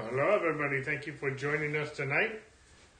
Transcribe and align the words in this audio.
Hello, 0.00 0.28
everybody. 0.28 0.80
Thank 0.80 1.08
you 1.08 1.12
for 1.12 1.32
joining 1.32 1.74
us 1.74 1.90
tonight 1.90 2.40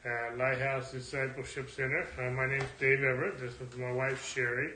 at 0.05 0.37
Lighthouse 0.37 0.91
Discipleship 0.91 1.71
Center. 1.71 2.05
Uh, 2.19 2.33
my 2.33 2.45
name 2.47 2.61
is 2.61 2.69
Dave 2.81 3.05
Everett. 3.05 3.39
This 3.39 3.53
is 3.53 3.79
my 3.79 3.93
wife, 3.93 4.29
Sherry. 4.35 4.73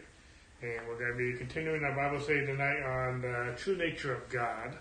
And 0.63 0.87
we're 0.87 1.01
going 1.01 1.11
to 1.11 1.19
be 1.19 1.37
continuing 1.37 1.83
our 1.83 1.97
Bible 1.97 2.21
study 2.21 2.47
tonight 2.47 2.81
on 2.85 3.23
the 3.23 3.55
true 3.57 3.77
nature 3.77 4.15
of 4.15 4.29
God. 4.29 4.79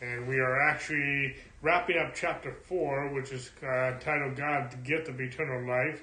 And 0.00 0.28
we 0.28 0.38
are 0.38 0.62
actually 0.68 1.34
wrapping 1.60 1.98
up 1.98 2.14
chapter 2.14 2.52
4, 2.52 3.12
which 3.12 3.32
is 3.32 3.50
uh, 3.64 3.98
titled 3.98 4.36
God, 4.36 4.70
the 4.70 4.76
Gift 4.76 5.08
of 5.08 5.20
Eternal 5.20 5.68
Life. 5.68 6.02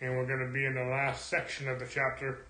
And 0.00 0.16
we're 0.16 0.26
going 0.26 0.46
to 0.46 0.52
be 0.52 0.64
in 0.64 0.76
the 0.76 0.84
last 0.92 1.26
section 1.26 1.68
of 1.68 1.80
the 1.80 1.88
chapter, 1.90 2.46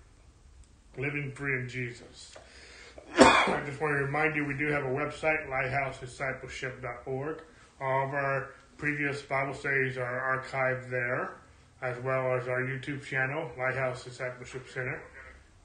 Living 0.99 1.31
Free 1.31 1.59
in 1.59 1.67
Jesus. 1.67 2.35
I 3.17 3.63
just 3.65 3.81
want 3.81 3.97
to 3.97 4.03
remind 4.05 4.35
you 4.35 4.45
we 4.45 4.53
do 4.53 4.67
have 4.67 4.83
a 4.83 4.89
website, 4.89 5.49
lighthousediscipleship.org. 5.49 7.41
All 7.81 8.05
of 8.05 8.13
our 8.13 8.51
previous 8.77 9.23
Bible 9.23 9.55
studies 9.55 9.97
are 9.97 10.37
archived 10.37 10.91
there, 10.91 11.33
as 11.81 11.97
well 12.03 12.37
as 12.37 12.47
our 12.47 12.61
YouTube 12.61 13.03
channel, 13.03 13.49
Lighthouse 13.57 14.03
Discipleship 14.03 14.69
Center. 14.71 15.01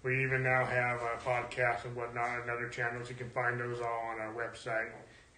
We 0.03 0.23
even 0.25 0.43
now 0.43 0.65
have 0.65 1.03
a 1.03 1.19
podcast 1.23 1.85
and 1.85 1.95
whatnot 1.95 2.41
and 2.41 2.51
other 2.51 2.71
channels. 2.71 3.11
You 3.11 3.17
can 3.17 3.29
find 3.31 3.61
those 3.61 3.81
all 3.83 4.13
on 4.15 4.21
our 4.21 4.33
website 4.33 4.93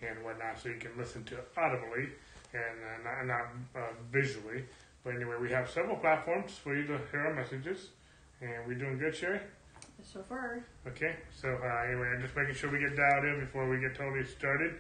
and 0.07 0.23
whatnot, 0.25 0.61
so 0.63 0.69
you 0.69 0.79
can 0.79 0.93
listen 0.97 1.25
to 1.25 1.39
it 1.39 1.49
audibly 1.57 2.11
and 2.55 3.07
uh, 3.09 3.27
not, 3.27 3.27
not 3.27 3.83
uh, 3.83 3.89
visually. 4.13 4.65
But 5.03 5.17
anyway, 5.17 5.35
we 5.41 5.51
have 5.51 5.69
several 5.69 5.97
platforms 5.97 6.53
for 6.63 6.77
you 6.77 6.87
to 6.87 7.01
hear 7.11 7.27
our 7.27 7.35
messages, 7.35 7.89
and 8.41 8.69
we're 8.69 8.79
doing 8.79 8.99
good, 8.99 9.17
Sherry. 9.17 9.41
So 10.05 10.23
far. 10.29 10.65
Okay, 10.87 11.17
so 11.43 11.49
uh, 11.49 11.89
anyway, 11.91 12.07
I'm 12.15 12.23
just 12.23 12.37
making 12.37 12.55
sure 12.55 12.71
we 12.71 12.79
get 12.79 12.95
dialed 12.95 13.25
in 13.25 13.41
before 13.41 13.69
we 13.69 13.81
get 13.81 13.97
totally 13.97 14.25
started. 14.25 14.77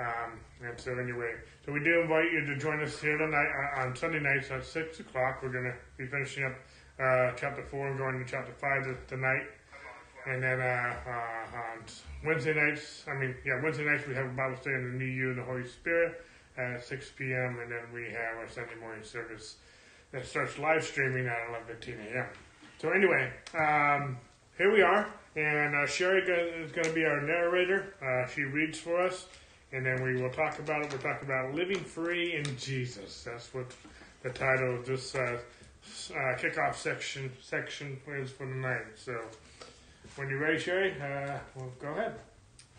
Um, 0.00 0.40
and 0.64 0.80
so 0.80 0.92
anyway, 0.98 1.34
so 1.64 1.72
we 1.72 1.84
do 1.84 2.00
invite 2.00 2.32
you 2.32 2.46
to 2.46 2.56
join 2.56 2.82
us 2.82 2.98
here 3.00 3.18
tonight 3.18 3.50
uh, 3.76 3.80
on 3.82 3.94
Sunday 3.94 4.20
nights 4.20 4.50
at 4.50 4.64
six 4.64 5.00
o'clock. 5.00 5.40
We're 5.42 5.52
going 5.52 5.64
to 5.64 5.76
be 5.98 6.06
finishing 6.06 6.44
up 6.44 6.54
uh, 6.98 7.32
chapter 7.36 7.62
four 7.70 7.88
and 7.88 7.98
going 7.98 8.18
to 8.18 8.30
chapter 8.30 8.52
five 8.52 8.86
tonight. 9.08 9.44
And 10.26 10.42
then 10.42 10.60
uh, 10.60 10.94
uh, 11.06 11.56
on 11.56 11.84
Wednesday 12.24 12.54
nights, 12.54 13.04
I 13.08 13.14
mean, 13.14 13.34
yeah, 13.44 13.60
Wednesday 13.62 13.84
nights 13.84 14.06
we 14.06 14.14
have 14.14 14.26
a 14.26 14.36
Bible 14.36 14.56
study 14.56 14.76
on 14.76 14.84
the 14.84 14.98
New 14.98 15.10
You 15.10 15.30
and 15.30 15.38
the 15.38 15.44
Holy 15.44 15.66
Spirit 15.66 16.24
at 16.56 16.84
6 16.84 17.12
p.m. 17.16 17.58
And 17.62 17.70
then 17.70 17.84
we 17.92 18.04
have 18.04 18.38
our 18.38 18.48
Sunday 18.48 18.76
morning 18.80 19.04
service 19.04 19.56
that 20.12 20.26
starts 20.26 20.58
live 20.58 20.84
streaming 20.84 21.26
at 21.26 21.36
11:15 21.68 22.12
a.m. 22.12 22.26
So 22.78 22.90
anyway, 22.90 23.30
um, 23.54 24.18
here 24.56 24.72
we 24.72 24.82
are, 24.82 25.06
and 25.36 25.74
uh, 25.74 25.86
Sherry 25.86 26.22
is 26.22 26.72
going 26.72 26.86
to 26.86 26.92
be 26.92 27.04
our 27.04 27.20
narrator. 27.20 27.94
Uh, 28.02 28.28
she 28.28 28.42
reads 28.42 28.78
for 28.78 29.00
us, 29.00 29.26
and 29.72 29.84
then 29.84 30.02
we 30.02 30.20
will 30.20 30.30
talk 30.30 30.58
about 30.58 30.82
it. 30.82 30.90
We'll 30.90 31.00
talk 31.00 31.22
about 31.22 31.54
living 31.54 31.82
free 31.82 32.34
in 32.34 32.44
Jesus. 32.56 33.24
That's 33.24 33.52
what 33.54 33.66
the 34.22 34.30
title 34.30 34.76
of 34.76 34.86
this 34.86 35.14
uh, 35.14 35.18
uh 35.18 36.36
kickoff 36.36 36.74
section 36.74 37.30
section 37.40 37.98
is 38.08 38.30
for 38.30 38.46
tonight. 38.46 38.86
So, 38.96 39.20
when 40.16 40.28
you're 40.28 40.40
ready, 40.40 40.58
Sherry, 40.58 40.92
uh, 40.92 41.38
well, 41.54 41.72
go 41.80 41.88
ahead. 41.88 42.14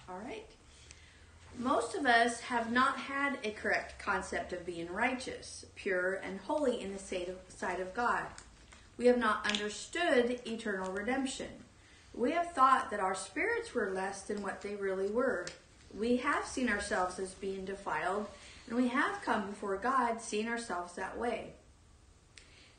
All 0.10 0.20
right. 0.20 0.46
Most 1.58 1.96
of 1.96 2.06
us 2.06 2.40
have 2.42 2.72
not 2.72 2.98
had 2.98 3.38
a 3.44 3.52
correct 3.52 4.00
concept 4.00 4.54
of 4.54 4.66
being 4.66 4.92
righteous, 4.92 5.66
pure, 5.76 6.16
and 6.24 6.40
holy 6.40 6.82
in 6.82 6.94
the 6.94 7.00
sight 7.00 7.80
of 7.80 7.94
God. 7.94 8.26
We 8.98 9.08
have 9.08 9.18
not 9.18 9.50
understood 9.52 10.40
eternal 10.46 10.92
redemption. 10.92 11.50
We 12.14 12.32
have 12.32 12.52
thought 12.52 12.90
that 12.92 13.00
our 13.00 13.16
spirits 13.16 13.74
were 13.74 13.92
less 13.92 14.22
than 14.22 14.42
what 14.42 14.62
they 14.62 14.76
really 14.76 15.10
were. 15.10 15.46
We 15.98 16.18
have 16.18 16.46
seen 16.46 16.70
ourselves 16.70 17.20
as 17.20 17.34
being 17.34 17.66
defiled, 17.66 18.28
and 18.68 18.76
we 18.76 18.88
have 18.90 19.22
come 19.22 19.48
before 19.50 19.78
God 19.78 20.22
seeing 20.22 20.48
ourselves 20.48 20.94
that 20.94 21.18
way. 21.18 21.54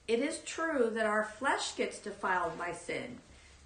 It 0.09 0.20
is 0.20 0.41
true 0.41 0.91
that 0.94 1.06
our 1.06 1.25
flesh 1.25 1.76
gets 1.76 1.98
defiled 1.98 2.59
by 2.59 2.72
sin. 2.72 3.19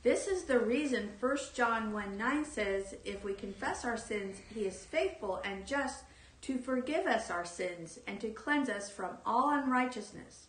This 0.03 0.28
is 0.28 0.44
the 0.44 0.59
reason 0.59 1.10
1 1.19 1.37
John 1.54 1.93
1 1.93 2.16
9 2.16 2.44
says, 2.44 2.94
If 3.04 3.25
we 3.25 3.34
confess 3.34 3.84
our 3.84 3.97
sins, 3.97 4.37
he 4.54 4.60
is 4.60 4.84
faithful 4.84 5.41
and 5.44 5.66
just 5.66 6.04
to 6.42 6.59
forgive 6.59 7.06
us 7.06 7.31
our 7.31 7.44
sins 7.44 7.98
and 8.06 8.21
to 8.21 8.28
cleanse 8.28 8.69
us 8.69 8.88
from 8.88 9.19
all 9.25 9.50
unrighteousness. 9.50 10.47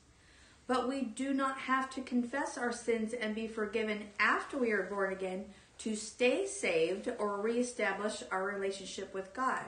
But 0.67 0.88
we 0.88 1.01
do 1.01 1.33
not 1.33 1.57
have 1.57 1.89
to 1.95 2.01
confess 2.01 2.57
our 2.57 2.73
sins 2.73 3.13
and 3.13 3.33
be 3.33 3.47
forgiven 3.47 4.09
after 4.19 4.57
we 4.57 4.72
are 4.72 4.83
born 4.83 5.13
again 5.13 5.45
to 5.79 5.95
stay 5.95 6.45
saved 6.45 7.09
or 7.19 7.41
reestablish 7.41 8.23
our 8.31 8.45
relationship 8.45 9.13
with 9.13 9.33
God. 9.33 9.65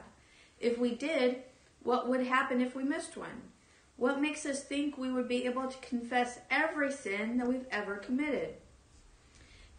If 0.60 0.78
we 0.78 0.96
did, 0.96 1.44
what 1.84 2.08
would 2.08 2.26
happen 2.26 2.62
if 2.62 2.76
we 2.76 2.84
missed 2.84 3.16
one? 3.16 3.52
What 3.96 4.22
makes 4.22 4.46
us 4.46 4.64
think 4.64 4.98
we 4.98 5.12
would 5.12 5.28
be 5.28 5.46
able 5.46 5.68
to 5.68 5.88
confess 5.88 6.40
every 6.50 6.92
sin 6.92 7.38
that 7.38 7.48
we've 7.48 7.68
ever 7.70 7.98
committed? 7.98 8.56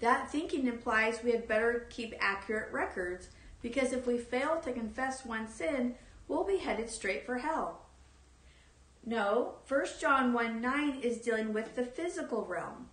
That 0.00 0.30
thinking 0.30 0.66
implies 0.66 1.22
we 1.22 1.32
had 1.32 1.48
better 1.48 1.86
keep 1.90 2.14
accurate 2.20 2.72
records 2.72 3.28
because 3.62 3.92
if 3.92 4.06
we 4.06 4.19
fail 4.19 4.60
to 4.60 4.72
confess 4.72 5.24
one 5.24 5.48
sin, 5.48 5.94
we'll 6.28 6.44
be 6.44 6.58
headed 6.58 6.90
straight 6.90 7.24
for 7.24 7.38
hell. 7.38 7.86
No, 9.04 9.54
1 9.66 9.86
John 9.98 10.34
1 10.34 10.60
9 10.60 11.00
is 11.00 11.19
dealing 11.19 11.54
with 11.54 11.74
the 11.74 11.84
physical 11.84 12.44
realm. 12.44 12.89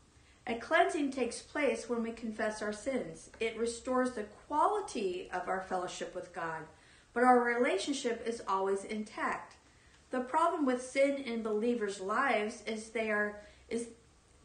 A 0.49 0.55
cleansing 0.55 1.11
takes 1.11 1.41
place 1.41 1.89
when 1.89 2.01
we 2.01 2.11
confess 2.11 2.61
our 2.61 2.71
sins. 2.71 3.29
It 3.41 3.57
restores 3.57 4.11
the 4.11 4.23
quality 4.47 5.29
of 5.33 5.49
our 5.49 5.59
fellowship 5.59 6.15
with 6.15 6.33
God, 6.33 6.61
but 7.13 7.23
our 7.23 7.43
relationship 7.43 8.25
is 8.25 8.41
always 8.47 8.85
intact. 8.85 9.57
The 10.09 10.21
problem 10.21 10.65
with 10.65 10.81
sin 10.81 11.17
in 11.17 11.43
believers' 11.43 11.99
lives 11.99 12.63
is 12.65 12.89
they 12.89 13.11
are 13.11 13.41
is 13.67 13.89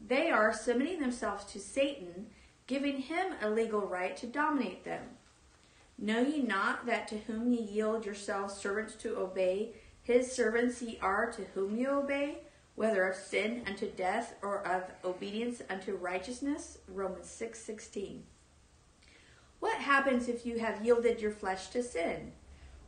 they 0.04 0.28
are 0.28 0.52
submitting 0.52 0.98
themselves 0.98 1.44
to 1.52 1.60
Satan, 1.60 2.26
giving 2.66 2.98
him 2.98 3.34
a 3.40 3.48
legal 3.48 3.82
right 3.82 4.16
to 4.16 4.26
dominate 4.26 4.84
them. 4.84 5.02
Know 5.96 6.20
ye 6.20 6.42
not 6.42 6.84
that 6.86 7.06
to 7.08 7.19
whom 7.19 7.52
ye 7.52 7.62
yield 7.62 8.04
yourselves 8.04 8.54
servants 8.54 8.96
to 8.96 9.16
obey, 9.16 9.74
his 10.02 10.32
servants 10.32 10.82
ye 10.82 10.98
are 11.00 11.30
to 11.30 11.44
whom 11.54 11.76
ye 11.76 11.86
obey, 11.86 12.38
whether 12.75 13.05
of 13.05 13.16
sin 13.16 13.62
unto 13.66 13.91
death 13.91 14.34
or 14.43 14.66
of 14.66 14.84
obedience 15.05 15.62
unto 15.69 15.94
righteousness. 15.94 16.78
Romans 16.88 17.28
6 17.28 17.59
16. 17.59 18.22
What 19.60 19.78
happens 19.78 20.28
if 20.28 20.44
you 20.44 20.59
have 20.59 20.84
yielded 20.84 21.21
your 21.21 21.31
flesh 21.31 21.69
to 21.69 21.82
sin? 21.82 22.32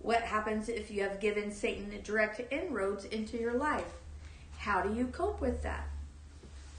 What 0.01 0.23
happens 0.23 0.69
if 0.69 0.91
you 0.91 1.03
have 1.03 1.21
given 1.21 1.53
Satan 1.53 1.93
direct 2.03 2.41
inroads 2.53 3.05
into 3.05 3.39
your 3.39 3.55
life? 3.55 3.95
How 4.59 4.83
do 4.83 4.95
you 4.95 5.07
cope 5.07 5.41
with 5.41 5.63
that? 5.63 5.89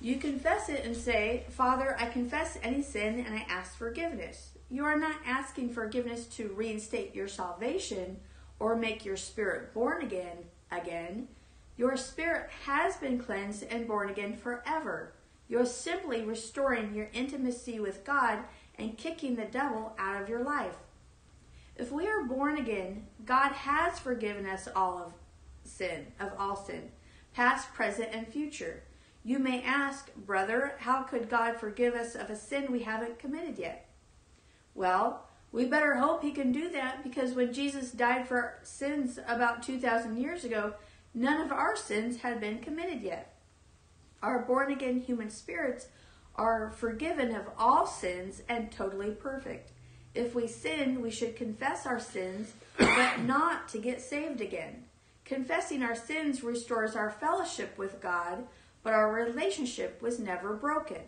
You 0.01 0.17
confess 0.17 0.69
it 0.69 0.83
and 0.83 0.95
say, 0.95 1.45
Father, 1.49 1.95
I 1.99 2.07
confess 2.07 2.57
any 2.61 2.81
sin 2.81 3.23
and 3.25 3.33
I 3.33 3.45
ask 3.49 3.75
forgiveness. 3.75 4.49
You 4.69 4.83
are 4.83 4.99
not 4.99 5.15
asking 5.25 5.69
forgiveness 5.69 6.25
to 6.35 6.49
reinstate 6.49 7.15
your 7.15 7.27
salvation 7.27 8.17
or 8.59 8.75
make 8.75 9.05
your 9.05 9.17
spirit 9.17 9.73
born 9.73 10.03
again 10.03 10.37
again, 10.71 11.27
your 11.77 11.97
spirit 11.97 12.49
has 12.65 12.95
been 12.97 13.19
cleansed 13.19 13.63
and 13.63 13.87
born 13.87 14.09
again 14.09 14.35
forever. 14.35 15.13
You're 15.47 15.65
simply 15.65 16.23
restoring 16.23 16.95
your 16.95 17.09
intimacy 17.13 17.79
with 17.79 18.03
God 18.03 18.39
and 18.77 18.97
kicking 18.97 19.35
the 19.35 19.45
devil 19.45 19.93
out 19.97 20.21
of 20.21 20.29
your 20.29 20.43
life. 20.43 20.75
If 21.75 21.91
we 21.91 22.07
are 22.07 22.23
born 22.23 22.57
again, 22.57 23.07
God 23.25 23.51
has 23.51 23.99
forgiven 23.99 24.45
us 24.45 24.67
all 24.75 24.97
of 24.97 25.13
sin, 25.63 26.07
of 26.19 26.31
all 26.39 26.55
sin, 26.55 26.91
past, 27.33 27.73
present, 27.73 28.09
and 28.13 28.27
future. 28.27 28.83
You 29.23 29.39
may 29.39 29.61
ask, 29.61 30.13
brother, 30.15 30.75
how 30.79 31.03
could 31.03 31.29
God 31.29 31.57
forgive 31.57 31.93
us 31.93 32.15
of 32.15 32.29
a 32.29 32.35
sin 32.35 32.71
we 32.71 32.83
haven't 32.83 33.19
committed 33.19 33.57
yet? 33.57 33.89
Well, 34.73 35.27
we 35.51 35.65
better 35.65 35.95
hope 35.95 36.21
he 36.21 36.31
can 36.31 36.51
do 36.51 36.69
that 36.69 37.03
because 37.03 37.33
when 37.33 37.53
Jesus 37.53 37.91
died 37.91 38.27
for 38.27 38.59
sins 38.63 39.19
about 39.27 39.63
2,000 39.63 40.17
years 40.17 40.43
ago, 40.43 40.73
none 41.15 41.41
of 41.41 41.51
our 41.51 41.75
sins 41.75 42.17
had 42.17 42.39
been 42.39 42.59
committed 42.59 43.01
yet. 43.01 43.33
Our 44.21 44.43
born 44.43 44.71
again 44.71 44.99
human 44.99 45.29
spirits 45.29 45.87
are 46.35 46.71
forgiven 46.71 47.33
of 47.33 47.45
all 47.57 47.87
sins 47.87 48.43
and 48.49 48.71
totally 48.71 49.11
perfect. 49.11 49.71
If 50.13 50.35
we 50.35 50.47
sin, 50.47 51.01
we 51.01 51.11
should 51.11 51.35
confess 51.35 51.85
our 51.85 51.99
sins, 51.99 52.53
but 52.77 53.19
not 53.25 53.67
to 53.69 53.77
get 53.77 54.01
saved 54.01 54.41
again. 54.41 54.83
Confessing 55.23 55.81
our 55.81 55.95
sins 55.95 56.43
restores 56.43 56.95
our 56.95 57.09
fellowship 57.09 57.77
with 57.77 58.01
God, 58.01 58.45
but 58.83 58.93
our 58.93 59.11
relationship 59.11 60.01
was 60.01 60.19
never 60.19 60.53
broken. 60.53 61.01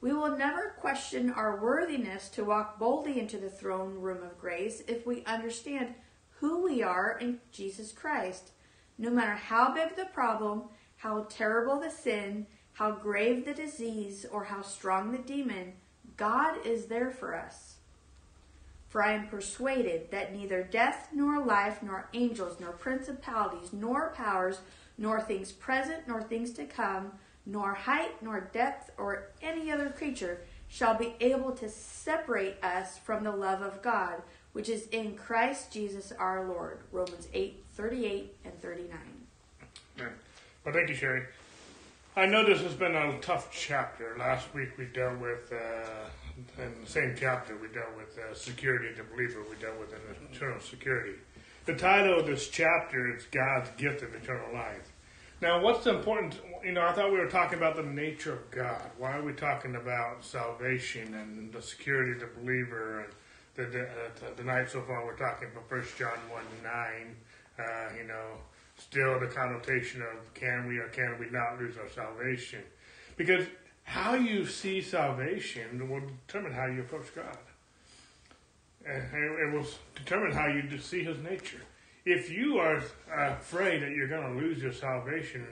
We 0.00 0.12
will 0.12 0.36
never 0.36 0.74
question 0.80 1.30
our 1.30 1.58
worthiness 1.58 2.28
to 2.30 2.44
walk 2.44 2.78
boldly 2.78 3.18
into 3.18 3.38
the 3.38 3.48
throne 3.48 3.94
room 4.00 4.22
of 4.22 4.38
grace 4.38 4.82
if 4.86 5.06
we 5.06 5.24
understand 5.24 5.94
who 6.40 6.62
we 6.62 6.82
are 6.82 7.16
in 7.18 7.40
Jesus 7.52 7.90
Christ. 7.90 8.50
No 8.98 9.10
matter 9.10 9.34
how 9.34 9.74
big 9.74 9.96
the 9.96 10.06
problem, 10.06 10.64
how 10.96 11.26
terrible 11.28 11.80
the 11.80 11.90
sin, 11.90 12.46
how 12.74 12.92
grave 12.92 13.44
the 13.44 13.54
disease, 13.54 14.24
or 14.30 14.44
how 14.44 14.62
strong 14.62 15.12
the 15.12 15.18
demon, 15.18 15.74
God 16.16 16.64
is 16.64 16.86
there 16.86 17.10
for 17.10 17.34
us. 17.34 17.76
For 18.88 19.02
I 19.02 19.12
am 19.12 19.26
persuaded 19.26 20.10
that 20.12 20.32
neither 20.32 20.62
death, 20.62 21.08
nor 21.12 21.44
life, 21.44 21.82
nor 21.82 22.08
angels, 22.14 22.60
nor 22.60 22.70
principalities, 22.70 23.72
nor 23.72 24.10
powers, 24.10 24.60
nor 24.96 25.20
things 25.20 25.50
present, 25.50 26.06
nor 26.06 26.22
things 26.22 26.52
to 26.52 26.64
come, 26.64 27.12
nor 27.44 27.74
height, 27.74 28.22
nor 28.22 28.40
depth, 28.40 28.90
or 28.96 29.30
any 29.42 29.70
other 29.70 29.90
creature 29.90 30.40
shall 30.68 30.94
be 30.94 31.14
able 31.20 31.52
to 31.52 31.68
separate 31.68 32.62
us 32.62 32.96
from 32.98 33.24
the 33.24 33.32
love 33.32 33.62
of 33.62 33.82
God, 33.82 34.22
which 34.54 34.68
is 34.68 34.86
in 34.86 35.14
Christ 35.16 35.70
Jesus 35.70 36.12
our 36.18 36.48
Lord. 36.48 36.78
Romans 36.90 37.28
8 37.34 37.62
38 37.74 38.36
and 38.44 38.62
39. 38.62 38.98
Well, 40.64 40.74
thank 40.74 40.88
you, 40.88 40.94
Sherry. 40.94 41.24
I 42.16 42.24
know 42.24 42.46
this 42.46 42.62
has 42.62 42.72
been 42.72 42.94
a 42.94 43.20
tough 43.20 43.50
chapter. 43.52 44.16
Last 44.18 44.54
week 44.54 44.78
we 44.78 44.86
dealt 44.86 45.18
with, 45.18 45.52
uh, 45.52 46.62
in 46.62 46.80
the 46.80 46.90
same 46.90 47.14
chapter, 47.18 47.56
we 47.56 47.68
dealt 47.68 47.94
with 47.96 48.16
uh, 48.16 48.32
security 48.32 48.88
of 48.90 48.96
the 48.96 49.02
believer. 49.02 49.42
We 49.50 49.56
dealt 49.56 49.78
with 49.78 49.92
eternal 50.32 50.60
security. 50.60 51.18
The 51.66 51.74
title 51.74 52.20
of 52.20 52.26
this 52.26 52.48
chapter 52.48 53.14
is 53.14 53.24
God's 53.24 53.68
gift 53.76 54.02
of 54.02 54.14
eternal 54.14 54.54
life. 54.54 54.92
Now, 55.42 55.60
what's 55.60 55.84
the 55.84 55.94
important? 55.94 56.40
You 56.64 56.72
know, 56.72 56.86
I 56.86 56.92
thought 56.92 57.10
we 57.10 57.18
were 57.18 57.28
talking 57.28 57.58
about 57.58 57.76
the 57.76 57.82
nature 57.82 58.32
of 58.32 58.50
God. 58.50 58.82
Why 58.96 59.18
are 59.18 59.22
we 59.22 59.32
talking 59.32 59.74
about 59.74 60.24
salvation 60.24 61.14
and 61.14 61.52
the 61.52 61.60
security 61.60 62.12
of 62.12 62.20
the 62.20 62.40
believer? 62.40 63.00
And 63.00 63.12
the, 63.54 63.64
the, 63.64 64.50
uh, 64.50 64.66
so 64.66 64.82
far, 64.82 65.04
we're 65.04 65.16
talking 65.16 65.48
about 65.52 65.68
First 65.68 65.96
John 65.96 66.18
one 66.30 66.44
nine. 66.62 67.16
Uh, 67.58 67.96
you 67.96 68.06
know, 68.06 68.38
still 68.76 69.20
the 69.20 69.28
connotation 69.28 70.02
of 70.02 70.34
can 70.34 70.66
we 70.66 70.78
or 70.78 70.88
can 70.88 71.16
we 71.20 71.30
not 71.30 71.58
lose 71.58 71.76
our 71.76 71.88
salvation? 71.88 72.62
Because 73.16 73.46
how 73.84 74.14
you 74.14 74.44
see 74.46 74.80
salvation 74.80 75.88
will 75.88 76.02
determine 76.26 76.52
how 76.52 76.66
you 76.66 76.80
approach 76.80 77.14
God. 77.14 77.38
And 78.86 79.02
it 79.14 79.54
will 79.54 79.66
determine 79.94 80.32
how 80.32 80.48
you 80.48 80.78
see 80.78 81.04
His 81.04 81.18
nature. 81.18 81.62
If 82.04 82.30
you 82.30 82.58
are 82.58 82.82
afraid 83.08 83.82
that 83.82 83.90
you're 83.92 84.08
going 84.08 84.34
to 84.34 84.40
lose 84.46 84.62
your 84.62 84.72
salvation 84.72 85.46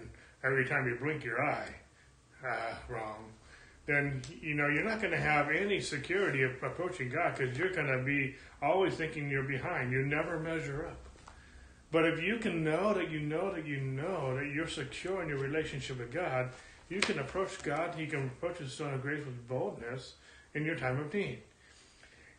every 0.45 0.67
time 0.67 0.87
you 0.87 0.97
blink 1.01 1.25
your 1.25 1.43
eye 1.43 1.75
uh, 2.47 2.75
wrong, 2.89 3.25
then 3.87 4.23
you 4.41 4.55
know 4.55 4.69
you're 4.69 4.85
not 4.85 5.01
going 5.01 5.13
to 5.13 5.21
have 5.21 5.51
any 5.51 5.81
security 5.81 6.43
of 6.43 6.63
approaching 6.63 7.09
God 7.09 7.37
because 7.37 7.57
you're 7.59 7.73
going 7.73 7.89
to 7.89 8.03
be 8.03 8.37
always 8.61 8.95
thinking 8.95 9.29
you're 9.29 9.43
behind. 9.43 9.93
You 9.93 10.05
never 10.05 10.39
measure 10.39 10.87
up. 10.87 10.97
But 11.91 12.07
if 12.07 12.23
you 12.23 12.39
can 12.39 12.65
know 12.65 12.95
that 12.95 13.11
you 13.11 13.21
know 13.21 13.53
that 13.53 13.67
you 13.67 13.79
know 13.79 14.37
that 14.37 14.47
you're 14.47 14.69
secure 14.69 15.23
in 15.23 15.29
your 15.29 15.39
relationship 15.39 15.99
with 15.99 16.13
God, 16.13 16.51
you 16.89 17.01
can 17.01 17.19
approach 17.19 17.63
God. 17.63 17.95
He 17.95 18.07
can 18.07 18.27
approach 18.27 18.59
His 18.59 18.73
Son 18.73 18.95
of 18.95 19.03
grace 19.03 19.25
with 19.25 19.47
boldness 19.47 20.15
in 20.55 20.65
your 20.65 20.77
time 20.77 20.99
of 20.99 21.13
need. 21.13 21.41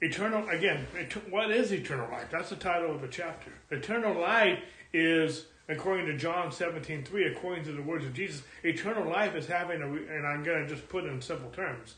Eternal, 0.01 0.49
again, 0.49 0.85
what 1.29 1.49
is 1.51 1.71
eternal 1.71 2.09
life? 2.11 2.27
That's 2.31 2.49
the 2.49 2.55
title 2.55 2.93
of 2.93 3.01
the 3.01 3.07
chapter. 3.07 3.51
Eternal 3.71 4.19
life 4.19 4.59
is, 4.91 5.45
according 5.69 6.05
to 6.07 6.17
John 6.17 6.51
17, 6.51 7.03
3, 7.03 7.25
according 7.25 7.63
to 7.65 7.71
the 7.71 7.81
words 7.81 8.05
of 8.05 8.13
Jesus, 8.13 8.43
eternal 8.63 9.09
life 9.09 9.35
is 9.35 9.47
having 9.47 9.81
a, 9.81 9.87
and 9.87 10.27
I'm 10.27 10.43
going 10.43 10.63
to 10.63 10.67
just 10.67 10.87
put 10.89 11.05
it 11.05 11.07
in 11.07 11.21
simple 11.21 11.49
terms. 11.51 11.95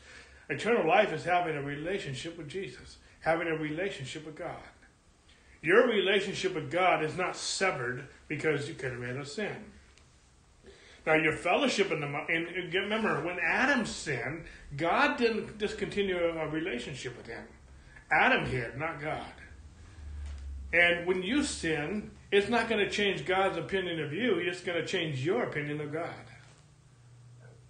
Eternal 0.48 0.86
life 0.86 1.12
is 1.12 1.24
having 1.24 1.56
a 1.56 1.62
relationship 1.62 2.38
with 2.38 2.48
Jesus, 2.48 2.98
having 3.20 3.48
a 3.48 3.56
relationship 3.56 4.24
with 4.24 4.36
God. 4.36 4.56
Your 5.62 5.88
relationship 5.88 6.54
with 6.54 6.70
God 6.70 7.04
is 7.04 7.16
not 7.16 7.36
severed 7.36 8.06
because 8.28 8.68
you 8.68 8.74
committed 8.74 9.16
a 9.16 9.26
sin. 9.26 9.72
Now, 11.04 11.14
your 11.14 11.32
fellowship 11.32 11.90
in 11.92 12.00
the 12.00 12.06
and 12.06 12.74
remember 12.74 13.24
when 13.24 13.38
Adam 13.40 13.86
sinned, 13.86 14.44
God 14.76 15.16
didn't 15.16 15.58
discontinue 15.58 16.18
a 16.18 16.48
relationship 16.48 17.16
with 17.16 17.26
him. 17.26 17.44
Adam 18.10 18.44
hid, 18.46 18.76
not 18.76 19.00
God. 19.00 19.32
And 20.72 21.06
when 21.06 21.22
you 21.22 21.42
sin, 21.44 22.10
it's 22.36 22.50
not 22.50 22.68
going 22.68 22.84
to 22.84 22.90
change 22.90 23.24
God's 23.24 23.56
opinion 23.56 24.00
of 24.00 24.12
you, 24.12 24.34
it's 24.38 24.60
going 24.60 24.78
to 24.78 24.86
change 24.86 25.24
your 25.24 25.44
opinion 25.44 25.80
of 25.80 25.92
God. 25.92 26.10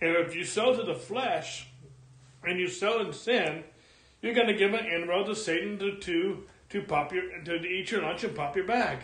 And 0.01 0.11
if 0.17 0.35
you 0.35 0.45
sow 0.45 0.77
to 0.77 0.83
the 0.83 0.95
flesh 0.95 1.69
and 2.43 2.59
you 2.59 2.69
sow 2.69 3.01
in 3.01 3.13
sin, 3.13 3.65
you're 4.21 4.35
going 4.35 4.49
to 4.49 4.55
give 4.55 4.75
an 4.75 4.87
inroad 4.87 5.27
to 5.27 5.37
Satan 5.37 5.79
to, 5.79 5.97
to, 5.99 6.43
to, 6.71 6.83
pop 6.83 7.13
your, 7.13 7.43
to 7.45 7.55
eat 7.65 7.91
your 7.91 8.03
lunch 8.03 8.25
and 8.25 8.35
pop 8.35 8.57
your 8.57 8.67
bag. 8.67 8.99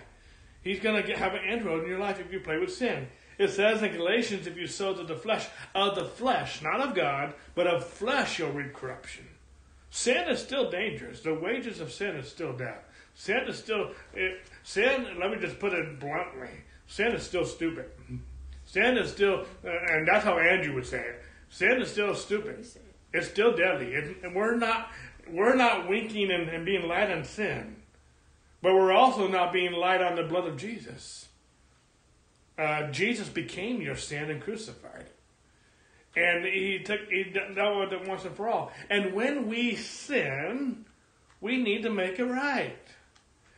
He's 0.62 0.80
going 0.80 1.02
to 1.02 1.16
have 1.16 1.34
an 1.34 1.44
inroad 1.44 1.84
in 1.84 1.88
your 1.88 1.98
life 1.98 2.20
if 2.20 2.32
you 2.32 2.40
play 2.40 2.58
with 2.58 2.74
sin. 2.74 3.08
It 3.38 3.48
says 3.50 3.82
in 3.82 3.92
Galatians, 3.92 4.46
if 4.46 4.56
you 4.56 4.66
sow 4.66 4.94
to 4.94 5.04
the 5.04 5.16
flesh, 5.16 5.48
of 5.74 5.94
the 5.94 6.04
flesh, 6.04 6.60
not 6.60 6.80
of 6.80 6.94
God, 6.94 7.34
but 7.54 7.66
of 7.66 7.86
flesh 7.86 8.38
you'll 8.38 8.52
reap 8.52 8.74
corruption. 8.74 9.26
Sin 9.90 10.28
is 10.28 10.40
still 10.40 10.70
dangerous. 10.70 11.20
The 11.20 11.34
wages 11.34 11.80
of 11.80 11.92
sin 11.92 12.16
is 12.16 12.28
still 12.28 12.52
death. 12.52 12.84
Sin 13.14 13.44
is 13.48 13.58
still 13.58 13.90
it, 14.14 14.40
sin. 14.62 15.06
Let 15.18 15.30
me 15.30 15.38
just 15.38 15.58
put 15.58 15.72
it 15.72 16.00
bluntly: 16.00 16.50
sin 16.86 17.12
is 17.12 17.22
still 17.22 17.44
stupid. 17.44 17.86
Sin 18.64 18.96
is 18.96 19.10
still, 19.10 19.44
uh, 19.64 19.70
and 19.88 20.08
that's 20.08 20.24
how 20.24 20.38
Andrew 20.38 20.74
would 20.74 20.86
say 20.86 21.00
it. 21.00 21.22
Sin 21.50 21.82
is 21.82 21.90
still 21.90 22.14
stupid. 22.14 22.66
It's 23.12 23.28
still 23.28 23.54
deadly, 23.54 23.94
and 23.94 24.34
we're 24.34 24.56
not 24.56 24.90
we're 25.30 25.54
not 25.54 25.88
winking 25.88 26.30
and, 26.30 26.48
and 26.48 26.64
being 26.64 26.88
light 26.88 27.10
on 27.10 27.24
sin, 27.24 27.76
but 28.62 28.74
we're 28.74 28.92
also 28.92 29.28
not 29.28 29.52
being 29.52 29.72
light 29.72 30.02
on 30.02 30.16
the 30.16 30.22
blood 30.22 30.46
of 30.46 30.56
Jesus. 30.56 31.28
Uh, 32.58 32.90
Jesus 32.90 33.28
became 33.28 33.80
your 33.80 33.96
sin 33.96 34.30
and 34.30 34.42
crucified. 34.42 35.06
And 36.14 36.44
he 36.44 36.80
took 36.84 37.00
he 37.10 37.24
dealt 37.24 37.80
with 37.80 37.92
it 37.92 38.06
once 38.06 38.24
and 38.24 38.36
for 38.36 38.48
all. 38.48 38.72
And 38.90 39.14
when 39.14 39.48
we 39.48 39.76
sin, 39.76 40.84
we 41.40 41.56
need 41.56 41.82
to 41.82 41.90
make 41.90 42.18
it 42.18 42.24
right. 42.24 42.76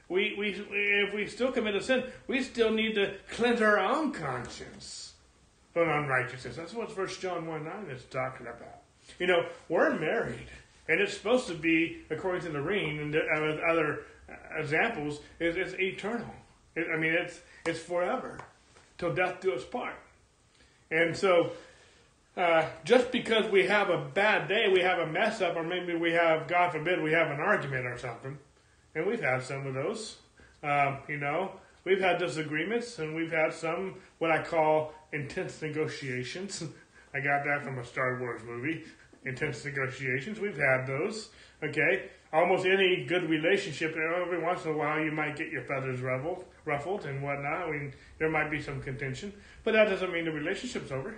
We, 0.08 0.34
we, 0.38 0.50
if 0.70 1.14
we 1.14 1.26
still 1.26 1.50
commit 1.50 1.74
a 1.74 1.82
sin, 1.82 2.04
we 2.26 2.42
still 2.42 2.70
need 2.70 2.94
to 2.96 3.14
cleanse 3.32 3.62
our 3.62 3.78
own 3.78 4.12
conscience 4.12 5.14
from 5.72 5.88
unrighteousness. 5.88 6.56
That's 6.56 6.74
what 6.74 6.92
First 6.92 7.20
John 7.20 7.46
1 7.46 7.64
9 7.64 7.86
is 7.90 8.04
talking 8.04 8.46
about. 8.46 8.82
You 9.18 9.26
know, 9.26 9.46
we're 9.68 9.98
married, 9.98 10.48
and 10.88 11.00
it's 11.00 11.14
supposed 11.14 11.46
to 11.48 11.54
be, 11.54 12.02
according 12.10 12.42
to 12.42 12.50
the 12.50 12.60
ring 12.60 12.98
and 12.98 13.16
other 13.68 14.02
examples, 14.56 15.20
it's, 15.40 15.56
it's 15.56 15.74
eternal. 15.80 16.34
It, 16.76 16.86
I 16.92 16.96
mean, 16.96 17.12
it's, 17.12 17.40
it's 17.66 17.80
forever, 17.80 18.38
till 18.98 19.14
death 19.14 19.40
do 19.40 19.52
us 19.52 19.64
part. 19.64 19.96
And 20.90 21.16
so 21.16 21.52
uh, 22.36 22.66
just 22.84 23.12
because 23.12 23.50
we 23.50 23.66
have 23.66 23.90
a 23.90 23.98
bad 23.98 24.48
day, 24.48 24.68
we 24.72 24.80
have 24.80 24.98
a 24.98 25.06
mess 25.06 25.40
up, 25.40 25.56
or 25.56 25.62
maybe 25.62 25.94
we 25.94 26.12
have, 26.12 26.48
God 26.48 26.72
forbid, 26.72 27.00
we 27.00 27.12
have 27.12 27.30
an 27.30 27.40
argument 27.40 27.86
or 27.86 27.96
something, 27.96 28.38
and 28.94 29.06
we've 29.06 29.22
had 29.22 29.42
some 29.42 29.66
of 29.66 29.74
those. 29.74 30.16
Um, 30.62 30.98
you 31.08 31.18
know, 31.18 31.52
we've 31.84 32.00
had 32.00 32.18
disagreements, 32.18 32.98
and 32.98 33.14
we've 33.14 33.32
had 33.32 33.52
some 33.52 33.96
what 34.18 34.30
I 34.30 34.42
call 34.42 34.92
intense 35.12 35.60
negotiations. 35.60 36.62
I 37.14 37.20
got 37.20 37.44
that 37.44 37.62
from 37.62 37.78
a 37.78 37.84
Star 37.84 38.18
Wars 38.20 38.42
movie. 38.44 38.84
Intense 39.24 39.64
negotiations. 39.64 40.40
We've 40.40 40.56
had 40.56 40.86
those. 40.86 41.30
Okay, 41.62 42.10
almost 42.32 42.66
any 42.66 43.04
good 43.06 43.30
relationship, 43.30 43.96
every 43.96 44.42
once 44.42 44.64
in 44.64 44.72
a 44.72 44.76
while, 44.76 45.02
you 45.02 45.12
might 45.12 45.36
get 45.36 45.50
your 45.50 45.62
feathers 45.62 46.00
ruffled, 46.00 46.44
ruffled 46.64 47.06
and 47.06 47.22
whatnot. 47.22 47.68
I 47.68 47.70
mean, 47.70 47.94
there 48.18 48.28
might 48.28 48.50
be 48.50 48.60
some 48.60 48.82
contention, 48.82 49.32
but 49.62 49.72
that 49.72 49.88
doesn't 49.88 50.12
mean 50.12 50.24
the 50.24 50.32
relationship's 50.32 50.90
over. 50.90 51.14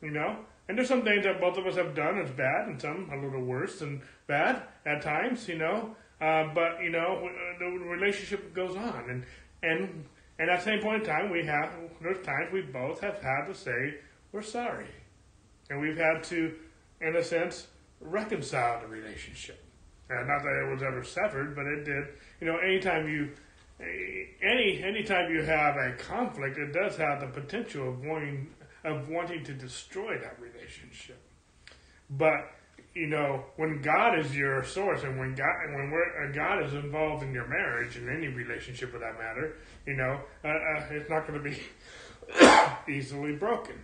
You 0.00 0.10
know? 0.10 0.36
And 0.68 0.78
there's 0.78 0.88
some 0.88 1.02
things 1.02 1.24
that 1.24 1.40
both 1.40 1.58
of 1.58 1.66
us 1.66 1.76
have 1.76 1.94
done 1.94 2.18
as 2.18 2.30
bad, 2.30 2.68
and 2.68 2.80
some 2.80 3.10
a 3.12 3.16
little 3.16 3.42
worse 3.42 3.80
than 3.80 4.02
bad 4.26 4.62
at 4.84 5.02
times, 5.02 5.48
you 5.48 5.58
know. 5.58 5.96
Uh, 6.20 6.54
but 6.54 6.82
you 6.82 6.90
know, 6.90 7.28
the 7.58 7.66
relationship 7.66 8.54
goes 8.54 8.76
on, 8.76 9.04
and 9.08 9.24
and 9.62 10.04
and 10.38 10.50
at 10.50 10.60
the 10.60 10.64
same 10.64 10.80
point 10.80 11.02
in 11.02 11.08
time, 11.08 11.30
we 11.30 11.44
have 11.44 11.72
there's 12.00 12.24
times 12.24 12.52
we 12.52 12.62
both 12.62 13.00
have 13.00 13.20
had 13.20 13.46
to 13.46 13.54
say 13.54 13.96
we're 14.32 14.42
sorry, 14.42 14.88
and 15.70 15.80
we've 15.80 15.98
had 15.98 16.22
to, 16.24 16.54
in 17.00 17.16
a 17.16 17.22
sense, 17.22 17.66
reconcile 18.00 18.80
the 18.80 18.86
relationship. 18.86 19.62
Uh, 20.10 20.14
not 20.22 20.42
that 20.42 20.64
it 20.64 20.72
was 20.72 20.82
ever 20.82 21.02
severed, 21.02 21.54
but 21.54 21.66
it 21.66 21.84
did. 21.84 22.04
You 22.40 22.46
know, 22.46 22.58
anytime 22.58 23.08
you 23.08 23.30
any 23.78 24.82
anytime 24.82 25.30
you 25.30 25.42
have 25.42 25.76
a 25.76 25.92
conflict, 25.98 26.56
it 26.56 26.72
does 26.72 26.96
have 26.96 27.20
the 27.20 27.26
potential 27.26 27.90
of 27.90 28.04
wanting 28.04 28.48
of 28.84 29.08
wanting 29.08 29.44
to 29.44 29.52
destroy 29.52 30.16
that 30.18 30.38
relationship. 30.40 31.20
But 32.08 32.55
you 32.96 33.06
know, 33.06 33.44
when 33.56 33.82
God 33.82 34.18
is 34.18 34.34
your 34.34 34.64
source, 34.64 35.02
and 35.02 35.18
when 35.18 35.34
God, 35.34 35.54
and 35.64 35.74
when 35.74 35.92
uh, 35.92 36.32
God 36.32 36.64
is 36.64 36.72
involved 36.72 37.22
in 37.22 37.34
your 37.34 37.46
marriage, 37.46 37.96
and 37.96 38.08
any 38.08 38.28
relationship 38.28 38.90
for 38.90 38.98
that 38.98 39.18
matter, 39.18 39.56
you 39.86 39.94
know, 39.94 40.18
uh, 40.42 40.48
uh, 40.48 40.86
it's 40.90 41.10
not 41.10 41.26
going 41.26 41.42
to 41.42 41.50
be 41.50 41.60
easily 42.92 43.36
broken. 43.36 43.76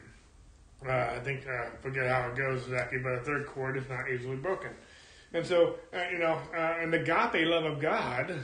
Uh, 0.86 0.92
I 0.92 1.18
think 1.20 1.46
I 1.46 1.66
uh, 1.66 1.70
forget 1.82 2.08
how 2.08 2.30
it 2.30 2.36
goes 2.36 2.62
exactly, 2.64 3.00
but 3.00 3.12
a 3.12 3.20
third 3.20 3.46
cord 3.46 3.76
is 3.76 3.88
not 3.88 4.10
easily 4.10 4.36
broken. 4.36 4.70
And 5.34 5.46
so, 5.46 5.76
uh, 5.94 6.04
you 6.10 6.18
know, 6.18 6.40
and 6.54 6.92
the 6.92 7.00
agape 7.00 7.46
love 7.46 7.64
of 7.64 7.80
God 7.80 8.34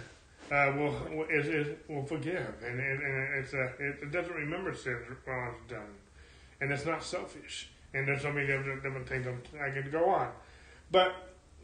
will 0.50 1.26
is, 1.30 1.48
is, 1.48 1.76
will 1.88 2.04
forgive, 2.04 2.54
and, 2.62 2.78
and, 2.78 3.02
and 3.02 3.44
it's 3.44 3.54
a, 3.54 3.64
it 3.80 4.12
doesn't 4.12 4.34
remember 4.34 4.74
sins 4.74 5.04
while 5.24 5.54
it's 5.54 5.70
done 5.70 5.94
and 6.60 6.72
it's 6.72 6.84
not 6.84 7.02
selfish. 7.02 7.70
And 7.94 8.06
there's 8.06 8.22
so 8.22 8.32
many 8.32 8.46
different, 8.46 8.82
different 8.82 9.08
things 9.08 9.26
I 9.60 9.70
could 9.70 9.90
go 9.90 10.08
on. 10.10 10.30
But 10.90 11.14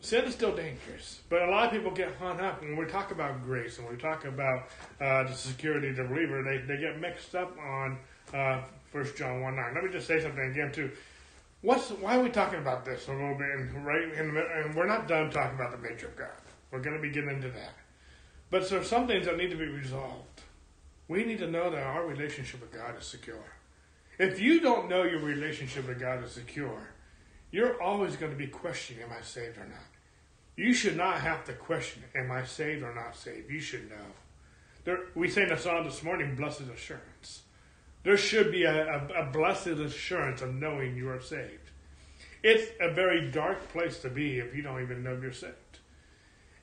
sin 0.00 0.24
is 0.24 0.34
still 0.34 0.54
dangerous, 0.54 1.20
but 1.28 1.42
a 1.42 1.50
lot 1.50 1.66
of 1.66 1.72
people 1.72 1.90
get 1.90 2.14
hung 2.16 2.40
up 2.40 2.60
when 2.60 2.76
we 2.76 2.84
talk 2.86 3.10
about 3.10 3.42
grace 3.44 3.78
and 3.78 3.88
we 3.88 3.96
talk 3.96 4.24
about 4.24 4.68
uh, 5.00 5.24
the 5.24 5.32
security 5.32 5.88
of 5.88 5.96
the 5.96 6.04
believer. 6.04 6.42
They, 6.42 6.58
they 6.58 6.80
get 6.80 7.00
mixed 7.00 7.34
up 7.34 7.56
on 7.58 7.98
uh, 8.34 8.62
First 8.92 9.16
John 9.16 9.40
one 9.40 9.56
nine. 9.56 9.74
Let 9.74 9.84
me 9.84 9.90
just 9.90 10.06
say 10.06 10.20
something 10.20 10.50
again 10.50 10.72
too. 10.72 10.90
What's 11.62 11.88
why 11.90 12.18
are 12.18 12.22
we 12.22 12.28
talking 12.28 12.58
about 12.58 12.84
this 12.84 13.08
a 13.08 13.12
little 13.12 13.38
bit? 13.38 13.48
And 13.48 13.86
right, 13.86 14.12
in 14.12 14.34
the, 14.34 14.46
and 14.64 14.74
we're 14.74 14.86
not 14.86 15.08
done 15.08 15.30
talking 15.30 15.58
about 15.58 15.80
the 15.80 15.88
nature 15.88 16.08
of 16.08 16.16
God. 16.16 16.28
We're 16.70 16.80
going 16.80 16.96
to 16.96 17.02
be 17.02 17.10
getting 17.10 17.30
into 17.30 17.48
that. 17.48 17.72
But 18.50 18.68
there's 18.68 18.88
some 18.88 19.06
things 19.06 19.24
that 19.26 19.38
need 19.38 19.50
to 19.50 19.56
be 19.56 19.66
resolved. 19.66 20.42
We 21.08 21.24
need 21.24 21.38
to 21.38 21.50
know 21.50 21.70
that 21.70 21.82
our 21.82 22.06
relationship 22.06 22.60
with 22.60 22.72
God 22.72 22.98
is 22.98 23.06
secure. 23.06 23.44
If 24.18 24.40
you 24.40 24.60
don't 24.60 24.88
know 24.88 25.02
your 25.02 25.20
relationship 25.20 25.88
with 25.88 25.98
God 25.98 26.22
is 26.22 26.32
secure, 26.32 26.90
you're 27.54 27.80
always 27.80 28.16
going 28.16 28.32
to 28.32 28.36
be 28.36 28.48
questioning, 28.48 29.04
am 29.04 29.10
I 29.16 29.22
saved 29.22 29.58
or 29.58 29.64
not? 29.64 29.86
You 30.56 30.74
should 30.74 30.96
not 30.96 31.20
have 31.20 31.44
to 31.44 31.52
question, 31.52 32.02
am 32.16 32.32
I 32.32 32.42
saved 32.42 32.82
or 32.82 32.92
not 32.92 33.14
saved? 33.14 33.48
You 33.48 33.60
should 33.60 33.88
know. 33.88 34.06
There, 34.82 34.98
we 35.14 35.30
sang 35.30 35.52
a 35.52 35.58
song 35.58 35.84
this 35.84 36.02
morning, 36.02 36.34
Blessed 36.34 36.62
Assurance. 36.62 37.42
There 38.02 38.16
should 38.16 38.50
be 38.50 38.64
a, 38.64 38.84
a, 38.84 39.22
a 39.22 39.30
blessed 39.30 39.68
assurance 39.68 40.42
of 40.42 40.52
knowing 40.52 40.96
you 40.96 41.08
are 41.10 41.20
saved. 41.20 41.70
It's 42.42 42.72
a 42.80 42.92
very 42.92 43.30
dark 43.30 43.68
place 43.68 44.00
to 44.00 44.10
be 44.10 44.40
if 44.40 44.52
you 44.56 44.62
don't 44.62 44.82
even 44.82 45.04
know 45.04 45.16
you're 45.22 45.32
saved. 45.32 45.54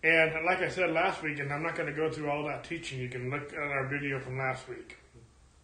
And 0.03 0.45
like 0.45 0.59
I 0.59 0.67
said 0.67 0.91
last 0.91 1.23
week, 1.23 1.39
and 1.39 1.53
I'm 1.53 1.63
not 1.63 1.75
going 1.75 1.87
to 1.87 1.95
go 1.95 2.11
through 2.11 2.29
all 2.29 2.43
that 2.47 2.65
teaching, 2.65 2.99
you 2.99 3.07
can 3.07 3.29
look 3.29 3.53
at 3.53 3.59
our 3.59 3.87
video 3.87 4.19
from 4.19 4.37
last 4.37 4.67
week. 4.67 4.97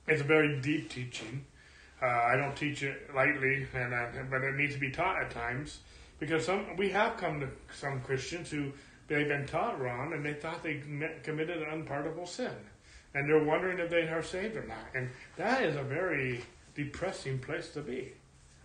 It's 0.07 0.21
a 0.21 0.23
very 0.23 0.61
deep 0.61 0.89
teaching. 0.89 1.43
Uh, 2.01 2.05
I 2.05 2.35
don't 2.35 2.55
teach 2.55 2.83
it 2.83 3.13
lightly, 3.15 3.65
and 3.73 3.93
uh, 3.93 4.05
but 4.29 4.43
it 4.43 4.55
needs 4.55 4.75
to 4.75 4.79
be 4.79 4.91
taught 4.91 5.21
at 5.21 5.31
times 5.31 5.79
because 6.19 6.45
some 6.45 6.77
we 6.77 6.89
have 6.89 7.17
come 7.17 7.39
to 7.39 7.47
some 7.75 8.01
Christians 8.01 8.51
who 8.51 8.71
they've 9.07 9.27
been 9.27 9.47
taught 9.47 9.79
wrong 9.79 10.13
and 10.13 10.23
they 10.23 10.33
thought 10.33 10.61
they 10.61 10.81
committed 11.23 11.61
an 11.61 11.69
unpardonable 11.71 12.27
sin, 12.27 12.53
and 13.15 13.27
they're 13.27 13.43
wondering 13.43 13.79
if 13.79 13.89
they 13.89 14.07
are 14.07 14.21
saved 14.21 14.55
or 14.55 14.65
not. 14.67 14.85
And 14.93 15.09
that 15.37 15.63
is 15.63 15.75
a 15.75 15.83
very 15.83 16.41
depressing 16.75 17.39
place 17.39 17.69
to 17.71 17.81
be. 17.81 18.13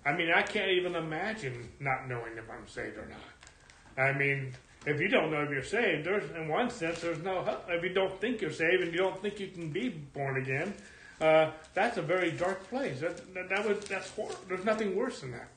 I 0.05 0.12
mean, 0.15 0.31
I 0.35 0.43
can't 0.43 0.71
even 0.71 0.97
imagine 0.97 1.71
not 1.81 2.09
knowing 2.09 2.37
if 2.37 2.51
I'm 2.51 2.67
saved 2.67 2.99
or 2.99 3.07
not. 3.07 4.05
I 4.05 4.12
mean, 4.19 4.53
if 4.85 5.01
you 5.01 5.09
don't 5.09 5.31
know 5.31 5.43
if 5.43 5.51
you're 5.51 5.62
saved, 5.62 6.07
there's 6.07 6.29
in 6.33 6.49
one 6.49 6.69
sense 6.71 7.01
there's 7.01 7.23
no 7.23 7.43
help. 7.45 7.67
If 7.69 7.83
you 7.83 7.95
don't 7.95 8.21
think 8.21 8.41
you're 8.41 8.51
saved 8.51 8.83
and 8.83 8.93
you 8.93 8.99
don't 8.99 9.21
think 9.21 9.39
you 9.39 9.49
can 9.49 9.71
be 9.71 9.89
born 9.89 10.43
again, 10.43 10.75
uh, 11.23 11.52
that's 11.73 11.97
a 11.99 12.02
very 12.02 12.33
dark 12.33 12.69
place. 12.69 13.00
That, 13.00 13.33
that, 13.35 13.49
that 13.49 13.83
that's 13.83 14.11
hor- 14.11 14.35
there's 14.49 14.64
nothing 14.64 14.97
worse 14.97 15.21
than 15.21 15.31
that. 15.31 15.49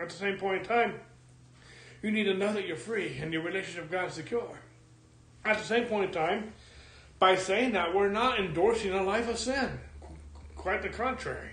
At 0.00 0.08
the 0.08 0.16
same 0.16 0.38
point 0.38 0.62
in 0.62 0.68
time, 0.68 0.94
you 2.02 2.10
need 2.10 2.24
to 2.24 2.34
know 2.34 2.52
that 2.52 2.66
you're 2.66 2.76
free 2.76 3.18
and 3.20 3.32
your 3.32 3.42
relationship 3.42 3.82
with 3.82 3.92
God 3.92 4.08
is 4.08 4.14
secure. 4.14 4.58
At 5.44 5.58
the 5.58 5.64
same 5.64 5.84
point 5.84 6.06
in 6.06 6.12
time, 6.12 6.52
by 7.18 7.36
saying 7.36 7.72
that, 7.72 7.94
we're 7.94 8.08
not 8.08 8.38
endorsing 8.38 8.92
a 8.92 9.02
life 9.02 9.28
of 9.28 9.38
sin. 9.38 9.78
Quite 10.56 10.82
the 10.82 10.88
contrary. 10.88 11.50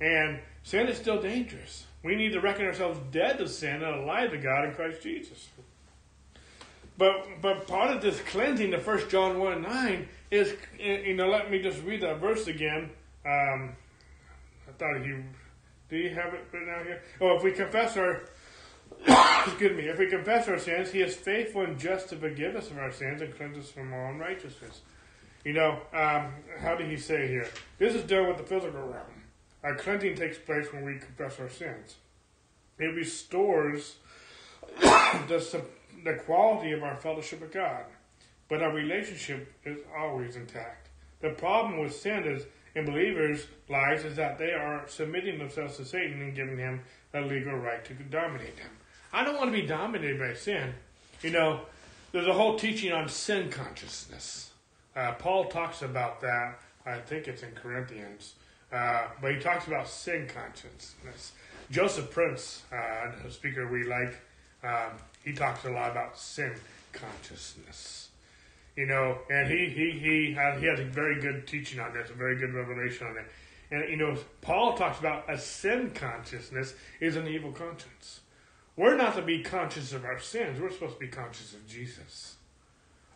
And 0.00 0.38
sin 0.62 0.86
is 0.88 0.98
still 0.98 1.20
dangerous. 1.20 1.86
We 2.04 2.14
need 2.14 2.32
to 2.32 2.40
reckon 2.40 2.66
ourselves 2.66 3.00
dead 3.10 3.38
to 3.38 3.48
sin 3.48 3.82
and 3.82 4.02
alive 4.02 4.30
to 4.32 4.38
God 4.38 4.66
in 4.66 4.74
Christ 4.74 5.02
Jesus. 5.02 5.48
But 6.98 7.40
but 7.40 7.66
part 7.66 7.94
of 7.94 8.02
this 8.02 8.20
cleansing, 8.20 8.70
the 8.70 8.78
first 8.78 9.08
John 9.08 9.38
one 9.38 9.62
nine, 9.62 10.08
is 10.30 10.54
you 10.78 11.14
know. 11.14 11.28
Let 11.28 11.50
me 11.50 11.60
just 11.60 11.82
read 11.82 12.02
that 12.02 12.20
verse 12.20 12.46
again. 12.46 12.90
Um, 13.24 13.76
I 14.68 14.72
thought 14.78 15.04
you 15.04 15.24
do 15.88 15.96
you 15.96 16.10
have 16.10 16.34
it 16.34 16.44
written 16.52 16.68
down 16.68 16.84
here? 16.84 17.02
Oh, 17.20 17.36
if 17.36 17.42
we 17.42 17.52
confess 17.52 17.96
our 17.96 18.22
excuse 19.46 19.76
me, 19.76 19.88
if 19.88 19.98
we 19.98 20.06
confess 20.06 20.48
our 20.48 20.58
sins, 20.58 20.90
He 20.90 21.00
is 21.00 21.14
faithful 21.14 21.62
and 21.62 21.78
just 21.78 22.08
to 22.10 22.16
forgive 22.16 22.56
us 22.56 22.70
of 22.70 22.78
our 22.78 22.92
sins 22.92 23.20
and 23.20 23.34
cleanse 23.36 23.58
us 23.58 23.70
from 23.70 23.92
all 23.92 24.10
unrighteousness. 24.10 24.82
You 25.44 25.54
know, 25.54 25.80
um, 25.92 26.32
how 26.60 26.76
did 26.76 26.88
He 26.88 26.96
say 26.96 27.26
here? 27.28 27.48
This 27.78 27.94
is 27.94 28.04
done 28.04 28.28
with 28.28 28.38
the 28.38 28.44
physical 28.44 28.80
realm. 28.80 29.22
Our 29.64 29.74
cleansing 29.74 30.16
takes 30.16 30.38
place 30.38 30.72
when 30.72 30.84
we 30.84 30.98
confess 30.98 31.38
our 31.40 31.48
sins. 31.48 31.96
It 32.78 32.94
restores 32.94 33.96
the 34.80 35.64
the 36.04 36.14
quality 36.14 36.72
of 36.72 36.82
our 36.82 36.96
fellowship 36.96 37.40
with 37.40 37.52
God, 37.52 37.84
but 38.48 38.62
our 38.62 38.72
relationship 38.72 39.52
is 39.64 39.78
always 39.96 40.36
intact. 40.36 40.88
The 41.20 41.30
problem 41.30 41.78
with 41.78 41.94
sin 41.94 42.24
is 42.24 42.44
in 42.74 42.86
believers' 42.86 43.46
lives 43.68 44.04
is 44.04 44.16
that 44.16 44.38
they 44.38 44.52
are 44.52 44.84
submitting 44.88 45.38
themselves 45.38 45.76
to 45.76 45.84
Satan 45.84 46.20
and 46.22 46.34
giving 46.34 46.58
him 46.58 46.80
a 47.14 47.20
legal 47.20 47.54
right 47.54 47.84
to 47.84 47.94
dominate 47.94 48.56
them. 48.56 48.70
I 49.12 49.24
don't 49.24 49.36
want 49.36 49.54
to 49.54 49.60
be 49.60 49.66
dominated 49.66 50.18
by 50.18 50.34
sin. 50.34 50.72
You 51.22 51.30
know, 51.30 51.60
there's 52.12 52.26
a 52.26 52.32
whole 52.32 52.58
teaching 52.58 52.92
on 52.92 53.08
sin 53.08 53.50
consciousness. 53.50 54.50
Uh, 54.96 55.12
Paul 55.12 55.46
talks 55.46 55.82
about 55.82 56.20
that. 56.22 56.58
I 56.84 56.98
think 56.98 57.28
it's 57.28 57.42
in 57.42 57.52
Corinthians. 57.52 58.34
Uh, 58.72 59.06
but 59.20 59.34
he 59.34 59.38
talks 59.38 59.66
about 59.66 59.86
sin 59.86 60.26
consciousness. 60.26 61.32
Joseph 61.70 62.10
Prince, 62.10 62.62
uh, 62.72 63.12
a 63.26 63.30
speaker 63.30 63.68
we 63.68 63.84
like, 63.84 64.16
um, 64.64 64.92
he 65.24 65.32
talks 65.32 65.64
a 65.64 65.70
lot 65.70 65.90
about 65.90 66.18
sin 66.18 66.54
consciousness. 66.92 68.08
You 68.76 68.86
know, 68.86 69.18
and 69.30 69.50
he 69.50 69.68
he 69.68 69.90
he 69.98 70.32
has, 70.34 70.60
he 70.60 70.66
has 70.66 70.80
a 70.80 70.84
very 70.84 71.20
good 71.20 71.46
teaching 71.46 71.78
on 71.78 71.92
this, 71.92 72.10
a 72.10 72.14
very 72.14 72.36
good 72.36 72.54
revelation 72.54 73.06
on 73.06 73.18
it. 73.18 73.26
And 73.70 73.90
you 73.90 73.96
know, 73.96 74.16
Paul 74.40 74.76
talks 74.76 74.98
about 74.98 75.30
a 75.30 75.38
sin 75.38 75.90
consciousness 75.94 76.74
is 77.00 77.16
an 77.16 77.28
evil 77.28 77.52
conscience. 77.52 78.20
We're 78.76 78.96
not 78.96 79.16
to 79.16 79.22
be 79.22 79.42
conscious 79.42 79.92
of 79.92 80.04
our 80.04 80.18
sins. 80.18 80.58
We're 80.58 80.70
supposed 80.70 80.94
to 80.94 81.00
be 81.00 81.08
conscious 81.08 81.52
of 81.52 81.66
Jesus. 81.66 82.36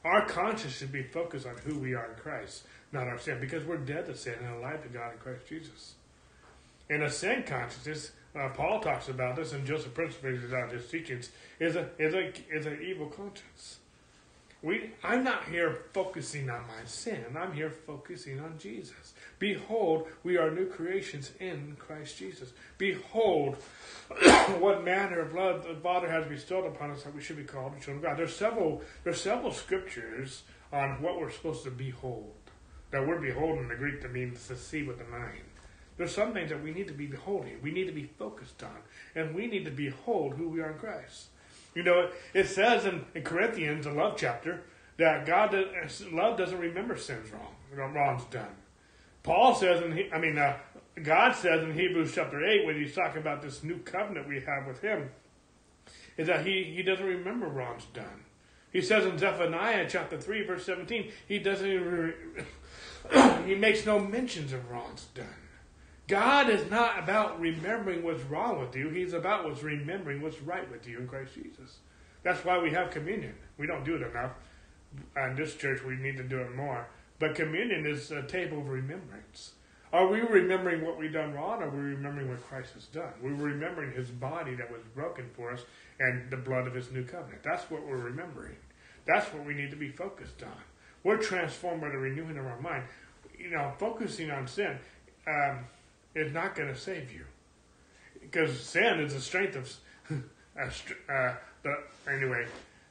Our 0.05 0.27
conscience 0.27 0.77
should 0.77 0.93
be 0.93 1.03
focused 1.03 1.47
on 1.47 1.57
who 1.65 1.79
we 1.79 1.95
are 1.95 2.11
in 2.11 2.17
Christ, 2.17 2.65
not 2.93 3.09
our 3.09 3.19
sin, 3.19 3.41
because 3.41 3.65
we're 3.65 3.79
dead 3.79 4.07
to 4.07 4.15
sin 4.15 4.35
and 4.41 4.55
alive 4.55 4.83
to 4.83 4.89
God 4.89 5.13
in 5.13 5.19
Christ 5.19 5.47
Jesus. 5.49 5.95
And 6.89 7.03
a 7.03 7.11
sin 7.11 7.43
consciousness 7.45 8.13
uh, 8.37 8.49
Paul 8.51 8.81
talks 8.81 9.09
about 9.09 9.37
this, 9.37 9.53
and 9.53 9.67
Joseph 9.67 9.95
Prince 9.95 10.15
brings 10.17 10.53
out 10.53 10.71
his 10.71 10.87
teachings, 10.89 11.31
is 11.59 11.77
a 11.77 11.89
is 11.99 12.15
a 12.15 12.33
is 12.51 12.67
an 12.67 12.81
evil 12.83 13.07
conscience. 13.07 13.79
We, 14.63 14.91
I'm 15.05 15.23
not 15.23 15.45
here 15.45 15.83
focusing 15.93 16.49
on 16.51 16.63
my 16.63 16.85
sin. 16.87 17.25
I'm 17.39 17.53
here 17.53 17.71
focusing 17.71 18.41
on 18.41 18.59
Jesus. 18.59 19.15
Behold, 19.39 20.09
we 20.25 20.39
are 20.39 20.51
new 20.51 20.67
creations 20.67 21.31
in 21.39 21.77
Christ 21.79 22.17
Jesus. 22.17 22.53
Behold, 22.79 23.57
what 24.59 24.83
manner 24.83 25.21
of 25.21 25.35
love 25.35 25.65
the 25.65 25.75
Father 25.75 26.11
has 26.11 26.27
bestowed 26.27 26.67
upon 26.67 26.91
us 26.91 27.03
that 27.03 27.15
we 27.15 27.21
should 27.21 27.37
be 27.37 27.45
called 27.45 27.77
the 27.77 27.81
children 27.81 27.99
of 27.99 28.03
God. 28.03 28.19
There's 28.19 28.35
several 28.35 28.83
there's 29.05 29.21
several 29.21 29.53
scriptures 29.53 30.43
on 30.73 31.01
what 31.03 31.21
we're 31.21 31.31
supposed 31.31 31.65
to 31.65 31.71
behold. 31.71 32.33
That 32.91 33.07
behold 33.21 33.59
in 33.59 33.69
the 33.69 33.77
Greek 33.77 34.01
that 34.03 34.13
means 34.13 34.47
to 34.49 34.57
see 34.57 34.83
with 34.83 34.99
the 34.99 35.05
mind. 35.05 35.46
There's 35.97 36.15
some 36.15 36.33
things 36.33 36.51
that 36.51 36.63
we 36.63 36.73
need 36.73 36.89
to 36.89 36.95
be 36.95 37.07
beholding. 37.07 37.59
We 37.63 37.71
need 37.71 37.87
to 37.87 37.93
be 37.93 38.11
focused 38.19 38.63
on. 38.63 38.77
And 39.15 39.35
we 39.35 39.47
need 39.47 39.65
to 39.65 39.71
behold 39.71 40.35
who 40.35 40.49
we 40.49 40.61
are 40.61 40.73
in 40.73 40.79
Christ. 40.79 41.27
You 41.75 41.83
know, 41.83 42.11
it 42.35 42.49
says 42.49 42.85
in, 42.85 43.05
in 43.15 43.23
Corinthians, 43.23 43.85
the 43.85 43.93
love 43.93 44.17
chapter, 44.17 44.63
that 44.99 45.27
God 45.27 45.53
does, 45.53 46.05
love 46.11 46.39
doesn't 46.39 46.59
remember 46.59 46.97
sins 46.97 47.31
wrong, 47.31 47.95
wrongs 47.95 48.25
done. 48.31 48.57
Paul 49.23 49.55
says, 49.55 49.83
in, 49.83 50.09
I 50.13 50.19
mean, 50.19 50.39
uh, 50.39 50.57
God 51.03 51.35
says 51.35 51.63
in 51.63 51.75
Hebrews 51.75 52.13
chapter 52.15 52.45
8, 52.45 52.67
when 52.67 52.77
he's 52.77 52.95
talking 52.95 53.21
about 53.21 53.43
this 53.43 53.63
new 53.63 53.79
covenant 53.79 54.29
we 54.29 54.41
have 54.41 54.67
with 54.67 54.81
him, 54.81 55.11
is 56.17 56.29
that 56.29 56.47
he, 56.47 56.65
he 56.65 56.83
doesn't 56.83 57.05
remember 57.05 57.47
wrongs 57.47 57.85
done. 57.93 58.25
He 58.73 58.81
says 58.81 59.05
in 59.05 59.19
Zephaniah 59.19 59.87
chapter 59.89 60.19
3, 60.19 60.47
verse 60.47 60.65
17, 60.65 61.11
he 61.29 61.39
doesn't 61.39 61.67
even, 61.67 62.15
he 63.47 63.55
makes 63.55 63.85
no 63.85 63.99
mentions 63.99 64.53
of 64.53 64.71
wrongs 64.71 65.07
done. 65.15 65.27
God 66.09 66.49
is 66.49 66.71
not 66.71 67.03
about 67.03 67.41
remembering 67.41 68.05
what's 68.05 68.23
wrong 68.23 68.61
with 68.61 68.77
you. 68.77 68.91
He's 68.91 69.13
about 69.13 69.45
what's 69.45 69.63
remembering 69.63 70.23
what's 70.23 70.41
right 70.41 70.71
with 70.71 70.87
you 70.87 70.99
in 70.99 71.09
Christ 71.09 71.35
Jesus. 71.35 71.79
That's 72.23 72.45
why 72.45 72.59
we 72.59 72.71
have 72.71 72.91
communion. 72.91 73.35
We 73.59 73.67
don't 73.67 73.85
do 73.85 73.97
it 73.97 74.03
enough. 74.03 74.33
In 75.17 75.35
this 75.37 75.57
church, 75.57 75.83
we 75.83 75.97
need 75.97 76.17
to 76.17 76.23
do 76.23 76.39
it 76.39 76.55
more. 76.55 76.89
But 77.19 77.35
communion 77.35 77.87
is 77.87 78.11
a 78.11 78.23
table 78.23 78.59
of 78.59 78.69
remembrance. 78.69 79.53
Are 79.93 80.07
we 80.07 80.21
remembering 80.21 80.85
what 80.85 80.99
we've 80.99 81.13
done 81.13 81.33
wrong, 81.33 81.63
or 81.63 81.67
are 81.67 81.71
we 81.71 81.79
remembering 81.79 82.29
what 82.29 82.47
Christ 82.47 82.75
has 82.75 82.87
done? 82.87 83.13
We're 83.23 83.35
remembering 83.35 83.93
his 83.93 84.11
body 84.11 84.55
that 84.57 84.71
was 84.71 84.83
broken 84.95 85.31
for 85.35 85.53
us 85.53 85.65
and 85.99 86.31
the 86.31 86.37
blood 86.37 86.67
of 86.67 86.75
his 86.75 86.91
new 86.91 87.05
covenant. 87.05 87.43
That's 87.43 87.71
what 87.71 87.87
we're 87.87 87.97
remembering. 87.97 88.57
That's 89.07 89.33
what 89.33 89.45
we 89.45 89.55
need 89.55 89.71
to 89.71 89.77
be 89.77 89.89
focused 89.89 90.43
on. 90.43 90.61
We're 91.05 91.17
transformed 91.17 91.81
by 91.81 91.89
the 91.89 91.99
renewing 91.99 92.37
of 92.37 92.47
our 92.47 92.61
mind. 92.61 92.85
You 93.39 93.51
know, 93.51 93.73
focusing 93.79 94.31
on 94.31 94.47
sin. 94.47 94.79
Um, 95.27 95.67
is 96.17 96.33
not 96.33 96.57
going 96.57 96.69
to 96.69 96.79
save 96.79 97.13
you. 97.13 97.25
Because 98.21 98.59
sin 98.59 99.01
is 99.01 99.15
the 99.15 99.21
strength 99.21 99.55
of. 99.55 99.73
uh, 100.59 101.35
but 101.63 102.13
anyway, 102.13 102.47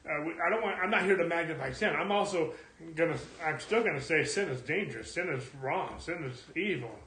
uh, 0.08 0.12
I 0.12 0.50
don't 0.50 0.62
want. 0.62 0.78
I'm 0.82 0.90
not 0.90 1.02
here 1.02 1.16
to 1.16 1.26
magnify 1.26 1.72
sin. 1.72 1.94
I'm 1.94 2.12
also 2.12 2.54
gonna. 2.94 3.18
I'm 3.44 3.60
still 3.60 3.82
gonna 3.82 4.00
say 4.00 4.24
sin 4.24 4.48
is 4.48 4.62
dangerous. 4.62 5.12
Sin 5.12 5.28
is 5.28 5.44
wrong. 5.60 5.96
Sin 5.98 6.24
is 6.24 6.44
evil. 6.56 6.98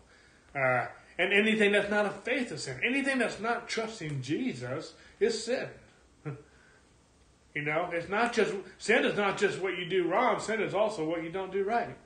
Uh, 0.53 0.85
and 1.17 1.33
anything 1.33 1.71
that's 1.71 1.89
not 1.89 2.05
a 2.05 2.11
faith 2.11 2.51
is 2.51 2.63
sin. 2.63 2.79
Anything 2.83 3.17
that's 3.17 3.39
not 3.39 3.67
trusting 3.67 4.21
Jesus 4.21 4.93
is 5.19 5.43
sin. 5.43 5.67
You 7.55 7.63
know, 7.63 7.89
it's 7.91 8.07
not 8.07 8.31
just 8.31 8.53
sin 8.77 9.03
is 9.05 9.17
not 9.17 9.39
just 9.39 9.59
what 9.59 9.75
you 9.75 9.89
do 9.89 10.07
wrong. 10.07 10.39
Sin 10.39 10.61
is 10.61 10.75
also 10.75 11.03
what 11.03 11.23
you 11.23 11.31
don't 11.31 11.51
do 11.51 11.63
right. 11.63 11.97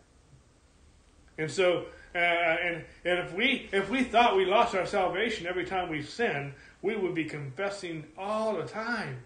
And 1.38 1.51
so, 1.51 1.86
uh, 2.15 2.17
and 2.17 2.84
and 3.05 3.20
if 3.20 3.34
we 3.34 3.70
if 3.72 3.89
we 3.89 4.03
thought 4.03 4.36
we 4.36 4.46
lost 4.46 4.75
our 4.75 4.86
salvation 4.86 5.48
every 5.48 5.65
time 5.65 5.89
we 5.89 6.01
sin, 6.01 6.53
we 6.82 6.96
would 6.96 7.15
be 7.15 7.25
confessing 7.25 8.05
all 8.17 8.55
the 8.55 8.63
time. 8.63 9.20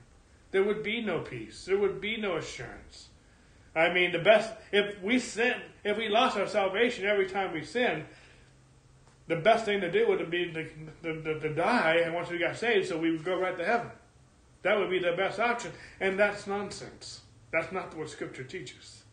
There 0.51 0.63
would 0.63 0.83
be 0.83 1.01
no 1.01 1.19
peace. 1.19 1.65
There 1.65 1.77
would 1.77 1.99
be 1.99 2.17
no 2.17 2.37
assurance. 2.37 3.09
I 3.75 3.93
mean, 3.93 4.11
the 4.11 4.19
best 4.19 4.53
if 4.71 5.01
we 5.01 5.19
sin, 5.19 5.55
if 5.83 5.97
we 5.97 6.09
lost 6.09 6.37
our 6.37 6.47
salvation 6.47 7.05
every 7.05 7.27
time 7.27 7.53
we 7.53 7.63
sin, 7.63 8.05
the 9.27 9.35
best 9.35 9.65
thing 9.65 9.81
to 9.81 9.91
do 9.91 10.07
would 10.07 10.31
be 10.31 10.51
to, 10.51 10.63
to, 11.03 11.21
to, 11.21 11.39
to 11.39 11.53
die, 11.53 12.01
and 12.03 12.13
once 12.13 12.29
we 12.29 12.37
got 12.37 12.55
saved, 12.55 12.87
so 12.87 12.97
we 12.97 13.11
would 13.11 13.25
go 13.25 13.37
right 13.39 13.57
to 13.57 13.65
heaven. 13.65 13.91
That 14.63 14.79
would 14.79 14.89
be 14.89 14.99
the 14.99 15.11
best 15.11 15.39
option, 15.39 15.71
and 15.99 16.17
that's 16.17 16.47
nonsense. 16.47 17.21
That's 17.51 17.71
not 17.71 17.95
what 17.95 18.09
Scripture 18.09 18.43
teaches. 18.43 19.03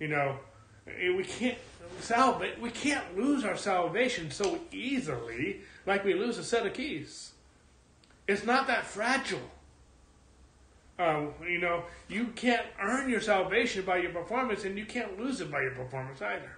You 0.00 0.08
know, 0.08 0.38
we 0.86 1.24
can't 1.24 1.58
salvate. 2.00 2.60
We 2.60 2.70
can't 2.70 3.16
lose 3.16 3.44
our 3.44 3.56
salvation 3.56 4.30
so 4.30 4.60
easily, 4.72 5.60
like 5.86 6.04
we 6.04 6.14
lose 6.14 6.38
a 6.38 6.44
set 6.44 6.66
of 6.66 6.74
keys. 6.74 7.32
It's 8.28 8.44
not 8.44 8.66
that 8.66 8.86
fragile. 8.86 9.50
Uh, 10.98 11.26
you 11.46 11.58
know, 11.58 11.84
you 12.08 12.28
can't 12.28 12.66
earn 12.80 13.10
your 13.10 13.20
salvation 13.20 13.84
by 13.84 13.98
your 13.98 14.12
performance, 14.12 14.64
and 14.64 14.78
you 14.78 14.86
can't 14.86 15.18
lose 15.18 15.40
it 15.40 15.50
by 15.50 15.60
your 15.60 15.74
performance 15.74 16.22
either. 16.22 16.56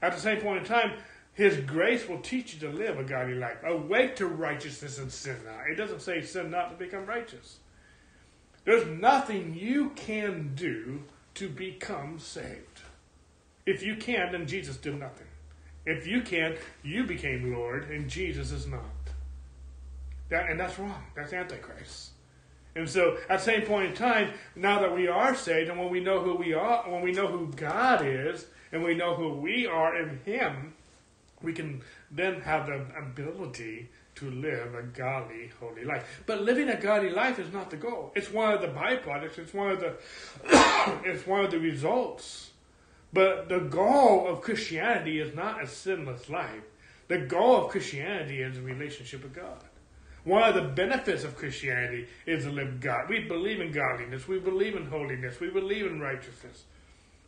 At 0.00 0.14
the 0.14 0.20
same 0.20 0.40
point 0.40 0.58
in 0.60 0.64
time, 0.64 0.92
His 1.34 1.58
grace 1.58 2.08
will 2.08 2.20
teach 2.20 2.54
you 2.54 2.60
to 2.60 2.70
live 2.70 2.98
a 2.98 3.04
godly 3.04 3.34
life. 3.34 3.58
Awake 3.64 4.16
to 4.16 4.26
righteousness 4.26 4.98
and 4.98 5.12
sin 5.12 5.36
not. 5.44 5.68
It 5.70 5.74
doesn't 5.74 6.00
say 6.00 6.22
sin 6.22 6.50
not 6.50 6.70
to 6.70 6.76
become 6.76 7.04
righteous. 7.06 7.58
There's 8.64 8.86
nothing 8.86 9.54
you 9.54 9.90
can 9.90 10.52
do 10.54 11.04
to 11.34 11.48
become 11.48 12.18
saved. 12.18 12.75
If 13.66 13.82
you 13.82 13.96
can, 13.96 14.32
then 14.32 14.46
Jesus 14.46 14.76
did 14.76 14.98
nothing. 14.98 15.26
If 15.84 16.06
you 16.06 16.22
can't, 16.22 16.56
you 16.82 17.04
became 17.04 17.52
Lord, 17.52 17.90
and 17.90 18.08
Jesus 18.08 18.52
is 18.52 18.66
not. 18.66 18.84
That, 20.28 20.48
and 20.48 20.58
that's 20.58 20.78
wrong. 20.78 21.02
That's 21.14 21.32
Antichrist. 21.32 22.10
And 22.74 22.88
so, 22.88 23.16
at 23.28 23.38
the 23.38 23.44
same 23.44 23.62
point 23.62 23.90
in 23.90 23.94
time, 23.94 24.32
now 24.54 24.80
that 24.80 24.94
we 24.94 25.08
are 25.08 25.34
saved, 25.34 25.70
and 25.70 25.78
when 25.78 25.90
we 25.90 26.00
know 26.00 26.20
who 26.20 26.34
we 26.34 26.52
are, 26.52 26.88
when 26.90 27.02
we 27.02 27.12
know 27.12 27.26
who 27.26 27.48
God 27.52 28.04
is, 28.04 28.46
and 28.70 28.82
we 28.82 28.94
know 28.94 29.14
who 29.14 29.32
we 29.34 29.66
are 29.66 29.96
in 29.96 30.20
Him, 30.24 30.74
we 31.42 31.52
can 31.52 31.82
then 32.10 32.40
have 32.42 32.66
the 32.66 32.86
ability 32.98 33.88
to 34.16 34.30
live 34.30 34.74
a 34.74 34.82
godly, 34.82 35.50
holy 35.60 35.84
life. 35.84 36.22
But 36.26 36.42
living 36.42 36.68
a 36.68 36.80
godly 36.80 37.10
life 37.10 37.38
is 37.38 37.52
not 37.52 37.70
the 37.70 37.76
goal. 37.76 38.12
It's 38.16 38.30
one 38.30 38.52
of 38.52 38.60
the 38.60 38.68
byproducts. 38.68 39.38
It's 39.38 39.54
one 39.54 39.72
of 39.72 39.80
the. 39.80 39.94
it's 41.04 41.26
one 41.26 41.44
of 41.44 41.50
the 41.50 41.58
results. 41.58 42.50
But 43.12 43.48
the 43.48 43.60
goal 43.60 44.26
of 44.26 44.42
Christianity 44.42 45.20
is 45.20 45.34
not 45.34 45.62
a 45.62 45.66
sinless 45.66 46.28
life. 46.28 46.62
The 47.08 47.18
goal 47.18 47.64
of 47.64 47.70
Christianity 47.70 48.42
is 48.42 48.58
a 48.58 48.62
relationship 48.62 49.22
with 49.22 49.34
God. 49.34 49.62
One 50.24 50.42
of 50.42 50.56
the 50.56 50.62
benefits 50.62 51.22
of 51.22 51.36
Christianity 51.36 52.08
is 52.26 52.44
to 52.44 52.50
live 52.50 52.80
God. 52.80 53.08
We 53.08 53.20
believe 53.20 53.60
in 53.60 53.70
godliness. 53.70 54.26
We 54.26 54.40
believe 54.40 54.74
in 54.74 54.86
holiness. 54.86 55.38
We 55.38 55.50
believe 55.50 55.86
in 55.86 56.00
righteousness. 56.00 56.64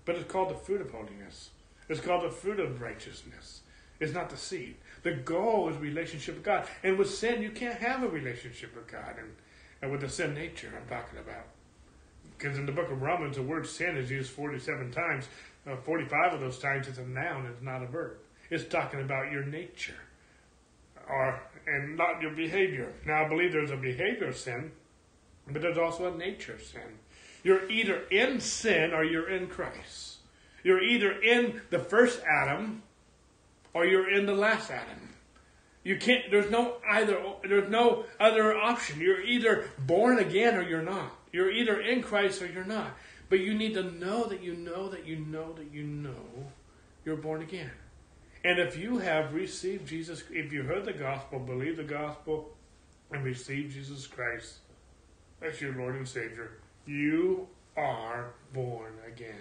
But 0.05 0.17
it's 0.17 0.31
called 0.31 0.51
the 0.51 0.57
fruit 0.57 0.81
of 0.81 0.91
holiness. 0.91 1.51
It's 1.89 2.01
called 2.01 2.25
the 2.25 2.31
fruit 2.31 2.59
of 2.59 2.81
righteousness. 2.81 3.61
It's 4.01 4.13
not 4.13 4.31
the 4.31 4.37
seed. 4.37 4.77
The 5.05 5.13
goal 5.13 5.69
is 5.69 5.77
relationship 5.77 6.35
with 6.35 6.45
God. 6.45 6.67
And 6.83 6.99
with 6.99 7.09
sin, 7.09 7.41
you 7.41 7.51
can't 7.51 7.79
have 7.79 8.03
a 8.03 8.09
relationship 8.09 8.75
with 8.75 8.89
God. 8.89 9.15
And, 9.17 9.33
and 9.81 9.93
with 9.93 10.01
the 10.01 10.09
sin 10.09 10.35
nature 10.35 10.73
I'm 10.77 10.89
talking 10.89 11.21
about. 11.21 11.47
Because 12.37 12.59
in 12.59 12.67
the 12.67 12.73
book 12.73 12.91
of 12.91 13.03
Romans, 13.03 13.37
the 13.37 13.43
word 13.43 13.67
sin 13.67 13.97
is 13.97 14.11
used 14.11 14.31
47 14.31 14.91
times. 14.91 15.29
Uh, 15.69 15.77
45 15.77 16.35
of 16.35 16.41
those 16.41 16.59
times 16.59 16.89
it's 16.89 16.99
a 16.99 17.07
noun, 17.07 17.47
it's 17.47 17.63
not 17.63 17.83
a 17.83 17.87
verb. 17.87 18.17
It's 18.51 18.65
talking 18.65 19.01
about 19.01 19.31
your 19.31 19.45
nature 19.45 19.95
or 21.09 21.41
and 21.67 21.97
not 21.97 22.23
your 22.23 22.31
behavior. 22.31 22.93
Now, 23.05 23.25
I 23.25 23.29
believe 23.29 23.53
there's 23.53 23.71
a 23.71 23.77
behavior 23.77 24.33
sin, 24.33 24.73
but 25.47 25.61
there's 25.61 25.79
also 25.79 26.13
a 26.13 26.17
nature 26.17 26.59
sin. 26.59 26.99
You're 27.43 27.71
either 27.71 28.05
in 28.11 28.41
sin 28.41 28.93
or 28.93 29.05
you're 29.05 29.29
in 29.29 29.49
Christ. 29.49 30.17
You're 30.63 30.83
either 30.83 31.13
in 31.21 31.61
the 31.71 31.79
first 31.79 32.21
Adam 32.25 32.83
or 33.75 33.87
you're 33.87 34.11
in 34.11 34.27
the 34.27 34.35
last 34.35 34.71
Adam. 34.71 35.15
You 35.85 35.97
can't. 35.97 36.31
There's 36.31 36.51
no 36.51 36.77
either. 36.91 37.23
There's 37.47 37.71
no 37.71 38.05
other 38.19 38.57
option. 38.57 39.01
You're 39.01 39.23
either 39.23 39.71
born 39.79 40.19
again 40.19 40.57
or 40.57 40.63
you're 40.63 40.83
not. 40.83 41.13
You're 41.33 41.51
either 41.51 41.81
in 41.81 42.03
Christ 42.03 42.43
or 42.43 42.47
you're 42.47 42.65
not. 42.65 42.97
But 43.29 43.41
you 43.41 43.55
need 43.55 43.75
to 43.75 43.83
know 43.83 44.25
that 44.27 44.43
you 44.43 44.55
know 44.55 44.89
that 44.89 45.07
you 45.07 45.17
know 45.17 45.53
that 45.53 45.73
you 45.73 45.83
know 45.83 46.47
you're 47.05 47.17
born 47.17 47.43
again. 47.43 47.71
And 48.45 48.59
if 48.59 48.77
you 48.77 48.99
have 48.99 49.35
received 49.35 49.87
Jesus, 49.87 50.23
if 50.31 50.53
you 50.53 50.63
heard 50.63 50.85
the 50.85 50.93
gospel, 50.93 51.39
believe 51.39 51.77
the 51.77 51.85
gospel, 51.85 52.51
and 53.11 53.25
receive 53.25 53.73
Jesus 53.73 54.07
Christ 54.07 54.59
as 55.43 55.61
your 55.61 55.75
Lord 55.75 55.97
and 55.97 56.07
Savior, 56.07 56.53
you 56.87 57.49
are 57.77 58.33
born 58.53 58.93
again. 59.07 59.35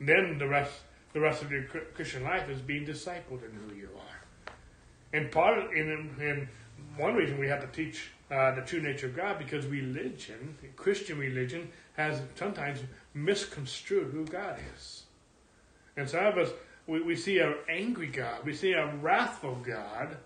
Then 0.00 0.38
the 0.38 0.46
rest, 0.46 0.72
the 1.12 1.20
rest 1.20 1.42
of 1.42 1.50
your 1.50 1.64
Christian 1.64 2.22
life 2.22 2.48
is 2.48 2.60
being 2.60 2.86
discipled 2.86 3.44
in 3.44 3.52
who 3.52 3.74
you 3.74 3.88
are. 3.96 4.52
And 5.12 5.30
part 5.30 5.58
of, 5.58 5.72
in, 5.72 6.14
in 6.20 6.48
one 6.96 7.14
reason 7.14 7.38
we 7.38 7.48
have 7.48 7.60
to 7.60 7.68
teach 7.68 8.10
uh, 8.30 8.54
the 8.54 8.62
true 8.62 8.80
nature 8.80 9.06
of 9.06 9.16
God 9.16 9.38
because 9.38 9.66
religion, 9.66 10.56
Christian 10.76 11.18
religion, 11.18 11.70
has 11.96 12.20
sometimes 12.34 12.80
misconstrued 13.14 14.12
who 14.12 14.24
God 14.26 14.58
is. 14.74 15.04
And 15.96 16.08
some 16.08 16.26
of 16.26 16.36
us, 16.36 16.50
we, 16.86 17.00
we 17.02 17.16
see 17.16 17.38
an 17.38 17.54
angry 17.68 18.08
God, 18.08 18.44
we 18.44 18.54
see 18.54 18.72
a 18.72 18.94
wrathful 18.96 19.56
God, 19.56 20.16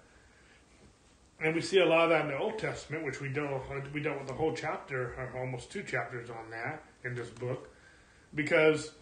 and 1.42 1.54
we 1.54 1.60
see 1.60 1.78
a 1.78 1.86
lot 1.86 2.04
of 2.04 2.10
that 2.10 2.22
in 2.22 2.28
the 2.28 2.38
Old 2.38 2.58
Testament, 2.58 3.04
which 3.04 3.20
we 3.20 3.28
dealt 3.28 3.62
we 3.94 4.00
dealt 4.00 4.18
with 4.18 4.28
the 4.28 4.34
whole 4.34 4.54
chapter, 4.54 5.14
or 5.16 5.40
almost 5.40 5.70
two 5.70 5.82
chapters 5.82 6.28
on 6.28 6.50
that 6.50 6.82
in 7.04 7.14
this 7.14 7.30
book, 7.30 7.70
because 8.34 8.92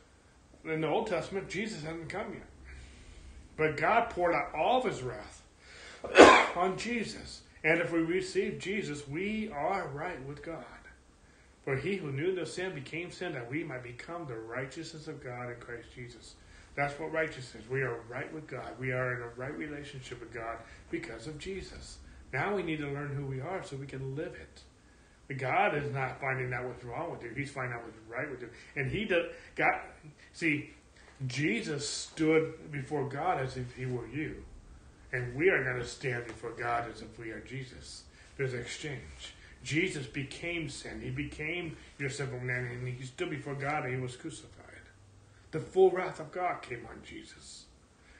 in 0.65 0.81
the 0.81 0.89
Old 0.89 1.09
Testament 1.09 1.49
Jesus 1.49 1.83
hasn't 1.83 2.09
come 2.09 2.33
yet, 2.33 2.47
but 3.57 3.77
God 3.77 4.11
poured 4.11 4.35
out 4.35 4.55
all 4.55 4.79
of 4.79 4.85
His 4.85 5.03
wrath 5.03 5.43
on 6.57 6.77
Jesus, 6.77 7.43
and 7.69 7.83
if 7.83 7.93
we 7.93 7.99
receive 7.99 8.59
Jesus, 8.59 9.07
we 9.07 9.51
are 9.51 9.89
right 9.89 10.25
with 10.27 10.43
God. 10.43 10.65
For 11.65 11.77
He 11.77 11.97
who 11.97 12.11
knew 12.11 12.33
no 12.33 12.45
sin 12.45 12.75
became 12.75 13.11
sin, 13.11 13.35
that 13.35 13.51
we 13.51 13.63
might 13.63 13.83
become 13.83 14.25
the 14.25 14.39
righteousness 14.39 15.07
of 15.07 15.23
God 15.23 15.51
in 15.51 15.57
Christ 15.61 15.89
Jesus. 15.95 16.37
That's 16.77 16.99
what 16.99 17.13
righteousness 17.13 17.65
is. 17.65 17.69
We 17.69 17.83
are 17.83 18.01
right 18.09 18.33
with 18.33 18.47
God. 18.47 18.71
We 18.81 18.93
are 18.93 19.15
in 19.17 19.21
a 19.21 19.29
right 19.37 19.55
relationship 19.55 20.19
with 20.19 20.33
God 20.33 20.57
because 20.91 21.27
of 21.27 21.39
Jesus. 21.39 21.99
Now 22.33 22.57
we 22.57 22.63
need 22.63 22.79
to 22.79 22.87
learn 22.87 23.15
who 23.15 23.27
we 23.27 23.43
are 23.43 23.63
so 23.63 23.77
we 23.77 23.87
can 23.87 24.17
live 24.17 24.35
it. 24.35 25.37
God 25.37 25.77
is 25.77 25.93
not 25.93 26.23
finding 26.23 26.51
out 26.55 26.65
what's 26.65 26.85
wrong 26.85 27.11
with 27.11 27.23
you. 27.23 27.33
He's 27.37 27.51
finding 27.51 27.75
out 27.75 27.85
what's 27.85 27.99
right 28.09 28.31
with 28.31 28.41
you. 28.41 28.49
And 28.77 28.91
he 28.91 29.05
does 29.05 29.27
God 29.57 29.75
see, 30.33 30.71
Jesus 31.27 31.87
stood 31.87 32.73
before 32.73 33.11
God 33.11 33.43
as 33.43 33.59
if 33.59 33.75
he 33.75 33.85
were 33.85 34.07
you. 34.07 34.43
And 35.13 35.35
we 35.35 35.49
are 35.49 35.65
going 35.65 35.79
to 35.79 35.87
stand 35.87 36.27
before 36.27 36.53
God 36.53 36.91
as 36.93 37.03
if 37.03 37.19
we 37.19 37.31
are 37.31 37.41
Jesus. 37.41 38.03
There's 38.37 38.55
an 38.55 38.61
exchange. 38.61 39.35
Jesus 39.65 40.07
became 40.07 40.69
sin. 40.69 41.01
He 41.01 41.11
became 41.11 41.77
your 41.99 42.11
sinful 42.11 42.41
man, 42.41 42.67
and 42.67 42.89
he 42.89 43.05
stood 43.05 43.31
before 43.31 43.55
God 43.55 43.85
and 43.85 43.95
he 43.95 44.01
was 44.01 44.17
crucified. 44.17 44.65
The 45.51 45.61
full 45.61 45.91
wrath 45.91 46.21
of 46.21 46.31
God 46.31 46.63
came 46.63 46.87
on 46.89 47.01
Jesus. 47.05 47.65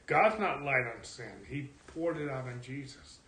God's 0.07 0.41
not 0.41 0.63
light 0.63 0.87
on 0.97 1.05
sin. 1.05 1.33
He 1.49 1.69
poured 1.87 2.17
it 2.17 2.31
out 2.31 2.47
on 2.47 2.61
Jesus. 2.63 3.19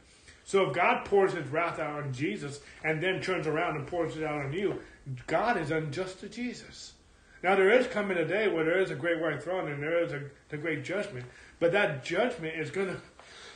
So 0.44 0.68
if 0.68 0.74
God 0.74 1.04
pours 1.04 1.34
his 1.34 1.46
wrath 1.48 1.78
out 1.78 2.02
on 2.02 2.12
Jesus 2.12 2.60
and 2.82 3.02
then 3.02 3.20
turns 3.20 3.46
around 3.46 3.76
and 3.76 3.86
pours 3.86 4.16
it 4.16 4.24
out 4.24 4.44
on 4.44 4.52
you, 4.52 4.80
God 5.26 5.60
is 5.60 5.70
unjust 5.70 6.20
to 6.20 6.28
Jesus. 6.28 6.94
Now 7.42 7.54
there 7.54 7.70
is 7.70 7.86
coming 7.86 8.18
a 8.18 8.24
day 8.24 8.48
where 8.48 8.64
there 8.64 8.80
is 8.80 8.90
a 8.90 8.96
great 8.96 9.20
white 9.20 9.42
throne 9.42 9.70
and 9.70 9.82
there 9.82 10.02
is 10.02 10.12
a, 10.12 10.22
a 10.50 10.56
great 10.56 10.82
judgment, 10.82 11.26
but 11.58 11.72
that 11.72 12.04
judgment 12.04 12.58
is 12.58 12.70
going 12.70 12.88
to 12.88 13.00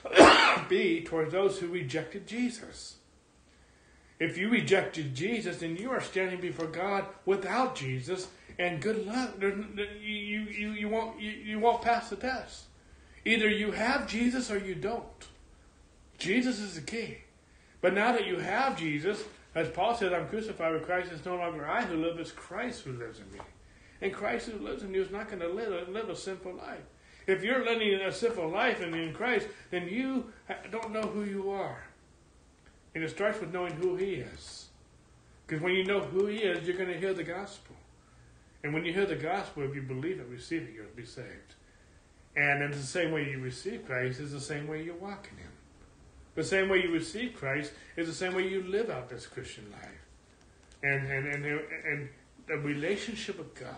be 0.69 1.03
towards 1.03 1.33
those 1.33 1.59
who 1.59 1.69
rejected 1.69 2.27
Jesus. 2.27 2.97
If 4.19 4.39
you 4.39 4.49
rejected 4.49 5.15
Jesus, 5.15 5.59
then 5.59 5.77
you 5.77 5.91
are 5.91 6.01
standing 6.01 6.41
before 6.41 6.67
God 6.67 7.07
without 7.27 7.75
Jesus 7.75 8.29
and 8.59 8.81
good 8.81 9.07
luck. 9.07 9.35
You, 9.41 9.89
you, 10.01 10.71
you, 10.71 10.89
won't, 10.89 11.21
you, 11.21 11.31
you 11.31 11.59
won't 11.59 11.83
pass 11.83 12.11
the 12.11 12.17
test. 12.17 12.65
Either 13.25 13.49
you 13.49 13.73
have 13.73 14.07
Jesus 14.07 14.51
or 14.51 14.59
you 14.59 14.75
don't. 14.75 15.05
Jesus 16.19 16.61
is 16.61 16.75
the 16.75 16.81
key. 16.81 17.19
But 17.81 17.95
now 17.95 18.13
that 18.13 18.27
you 18.27 18.39
have 18.39 18.79
Jesus, 18.79 19.25
as 19.55 19.69
Paul 19.69 19.95
says, 19.95 20.13
I'm 20.13 20.29
crucified 20.29 20.73
with 20.73 20.85
Christ. 20.85 21.11
It's 21.13 21.25
no 21.25 21.37
longer 21.37 21.67
I 21.67 21.83
who 21.83 21.97
live, 21.97 22.19
it's 22.19 22.33
Christ 22.33 22.83
who 22.83 22.93
lives 22.93 23.19
in 23.19 23.31
me. 23.33 23.41
And 24.01 24.13
Christ 24.13 24.49
who 24.49 24.65
lives 24.65 24.83
in 24.83 24.95
you 24.95 25.03
is 25.03 25.11
not 25.11 25.29
going 25.29 25.41
to 25.41 25.49
live, 25.49 25.89
live 25.89 26.09
a 26.09 26.17
sinful 26.17 26.55
life. 26.55 26.83
If 27.27 27.43
you're 27.43 27.65
living 27.65 27.95
a 27.95 28.13
sinful 28.13 28.49
life 28.49 28.81
and 28.81 28.95
in 28.95 29.13
Christ, 29.13 29.49
then 29.71 29.89
you 29.89 30.33
don't 30.71 30.93
know 30.93 31.03
who 31.03 31.25
you 31.25 31.51
are. 31.51 31.85
And 32.95 33.03
it 33.03 33.11
starts 33.11 33.41
with 33.41 33.53
knowing 33.53 33.73
who 33.73 33.97
He 33.97 34.15
is. 34.15 34.69
Because 35.47 35.63
when 35.63 35.75
you 35.75 35.85
know 35.85 36.01
who 36.01 36.27
He 36.27 36.39
is, 36.39 36.67
you're 36.67 36.77
going 36.77 36.93
to 36.93 36.99
hear 36.99 37.15
the 37.15 37.25
gospel. 37.25 37.77
And 38.63 38.73
when 38.73 38.85
you 38.85 38.93
hear 38.93 39.07
the 39.07 39.17
gospel, 39.17 39.63
if 39.63 39.75
you 39.75 39.83
believe 39.83 40.21
it, 40.21 40.27
receive 40.29 40.63
it, 40.63 40.75
you'll 40.75 40.87
be 40.97 41.05
saved. 41.05 41.55
And 42.37 42.63
it's 42.63 42.79
the 42.79 42.87
same 42.87 43.13
way 43.13 43.29
you 43.31 43.39
receive 43.39 43.87
Christ 43.87 44.21
is 44.21 44.33
the 44.33 44.41
same 44.41 44.67
way 44.67 44.83
you 44.83 44.95
walk 44.95 45.29
in 45.31 45.39
Him. 45.39 45.53
The 46.35 46.45
same 46.45 46.69
way 46.69 46.83
you 46.83 46.91
receive 46.91 47.35
Christ 47.35 47.73
is 47.97 48.09
the 48.09 48.15
same 48.15 48.35
way 48.35 48.49
you 48.49 48.63
live 48.63 48.91
out 48.91 49.09
this 49.09 49.27
Christian 49.27 49.71
life. 49.71 49.89
And 50.83 51.07
and 51.07 51.27
and 51.29 51.45
and 51.45 52.09
the 52.47 52.57
relationship 52.59 53.39
with 53.39 53.55
God 53.55 53.71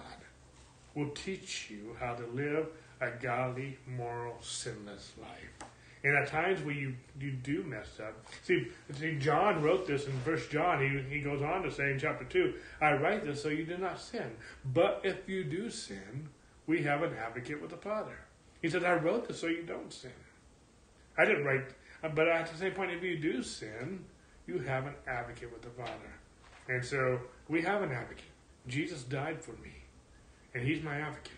will 0.94 1.10
teach 1.10 1.70
you 1.70 1.96
how 2.00 2.14
to 2.14 2.26
live 2.28 2.68
a 3.00 3.10
godly, 3.10 3.78
moral, 3.86 4.36
sinless 4.40 5.12
life. 5.20 5.70
And 6.04 6.16
at 6.16 6.28
times 6.28 6.62
where 6.62 6.74
you, 6.74 6.94
you 7.18 7.32
do 7.32 7.64
mess 7.64 7.98
up. 8.00 8.14
See, 8.42 8.68
see, 8.92 9.16
John 9.18 9.62
wrote 9.62 9.86
this 9.86 10.06
in 10.06 10.12
First 10.20 10.50
John. 10.50 10.80
He, 10.80 11.16
he 11.16 11.20
goes 11.20 11.42
on 11.42 11.62
to 11.62 11.70
say 11.70 11.90
in 11.90 11.98
chapter 11.98 12.24
2, 12.24 12.54
I 12.80 12.92
write 12.92 13.24
this 13.24 13.42
so 13.42 13.48
you 13.48 13.64
do 13.64 13.76
not 13.76 14.00
sin. 14.00 14.30
But 14.72 15.00
if 15.02 15.28
you 15.28 15.42
do 15.42 15.68
sin, 15.68 16.28
we 16.66 16.82
have 16.82 17.02
an 17.02 17.14
advocate 17.14 17.60
with 17.60 17.70
the 17.70 17.76
Father. 17.76 18.16
He 18.62 18.68
said, 18.68 18.84
I 18.84 18.94
wrote 18.94 19.26
this 19.26 19.40
so 19.40 19.48
you 19.48 19.62
don't 19.62 19.92
sin. 19.92 20.12
I 21.18 21.24
didn't 21.24 21.44
write, 21.44 21.64
but 22.14 22.28
at 22.28 22.46
the 22.50 22.58
same 22.58 22.72
point, 22.72 22.92
if 22.92 23.02
you 23.02 23.18
do 23.18 23.42
sin, 23.42 24.04
you 24.46 24.58
have 24.60 24.86
an 24.86 24.94
advocate 25.08 25.52
with 25.52 25.62
the 25.62 25.70
Father. 25.70 26.12
And 26.68 26.84
so 26.84 27.20
we 27.48 27.62
have 27.62 27.82
an 27.82 27.92
advocate. 27.92 28.24
Jesus 28.66 29.02
died 29.04 29.42
for 29.42 29.52
me, 29.52 29.72
and 30.54 30.66
he's 30.66 30.82
my 30.82 30.98
advocate. 30.98 31.32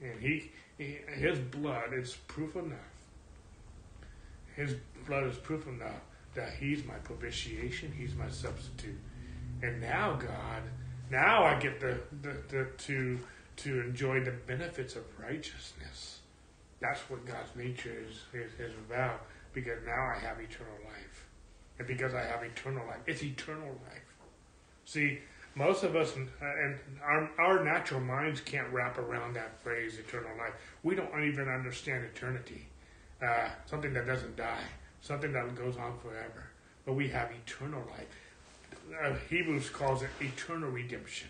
And 0.00 0.20
he 0.20 0.50
his 0.78 1.38
blood 1.38 1.92
is 1.92 2.16
proof 2.28 2.54
enough 2.56 2.78
his 4.58 4.74
blood 5.06 5.24
is 5.24 5.36
proof 5.36 5.66
enough 5.68 6.00
that 6.34 6.54
He's 6.58 6.84
my 6.84 6.94
propitiation, 6.94 7.92
He's 7.96 8.14
my 8.14 8.28
substitute. 8.28 8.98
And 9.62 9.80
now, 9.80 10.14
God, 10.14 10.62
now 11.10 11.44
I 11.44 11.58
get 11.58 11.80
the, 11.80 11.98
the, 12.22 12.36
the, 12.48 12.66
to 12.78 13.20
to 13.56 13.80
enjoy 13.80 14.22
the 14.22 14.32
benefits 14.32 14.94
of 14.94 15.02
righteousness. 15.18 16.20
That's 16.80 17.00
what 17.10 17.26
God's 17.26 17.54
nature 17.56 17.92
is, 18.08 18.16
is, 18.32 18.52
is 18.60 18.72
about. 18.88 19.26
Because 19.52 19.78
now 19.84 20.12
I 20.14 20.18
have 20.20 20.38
eternal 20.38 20.78
life. 20.84 21.26
And 21.78 21.88
because 21.88 22.14
I 22.14 22.22
have 22.22 22.44
eternal 22.44 22.86
life, 22.86 23.00
it's 23.06 23.22
eternal 23.24 23.66
life. 23.66 24.14
See, 24.84 25.18
most 25.54 25.82
of 25.82 25.96
us 25.96 26.14
and 26.16 26.28
our, 27.02 27.30
our 27.38 27.64
natural 27.64 28.00
minds 28.00 28.40
can't 28.40 28.68
wrap 28.72 28.98
around 28.98 29.34
that 29.34 29.60
phrase 29.62 29.98
eternal 29.98 30.30
life. 30.38 30.52
We 30.82 30.94
don't 30.94 31.22
even 31.22 31.48
understand 31.48 32.04
eternity 32.04 32.68
uh, 33.22 33.48
something 33.66 33.92
that 33.94 34.06
doesn't 34.06 34.36
die, 34.36 34.64
something 35.00 35.32
that 35.32 35.54
goes 35.54 35.76
on 35.76 35.98
forever. 35.98 36.50
But 36.84 36.94
we 36.94 37.08
have 37.08 37.30
eternal 37.30 37.82
life. 37.90 38.06
Uh, 39.02 39.14
Hebrews 39.28 39.70
calls 39.70 40.02
it 40.02 40.10
eternal 40.20 40.70
redemption. 40.70 41.28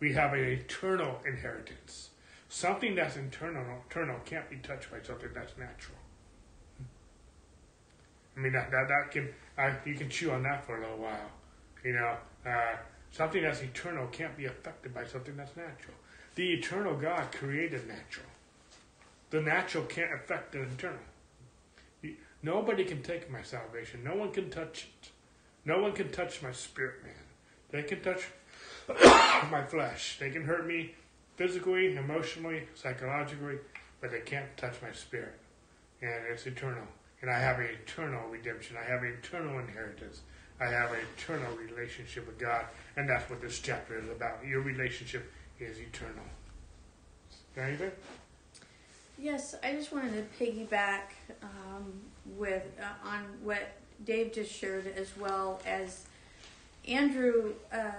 We 0.00 0.12
have 0.12 0.32
an 0.34 0.40
eternal 0.40 1.20
inheritance. 1.26 2.10
Something 2.48 2.94
that's 2.94 3.16
internal, 3.16 3.64
eternal 3.88 4.18
can't 4.24 4.48
be 4.48 4.56
touched 4.56 4.90
by 4.90 4.98
something 5.02 5.30
that's 5.34 5.56
natural. 5.58 5.98
I 8.36 8.40
mean, 8.40 8.52
that, 8.52 8.70
that, 8.70 8.88
that 8.88 9.10
can, 9.10 9.28
uh, 9.56 9.72
you 9.84 9.94
can 9.94 10.08
chew 10.08 10.30
on 10.30 10.42
that 10.44 10.64
for 10.64 10.76
a 10.76 10.80
little 10.80 10.98
while. 10.98 11.30
You 11.84 11.94
know, 11.94 12.16
uh, 12.46 12.76
something 13.12 13.42
that's 13.42 13.62
eternal 13.62 14.06
can't 14.08 14.36
be 14.36 14.46
affected 14.46 14.94
by 14.94 15.04
something 15.04 15.36
that's 15.36 15.56
natural. 15.56 15.94
The 16.34 16.52
eternal 16.52 16.96
God 16.96 17.32
created 17.32 17.88
natural. 17.88 18.26
The 19.30 19.40
natural 19.40 19.84
can't 19.84 20.12
affect 20.12 20.52
the 20.52 20.62
eternal. 20.62 20.98
Nobody 22.42 22.84
can 22.84 23.02
take 23.02 23.30
my 23.30 23.42
salvation. 23.42 24.04
No 24.04 24.14
one 24.14 24.30
can 24.30 24.48
touch 24.50 24.88
it. 25.02 25.10
No 25.64 25.80
one 25.82 25.92
can 25.92 26.10
touch 26.10 26.42
my 26.42 26.52
spirit, 26.52 27.02
man. 27.02 27.12
They 27.70 27.82
can 27.82 28.00
touch 28.00 28.28
my 29.50 29.64
flesh. 29.66 30.18
They 30.18 30.30
can 30.30 30.44
hurt 30.44 30.66
me 30.66 30.94
physically, 31.36 31.96
emotionally, 31.96 32.68
psychologically, 32.74 33.58
but 34.00 34.10
they 34.10 34.20
can't 34.20 34.56
touch 34.56 34.76
my 34.80 34.92
spirit. 34.92 35.34
And 36.00 36.24
it's 36.30 36.46
eternal. 36.46 36.86
And 37.20 37.30
I 37.30 37.38
have 37.38 37.58
an 37.58 37.66
eternal 37.66 38.28
redemption. 38.28 38.76
I 38.76 38.88
have 38.88 39.02
an 39.02 39.16
eternal 39.20 39.58
inheritance. 39.58 40.22
I 40.60 40.66
have 40.66 40.92
an 40.92 40.98
eternal 41.16 41.52
relationship 41.56 42.26
with 42.26 42.38
God. 42.38 42.64
And 42.96 43.08
that's 43.08 43.28
what 43.30 43.40
this 43.40 43.60
chapter 43.60 43.98
is 43.98 44.08
about. 44.10 44.44
Your 44.44 44.60
relationship 44.60 45.30
is 45.60 45.78
eternal. 45.78 46.24
Anything? 47.56 47.90
Yes, 49.18 49.54
I 49.64 49.72
just 49.72 49.92
wanted 49.92 50.12
to 50.12 50.44
piggyback 50.44 51.00
um, 51.42 51.92
with 52.36 52.62
uh, 52.80 53.08
on 53.08 53.24
what 53.42 53.72
Dave 54.04 54.32
just 54.32 54.52
shared, 54.52 54.86
as 54.96 55.16
well 55.16 55.60
as 55.66 56.06
Andrew 56.86 57.54
uh, 57.72 57.90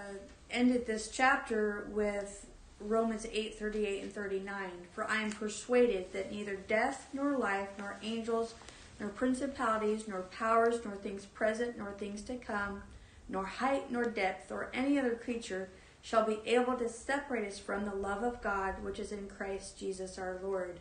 ended 0.50 0.88
this 0.88 1.10
chapter 1.10 1.88
with 1.92 2.48
Romans 2.80 3.28
eight 3.34 3.60
thirty 3.60 3.86
eight 3.86 4.04
and 4.04 4.14
thirty 4.14 4.40
nine. 4.40 4.72
For 4.94 5.04
I 5.10 5.22
am 5.22 5.32
persuaded 5.32 6.14
that 6.14 6.32
neither 6.32 6.56
death 6.56 7.10
nor 7.12 7.38
life, 7.38 7.68
nor 7.78 7.98
angels, 8.02 8.54
nor 9.00 9.10
principalities, 9.10 10.08
nor 10.08 10.22
powers, 10.24 10.84
nor 10.84 10.96
things 10.96 11.26
present, 11.26 11.78
nor 11.78 11.92
things 11.94 12.22
to 12.24 12.36
come, 12.36 12.84
nor 13.28 13.46
height, 13.46 13.92
nor 13.92 14.06
depth, 14.06 14.52
or 14.52 14.70
any 14.74 15.00
other 15.00 15.16
creature 15.16 15.70
shall 16.02 16.26
be 16.26 16.40
able 16.46 16.76
to 16.76 16.90
separate 16.90 17.48
us 17.48 17.60
from 17.60 17.86
the 17.86 17.94
love 17.94 18.24
of 18.24 18.42
God 18.42 18.84
which 18.84 19.00
is 19.00 19.12
in 19.12 19.28
Christ 19.28 19.78
Jesus 19.78 20.18
our 20.18 20.40
Lord. 20.42 20.80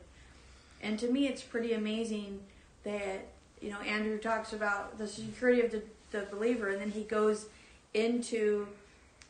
And 0.81 0.99
to 1.01 1.11
me, 1.11 1.27
it's 1.27 1.43
pretty 1.43 1.73
amazing 1.73 2.41
that, 2.85 3.27
you 3.61 3.71
know, 3.71 3.81
Andrew 3.81 4.19
talks 4.19 4.53
about 4.53 4.97
the 4.97 5.09
security 5.09 5.61
of 5.63 5.73
the, 5.73 5.83
the 6.11 6.27
believer, 6.31 6.69
and 6.69 6.81
then 6.81 6.91
he 6.91 7.03
goes 7.03 7.47
into 7.95 8.69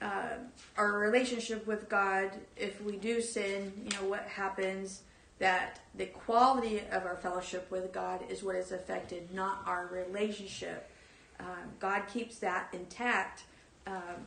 uh, 0.02 0.36
our 0.76 0.98
relationship 0.98 1.66
with 1.66 1.88
God. 1.88 2.30
If 2.56 2.82
we 2.82 2.96
do 2.96 3.20
sin, 3.20 3.72
you 3.84 3.90
know, 3.98 4.08
what 4.08 4.22
happens? 4.22 5.02
That 5.38 5.80
the 5.94 6.06
quality 6.06 6.82
of 6.90 7.04
our 7.04 7.16
fellowship 7.16 7.70
with 7.70 7.92
God 7.92 8.22
is 8.28 8.42
what 8.42 8.56
is 8.56 8.72
affected, 8.72 9.32
not 9.32 9.62
our 9.66 9.86
relationship. 9.86 10.90
Um, 11.38 11.46
God 11.78 12.02
keeps 12.12 12.38
that 12.40 12.68
intact. 12.72 13.44
Um, 13.86 14.26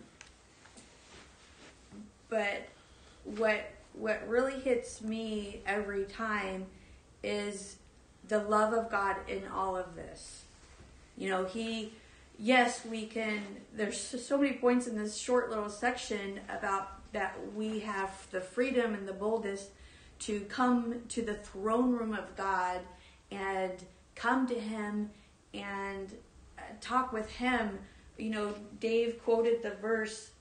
but 2.30 2.68
what 3.26 3.66
what 3.94 4.26
really 4.28 4.60
hits 4.60 5.02
me 5.02 5.62
every 5.66 6.06
time 6.06 6.66
is 7.24 7.76
the 8.28 8.40
love 8.40 8.74
of 8.74 8.90
God 8.90 9.18
in 9.28 9.48
all 9.48 9.76
of 9.76 9.96
this. 9.96 10.44
You 11.18 11.30
know, 11.30 11.46
He, 11.46 11.92
yes, 12.40 12.86
we 12.86 13.06
can, 13.06 13.42
there's 13.76 14.00
so 14.00 14.38
many 14.38 14.54
points 14.54 14.88
in 14.88 14.98
this 14.98 15.18
short 15.18 15.50
little 15.50 15.70
section 15.70 16.40
about 16.50 17.12
that 17.14 17.38
we 17.54 17.80
have 17.80 18.26
the 18.32 18.40
freedom 18.40 18.94
and 18.94 19.06
the 19.08 19.14
boldness 19.14 19.68
to 20.22 20.42
come 20.42 21.02
to 21.10 21.22
the 21.22 21.34
throne 21.34 21.92
room 21.92 22.14
of 22.14 22.36
God 22.36 22.80
and 23.32 23.74
come 24.16 24.48
to 24.48 24.60
Him 24.60 25.10
and 25.54 26.12
uh, 26.58 26.62
talk 26.80 27.12
with 27.12 27.30
Him. 27.30 27.80
You 28.18 28.30
know, 28.30 28.56
Dave 28.80 29.24
quoted 29.24 29.64
the 29.64 29.72
verse 29.72 30.32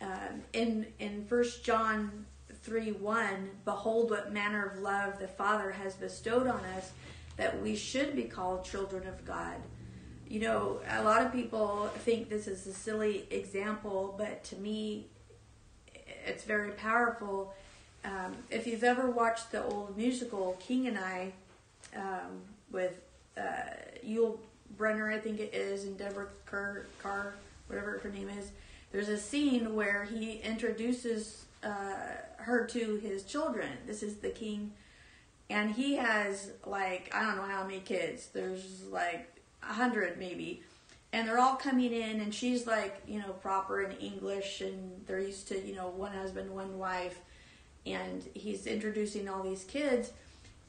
um, 0.00 0.42
in 0.52 0.86
in 0.98 1.24
First 1.24 1.64
John 1.64 2.26
3 2.62 2.92
1 2.92 3.50
Behold, 3.64 4.10
what 4.10 4.32
manner 4.32 4.66
of 4.66 4.78
love 4.80 5.18
the 5.18 5.28
Father 5.28 5.70
has 5.70 5.94
bestowed 5.94 6.46
on 6.46 6.60
us 6.76 6.92
that 7.36 7.62
we 7.62 7.76
should 7.76 8.14
be 8.16 8.24
called 8.24 8.64
children 8.64 9.06
of 9.06 9.24
God. 9.24 9.56
You 10.28 10.40
know, 10.40 10.80
a 10.90 11.02
lot 11.04 11.22
of 11.22 11.32
people 11.32 11.88
think 11.98 12.28
this 12.28 12.48
is 12.48 12.66
a 12.66 12.72
silly 12.74 13.26
example, 13.30 14.14
but 14.18 14.42
to 14.44 14.56
me, 14.56 15.06
it's 16.26 16.44
very 16.44 16.70
powerful. 16.72 17.54
Um, 18.04 18.36
if 18.50 18.66
you've 18.66 18.84
ever 18.84 19.10
watched 19.10 19.52
the 19.52 19.64
old 19.64 19.96
musical 19.96 20.56
King 20.60 20.86
and 20.86 20.98
I 20.98 21.32
um, 21.96 22.42
with 22.70 23.00
uh, 23.36 23.42
Yul 24.06 24.38
Brynner, 24.78 25.12
I 25.12 25.18
think 25.18 25.40
it 25.40 25.54
is, 25.54 25.84
and 25.84 25.98
Deborah 25.98 26.28
Kerr, 26.44 26.86
Carr, 27.02 27.34
whatever 27.66 27.98
her 27.98 28.10
name 28.10 28.28
is, 28.28 28.50
there's 28.92 29.08
a 29.08 29.18
scene 29.18 29.74
where 29.74 30.04
he 30.04 30.38
introduces 30.38 31.44
uh, 31.62 32.16
her 32.38 32.64
to 32.66 32.96
his 32.96 33.24
children. 33.24 33.68
This 33.86 34.02
is 34.02 34.16
the 34.16 34.30
king, 34.30 34.72
and 35.50 35.72
he 35.72 35.96
has 35.96 36.52
like 36.64 37.10
I 37.14 37.22
don't 37.22 37.36
know 37.36 37.42
how 37.42 37.64
many 37.64 37.80
kids. 37.80 38.28
There's 38.32 38.84
like 38.90 39.28
a 39.62 39.72
hundred 39.72 40.18
maybe, 40.18 40.62
and 41.12 41.28
they're 41.28 41.38
all 41.38 41.56
coming 41.56 41.92
in, 41.92 42.20
and 42.20 42.34
she's 42.34 42.66
like 42.66 43.00
you 43.06 43.18
know 43.18 43.32
proper 43.32 43.82
in 43.82 43.92
English, 43.98 44.60
and 44.60 45.04
they're 45.06 45.20
used 45.20 45.48
to 45.48 45.66
you 45.66 45.74
know 45.74 45.88
one 45.88 46.12
husband, 46.12 46.50
one 46.50 46.78
wife, 46.78 47.18
and 47.84 48.22
he's 48.34 48.66
introducing 48.66 49.28
all 49.28 49.42
these 49.42 49.64
kids. 49.64 50.12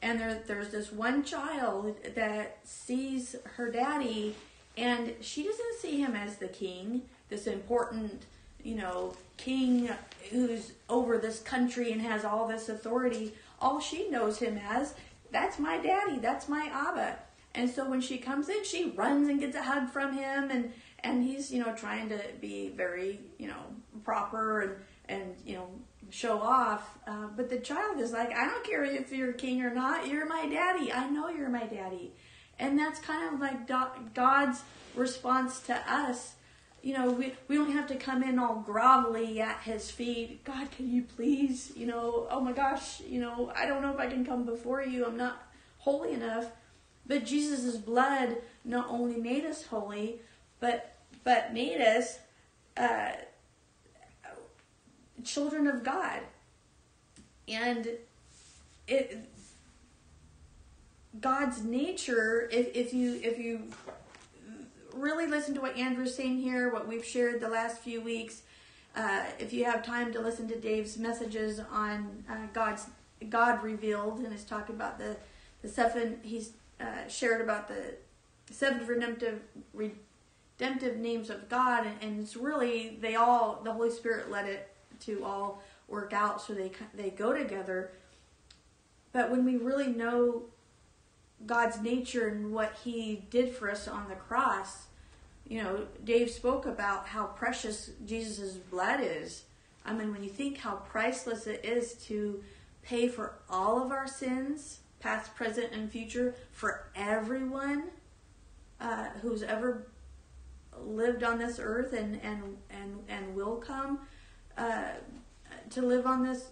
And 0.00 0.20
there, 0.20 0.40
there's 0.46 0.70
this 0.70 0.92
one 0.92 1.24
child 1.24 1.96
that 2.14 2.58
sees 2.64 3.34
her 3.56 3.70
daddy, 3.70 4.36
and 4.76 5.12
she 5.20 5.42
doesn't 5.42 5.80
see 5.80 6.00
him 6.00 6.14
as 6.14 6.36
the 6.36 6.46
king, 6.46 7.02
this 7.28 7.48
important, 7.48 8.26
you 8.62 8.76
know, 8.76 9.14
king 9.36 9.90
who's 10.30 10.72
over 10.88 11.18
this 11.18 11.40
country 11.40 11.90
and 11.90 12.00
has 12.00 12.24
all 12.24 12.46
this 12.46 12.68
authority, 12.68 13.34
all 13.60 13.80
she 13.80 14.08
knows 14.08 14.38
him 14.38 14.58
as, 14.68 14.94
that's 15.32 15.58
my 15.58 15.78
daddy, 15.78 16.18
that's 16.18 16.48
my 16.48 16.70
Abba. 16.72 17.18
And 17.58 17.68
so 17.68 17.90
when 17.90 18.00
she 18.00 18.18
comes 18.18 18.48
in, 18.48 18.62
she 18.62 18.90
runs 18.90 19.28
and 19.28 19.40
gets 19.40 19.56
a 19.56 19.62
hug 19.64 19.90
from 19.90 20.16
him, 20.16 20.48
and 20.48 20.72
and 21.00 21.24
he's 21.24 21.50
you 21.50 21.60
know 21.60 21.74
trying 21.74 22.08
to 22.10 22.20
be 22.40 22.68
very 22.68 23.18
you 23.36 23.48
know 23.48 23.62
proper 24.04 24.60
and 24.60 24.76
and 25.08 25.36
you 25.44 25.56
know 25.56 25.68
show 26.08 26.40
off. 26.40 26.98
Uh, 27.04 27.26
but 27.36 27.50
the 27.50 27.58
child 27.58 27.98
is 27.98 28.12
like, 28.12 28.32
I 28.32 28.46
don't 28.46 28.64
care 28.64 28.84
if 28.84 29.12
you're 29.12 29.32
king 29.32 29.60
or 29.62 29.74
not. 29.74 30.06
You're 30.06 30.28
my 30.28 30.46
daddy. 30.46 30.92
I 30.92 31.10
know 31.10 31.28
you're 31.30 31.48
my 31.48 31.66
daddy. 31.66 32.12
And 32.60 32.78
that's 32.78 33.00
kind 33.00 33.34
of 33.34 33.40
like 33.40 33.66
God's 34.14 34.62
response 34.94 35.60
to 35.62 35.74
us. 35.92 36.36
You 36.80 36.94
know, 36.94 37.10
we, 37.10 37.34
we 37.48 37.56
don't 37.56 37.72
have 37.72 37.88
to 37.88 37.96
come 37.96 38.22
in 38.22 38.38
all 38.38 38.64
grovelly 38.66 39.40
at 39.40 39.62
his 39.62 39.90
feet. 39.90 40.44
God, 40.44 40.70
can 40.70 40.88
you 40.88 41.02
please, 41.02 41.72
you 41.76 41.86
know, 41.86 42.28
oh 42.30 42.40
my 42.40 42.52
gosh, 42.52 43.00
you 43.00 43.20
know, 43.20 43.52
I 43.54 43.66
don't 43.66 43.82
know 43.82 43.92
if 43.92 43.98
I 43.98 44.06
can 44.06 44.24
come 44.24 44.44
before 44.44 44.82
you. 44.82 45.04
I'm 45.04 45.16
not 45.16 45.42
holy 45.78 46.12
enough. 46.12 46.46
But 47.08 47.24
Jesus' 47.24 47.76
blood 47.76 48.36
not 48.64 48.86
only 48.88 49.16
made 49.16 49.44
us 49.44 49.66
holy, 49.66 50.20
but 50.60 50.94
but 51.24 51.52
made 51.52 51.80
us 51.80 52.18
uh, 52.76 53.12
children 55.24 55.66
of 55.66 55.82
God. 55.82 56.20
And 57.48 57.88
it 58.86 59.24
God's 61.20 61.64
nature, 61.64 62.48
if, 62.52 62.74
if 62.76 62.92
you 62.92 63.18
if 63.22 63.38
you 63.38 63.62
really 64.94 65.26
listen 65.26 65.54
to 65.54 65.60
what 65.60 65.76
Andrew's 65.76 66.14
saying 66.14 66.38
here, 66.38 66.72
what 66.72 66.86
we've 66.86 67.04
shared 67.04 67.40
the 67.40 67.48
last 67.48 67.80
few 67.80 68.00
weeks, 68.00 68.42
uh, 68.94 69.24
if 69.38 69.52
you 69.52 69.64
have 69.64 69.84
time 69.84 70.12
to 70.12 70.20
listen 70.20 70.46
to 70.48 70.58
Dave's 70.58 70.98
messages 70.98 71.60
on 71.72 72.24
uh, 72.28 72.36
God's 72.52 72.86
God 73.30 73.62
revealed, 73.62 74.18
and 74.18 74.32
is 74.32 74.44
talking 74.44 74.74
about 74.74 74.98
the 74.98 75.16
the 75.62 75.68
seven 75.68 76.20
he's 76.22 76.52
uh, 76.80 77.08
shared 77.08 77.40
about 77.40 77.68
the 77.68 77.94
seven 78.50 78.86
redemptive 78.86 79.40
redemptive 79.72 80.96
names 80.96 81.30
of 81.30 81.48
God, 81.48 81.86
and, 81.86 81.96
and 82.02 82.20
it's 82.20 82.36
really 82.36 82.98
they 83.00 83.14
all 83.14 83.60
the 83.64 83.72
Holy 83.72 83.90
Spirit 83.90 84.30
led 84.30 84.46
it 84.46 84.68
to 85.00 85.24
all 85.24 85.62
work 85.88 86.12
out, 86.12 86.40
so 86.40 86.54
they 86.54 86.72
they 86.94 87.10
go 87.10 87.32
together. 87.32 87.90
But 89.12 89.30
when 89.30 89.44
we 89.44 89.56
really 89.56 89.88
know 89.88 90.42
God's 91.46 91.80
nature 91.80 92.28
and 92.28 92.52
what 92.52 92.76
He 92.84 93.24
did 93.30 93.54
for 93.54 93.70
us 93.70 93.88
on 93.88 94.08
the 94.08 94.14
cross, 94.14 94.86
you 95.48 95.62
know, 95.62 95.86
Dave 96.04 96.30
spoke 96.30 96.66
about 96.66 97.06
how 97.06 97.26
precious 97.26 97.90
Jesus' 98.04 98.54
blood 98.56 99.00
is. 99.02 99.44
I 99.84 99.94
mean, 99.94 100.12
when 100.12 100.22
you 100.22 100.28
think 100.28 100.58
how 100.58 100.76
priceless 100.76 101.46
it 101.46 101.64
is 101.64 101.94
to 102.06 102.42
pay 102.82 103.08
for 103.08 103.34
all 103.48 103.82
of 103.82 103.90
our 103.90 104.06
sins, 104.06 104.80
past, 105.00 105.34
present, 105.34 105.72
and 105.72 105.90
future, 105.90 106.34
for 106.52 106.86
everyone 106.94 107.84
uh, 108.80 109.08
who's 109.22 109.42
ever 109.42 109.86
lived 110.80 111.22
on 111.24 111.38
this 111.38 111.58
earth 111.60 111.92
and 111.92 112.20
and 112.22 112.56
and 112.70 112.98
and 113.08 113.34
will 113.34 113.56
come 113.56 114.00
uh, 114.56 114.92
to 115.70 115.82
live 115.82 116.06
on 116.06 116.24
this 116.24 116.48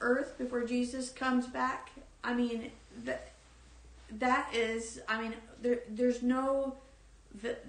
earth 0.00 0.36
before 0.38 0.64
Jesus 0.64 1.10
comes 1.10 1.46
back. 1.46 1.90
I 2.22 2.34
mean, 2.34 2.70
that 3.04 3.32
that 4.10 4.54
is, 4.54 5.00
I 5.08 5.20
mean, 5.20 5.34
there 5.60 5.80
there's 5.88 6.22
no 6.22 6.76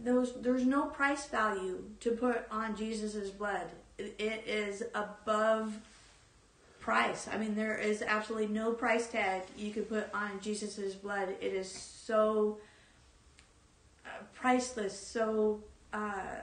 those 0.04 0.34
there's 0.42 0.66
no 0.66 0.86
price 0.86 1.28
value 1.28 1.84
to 2.00 2.12
put 2.12 2.46
on 2.52 2.76
Jesus's 2.76 3.30
blood. 3.30 3.70
It, 3.98 4.16
it 4.18 4.48
is 4.48 4.84
above 4.96 5.80
price. 6.90 7.30
I 7.32 7.38
mean, 7.38 7.54
there 7.54 7.78
is 7.78 8.02
absolutely 8.02 8.48
no 8.48 8.72
price 8.72 9.08
tag 9.08 9.44
you 9.56 9.72
can 9.72 9.84
put 9.84 10.08
on 10.12 10.40
Jesus's 10.42 10.96
blood. 10.96 11.36
It 11.40 11.54
is 11.54 11.72
so 11.72 12.58
uh, 14.04 14.24
priceless, 14.34 15.00
so 15.00 15.62
uh, 15.94 16.42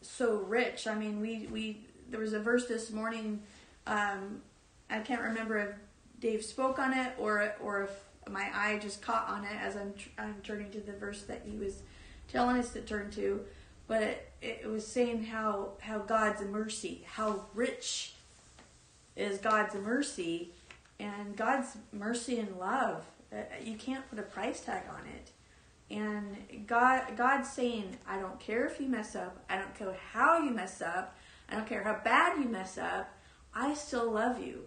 so 0.00 0.38
rich. 0.38 0.88
I 0.88 0.96
mean, 0.96 1.20
we 1.20 1.46
we 1.52 1.86
there 2.10 2.18
was 2.18 2.32
a 2.32 2.40
verse 2.40 2.66
this 2.66 2.90
morning. 2.90 3.44
Um, 3.86 4.42
I 4.90 4.98
can't 4.98 5.22
remember 5.22 5.58
if 5.58 5.74
Dave 6.18 6.44
spoke 6.44 6.80
on 6.80 6.92
it 6.92 7.12
or 7.20 7.54
or 7.62 7.84
if 7.84 7.90
my 8.28 8.50
eye 8.52 8.80
just 8.82 9.02
caught 9.02 9.28
on 9.28 9.44
it 9.44 9.56
as 9.60 9.76
I'm 9.76 9.94
I'm 10.18 10.34
turning 10.42 10.72
to 10.72 10.80
the 10.80 10.94
verse 10.94 11.22
that 11.22 11.42
he 11.46 11.56
was 11.56 11.82
telling 12.26 12.56
us 12.56 12.72
to 12.72 12.80
turn 12.80 13.12
to. 13.12 13.44
But 13.86 14.02
it, 14.40 14.62
it 14.64 14.66
was 14.68 14.84
saying 14.84 15.26
how 15.26 15.74
how 15.80 15.98
God's 15.98 16.42
mercy, 16.42 17.04
how 17.06 17.46
rich 17.54 18.14
is 19.16 19.38
God's 19.38 19.74
mercy, 19.74 20.50
and 20.98 21.36
God's 21.36 21.76
mercy 21.92 22.38
and 22.38 22.56
love. 22.58 23.04
Uh, 23.32 23.42
you 23.62 23.76
can't 23.76 24.08
put 24.08 24.18
a 24.18 24.22
price 24.22 24.60
tag 24.60 24.84
on 24.88 25.06
it. 25.06 25.30
And 25.90 26.66
God, 26.66 27.16
God's 27.16 27.50
saying, 27.50 27.98
I 28.08 28.18
don't 28.18 28.40
care 28.40 28.66
if 28.66 28.80
you 28.80 28.88
mess 28.88 29.14
up. 29.14 29.44
I 29.50 29.56
don't 29.58 29.74
care 29.74 29.94
how 30.12 30.38
you 30.38 30.50
mess 30.50 30.80
up. 30.80 31.16
I 31.50 31.54
don't 31.54 31.66
care 31.66 31.82
how 31.82 32.00
bad 32.02 32.38
you 32.38 32.48
mess 32.48 32.78
up. 32.78 33.12
I 33.54 33.74
still 33.74 34.10
love 34.10 34.40
you. 34.40 34.64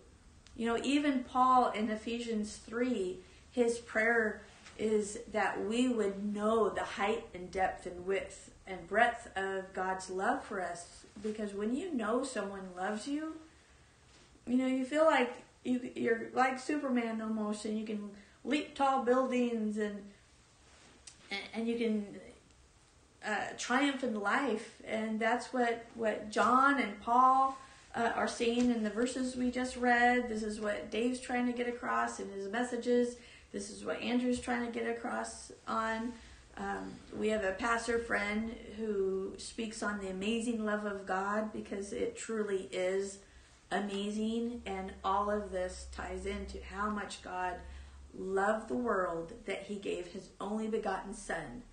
You 0.55 0.67
know, 0.67 0.79
even 0.83 1.23
Paul 1.23 1.71
in 1.71 1.89
Ephesians 1.89 2.57
3, 2.57 3.17
his 3.51 3.79
prayer 3.79 4.43
is 4.77 5.19
that 5.31 5.65
we 5.65 5.87
would 5.87 6.33
know 6.33 6.69
the 6.69 6.83
height 6.83 7.25
and 7.33 7.49
depth 7.49 7.85
and 7.85 8.05
width 8.05 8.51
and 8.67 8.87
breadth 8.87 9.29
of 9.35 9.73
God's 9.73 10.09
love 10.09 10.43
for 10.43 10.61
us. 10.61 11.05
Because 11.21 11.53
when 11.53 11.73
you 11.75 11.93
know 11.93 12.23
someone 12.23 12.69
loves 12.75 13.07
you, 13.07 13.33
you 14.47 14.57
know, 14.57 14.67
you 14.67 14.85
feel 14.85 15.05
like 15.05 15.33
you, 15.63 15.89
you're 15.95 16.27
like 16.33 16.59
Superman 16.59 17.21
almost, 17.21 17.65
and 17.65 17.77
you 17.77 17.85
can 17.85 18.11
leap 18.43 18.75
tall 18.75 19.03
buildings 19.03 19.77
and 19.77 20.03
and 21.53 21.67
you 21.67 21.77
can 21.77 22.05
uh, 23.25 23.47
triumph 23.57 24.03
in 24.03 24.19
life, 24.19 24.81
and 24.87 25.19
that's 25.19 25.51
what 25.51 25.85
what 25.95 26.29
John 26.29 26.79
and 26.79 26.99
Paul 27.01 27.57
uh, 27.95 28.11
are 28.15 28.27
seeing 28.27 28.69
in 28.71 28.83
the 28.83 28.89
verses 28.89 29.35
we 29.35 29.49
just 29.49 29.77
read. 29.77 30.29
This 30.29 30.43
is 30.43 30.59
what 30.59 30.91
Dave's 30.91 31.19
trying 31.19 31.47
to 31.47 31.53
get 31.53 31.67
across 31.67 32.19
in 32.19 32.29
his 32.29 32.47
messages. 32.47 33.15
This 33.51 33.69
is 33.69 33.85
what 33.85 34.01
Andrew's 34.01 34.39
trying 34.39 34.65
to 34.65 34.71
get 34.71 34.87
across 34.87 35.51
on. 35.67 36.13
Um, 36.57 36.93
we 37.17 37.29
have 37.29 37.43
a 37.43 37.51
pastor 37.51 37.99
friend 37.99 38.55
who 38.77 39.33
speaks 39.37 39.83
on 39.83 39.99
the 39.99 40.09
amazing 40.09 40.63
love 40.63 40.85
of 40.85 41.05
God 41.05 41.51
because 41.51 41.91
it 41.91 42.15
truly 42.15 42.69
is 42.71 43.19
amazing, 43.71 44.61
and 44.65 44.93
all 45.03 45.29
of 45.29 45.51
this 45.51 45.87
ties 45.91 46.25
into 46.25 46.57
how 46.63 46.89
much 46.89 47.21
God 47.21 47.55
loved 48.17 48.69
the 48.69 48.75
world 48.75 49.33
that 49.45 49.63
he 49.63 49.75
gave 49.75 50.07
his 50.07 50.29
only 50.39 50.67
begotten 50.67 51.13
son, 51.13 51.63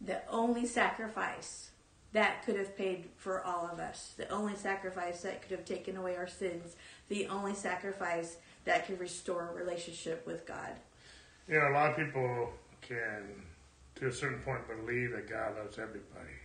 the 0.00 0.20
only 0.28 0.66
sacrifice 0.66 1.70
that 2.12 2.44
could 2.44 2.56
have 2.56 2.76
paid 2.76 3.08
for 3.16 3.42
all 3.42 3.68
of 3.72 3.78
us, 3.78 4.12
the 4.16 4.28
only 4.28 4.54
sacrifice 4.54 5.22
that 5.22 5.40
could 5.42 5.50
have 5.50 5.64
taken 5.64 5.96
away 5.96 6.16
our 6.16 6.28
sins, 6.28 6.76
the 7.08 7.26
only 7.26 7.54
sacrifice 7.54 8.36
that 8.64 8.86
could 8.86 9.00
restore 9.00 9.48
a 9.48 9.54
relationship 9.54 10.26
with 10.26 10.46
God. 10.46 10.70
You 11.48 11.58
know, 11.58 11.68
a 11.68 11.72
lot 11.72 11.90
of 11.90 11.96
people 11.96 12.52
can, 12.82 13.42
to 13.96 14.08
a 14.08 14.12
certain 14.12 14.40
point, 14.40 14.60
believe 14.68 15.12
that 15.12 15.28
God 15.28 15.56
loves 15.56 15.78
everybody. 15.78 16.36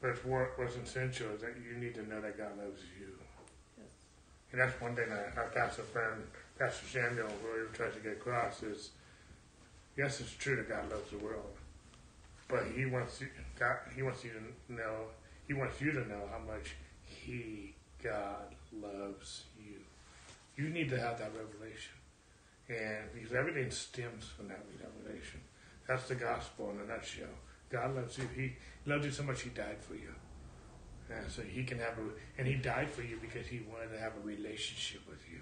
But 0.00 0.24
what 0.24 0.58
was 0.58 0.74
essential 0.76 1.28
is 1.34 1.42
that 1.42 1.54
you 1.64 1.78
need 1.78 1.94
to 1.94 2.08
know 2.08 2.20
that 2.20 2.36
God 2.36 2.58
loves 2.58 2.80
you. 2.98 3.12
And 4.52 4.60
that's 4.60 4.78
one 4.80 4.94
thing 4.94 5.08
that 5.08 5.32
our 5.36 5.48
pastor 5.48 5.82
friend 5.82 6.22
Pastor 6.58 6.86
Samuel 6.86 7.28
really 7.42 7.66
tries 7.72 7.94
to 7.94 8.00
get 8.00 8.12
across 8.12 8.62
is, 8.62 8.90
yes, 9.96 10.20
it's 10.20 10.32
true 10.34 10.56
that 10.56 10.68
God 10.68 10.90
loves 10.90 11.10
the 11.10 11.18
world, 11.18 11.56
but 12.48 12.64
He 12.76 12.84
wants 12.86 13.20
you, 13.20 13.28
God, 13.58 13.78
He 13.96 14.02
wants 14.02 14.22
you 14.22 14.30
to 14.30 14.72
know, 14.72 15.06
He 15.48 15.54
wants 15.54 15.80
you 15.80 15.92
to 15.92 16.06
know 16.06 16.28
how 16.30 16.38
much 16.38 16.76
He, 17.04 17.74
God, 18.02 18.54
loves 18.80 19.44
you. 19.58 19.80
You 20.56 20.70
need 20.70 20.90
to 20.90 21.00
have 21.00 21.18
that 21.18 21.32
revelation, 21.34 21.94
and 22.68 23.12
because 23.14 23.32
everything 23.32 23.70
stems 23.70 24.26
from 24.26 24.48
that 24.48 24.60
revelation. 24.78 25.40
That's 25.88 26.06
the 26.06 26.14
gospel 26.14 26.70
in 26.70 26.80
a 26.80 26.94
nutshell. 26.94 27.26
God 27.70 27.96
loves 27.96 28.18
you. 28.18 28.28
He 28.36 28.52
loves 28.86 29.04
you 29.04 29.10
so 29.10 29.24
much 29.24 29.42
He 29.42 29.50
died 29.50 29.78
for 29.80 29.94
you. 29.94 30.14
So 31.28 31.42
he 31.42 31.64
can 31.64 31.78
have 31.78 31.98
a, 31.98 32.38
and 32.38 32.46
he 32.46 32.54
died 32.54 32.90
for 32.90 33.02
you 33.02 33.18
because 33.20 33.46
he 33.46 33.60
wanted 33.70 33.92
to 33.92 33.98
have 33.98 34.12
a 34.22 34.26
relationship 34.26 35.00
with 35.08 35.20
you. 35.30 35.40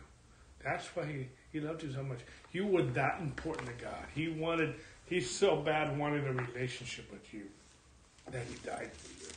That's 0.64 0.86
why 0.94 1.06
he, 1.06 1.26
he 1.52 1.60
loved 1.60 1.82
you 1.82 1.92
so 1.92 2.02
much. 2.02 2.18
You 2.52 2.66
were 2.66 2.82
that 2.82 3.20
important 3.20 3.68
to 3.68 3.84
God. 3.84 4.04
He 4.14 4.28
wanted, 4.28 4.74
he 5.06 5.20
so 5.20 5.56
bad 5.56 5.98
wanted 5.98 6.26
a 6.26 6.32
relationship 6.32 7.10
with 7.10 7.32
you 7.32 7.42
that 8.30 8.42
he 8.46 8.54
died 8.66 8.90
for 8.92 9.24
you. 9.24 9.30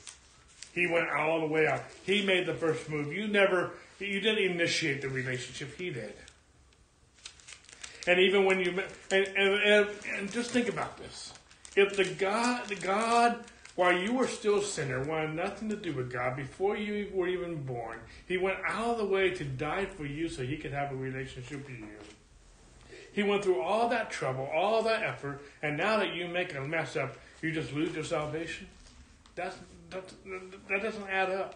He 0.74 0.92
went 0.92 1.10
all 1.12 1.40
the 1.42 1.48
way 1.48 1.68
out. 1.68 1.84
He 2.04 2.26
made 2.26 2.46
the 2.46 2.54
first 2.54 2.90
move. 2.90 3.14
You 3.14 3.28
never, 3.28 3.72
you 4.00 4.20
didn't 4.20 4.52
initiate 4.52 5.02
the 5.02 5.10
relationship. 5.10 5.78
He 5.78 5.92
did. 5.92 6.14
And 8.08 8.20
even 8.20 8.46
when 8.46 8.60
you, 8.60 8.82
and, 9.12 9.28
and, 9.28 9.54
and, 9.64 9.88
and 10.18 10.32
just 10.32 10.52
think 10.52 10.68
about 10.68 10.98
this. 10.98 11.34
If 11.76 11.96
the 11.96 12.06
God, 12.06 12.68
the 12.68 12.76
God 12.76 13.46
while 13.76 13.98
you 13.98 14.14
were 14.14 14.28
still 14.28 14.60
a 14.60 14.64
sinner, 14.64 15.04
wanted 15.04 15.34
nothing 15.34 15.70
to 15.70 15.76
do 15.76 15.94
with 15.94 16.12
God, 16.12 16.36
before 16.36 16.78
you 16.78 17.10
were 17.12 17.28
even 17.28 17.64
born, 17.64 18.00
He 18.28 18.38
went 18.38 18.60
out 18.68 18.92
of 18.92 18.98
the 19.00 19.06
way 19.06 19.32
to 19.32 19.44
die 19.44 19.86
for 19.86 20.06
you 20.06 20.30
so 20.30 20.44
He 20.44 20.58
could 20.58 20.74
have 20.74 20.92
a 20.92 20.96
relationship 20.96 21.68
with 21.68 21.80
you. 21.80 21.88
He 23.14 23.24
went 23.24 23.44
through 23.44 23.62
all 23.62 23.90
that 23.90 24.12
trouble, 24.12 24.50
all 24.54 24.84
that 24.84 25.02
effort, 25.04 25.42
and 25.62 25.78
now 25.78 25.98
that 25.98 26.14
you 26.14 26.28
make 26.28 26.56
a 26.56 26.62
mess 26.62 26.96
up, 26.96 27.16
you 27.42 27.52
just 27.52 27.74
lose 27.74 27.94
your 27.96 28.04
salvation? 28.04 28.68
That's, 29.36 29.56
that, 29.90 30.04
that 30.70 30.82
doesn't 30.82 31.10
add 31.10 31.32
up. 31.32 31.56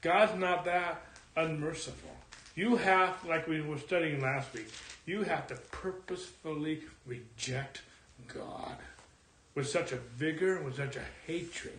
God's 0.00 0.38
not 0.38 0.64
that 0.64 1.02
unmerciful. 1.36 2.10
You 2.54 2.76
have, 2.76 3.24
like 3.26 3.46
we 3.46 3.60
were 3.60 3.78
studying 3.78 4.20
last 4.20 4.52
week, 4.54 4.70
you 5.04 5.22
have 5.22 5.46
to 5.48 5.56
purposefully 5.70 6.82
reject 7.06 7.82
God 8.28 8.76
with 9.56 9.68
such 9.68 9.90
a 9.90 9.96
vigor, 9.96 10.62
with 10.62 10.76
such 10.76 10.94
a 10.94 11.02
hatred. 11.26 11.78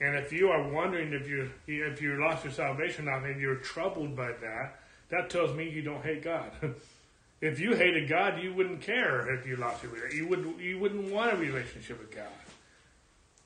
And 0.00 0.14
if 0.14 0.32
you 0.32 0.50
are 0.50 0.68
wondering 0.68 1.12
if 1.14 1.26
you 1.26 1.50
if 1.66 2.02
you 2.02 2.20
lost 2.20 2.44
your 2.44 2.52
salvation 2.52 3.08
or 3.08 3.26
and 3.26 3.40
you're 3.40 3.56
troubled 3.56 4.14
by 4.14 4.32
that, 4.32 4.78
that 5.08 5.30
tells 5.30 5.56
me 5.56 5.68
you 5.68 5.82
don't 5.82 6.04
hate 6.04 6.22
God. 6.22 6.50
if 7.40 7.58
you 7.58 7.74
hated 7.74 8.08
God, 8.08 8.40
you 8.40 8.54
wouldn't 8.54 8.82
care 8.82 9.34
if 9.34 9.46
you 9.46 9.56
lost 9.56 9.82
your 9.82 9.92
relationship. 9.92 10.18
You 10.18 10.28
would 10.28 10.60
you 10.60 10.78
wouldn't 10.78 11.10
want 11.10 11.32
a 11.32 11.36
relationship 11.36 11.98
with 11.98 12.14
God. 12.14 12.28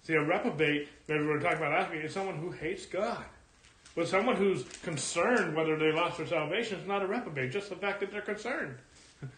See, 0.02 0.14
a 0.14 0.22
reprobate 0.22 0.88
that 1.06 1.18
we 1.18 1.26
were 1.26 1.38
talking 1.38 1.58
about 1.58 1.72
last 1.72 1.92
week 1.92 2.04
is 2.04 2.12
someone 2.12 2.36
who 2.36 2.50
hates 2.50 2.84
God. 2.84 3.24
But 3.94 4.08
someone 4.08 4.36
who's 4.36 4.64
concerned 4.82 5.54
whether 5.54 5.76
they 5.76 5.92
lost 5.92 6.18
their 6.18 6.26
salvation 6.26 6.80
is 6.80 6.86
not 6.86 7.02
a 7.02 7.06
reprobate, 7.06 7.52
just 7.52 7.68
the 7.68 7.76
fact 7.76 8.00
that 8.00 8.10
they're 8.10 8.22
concerned. 8.22 8.76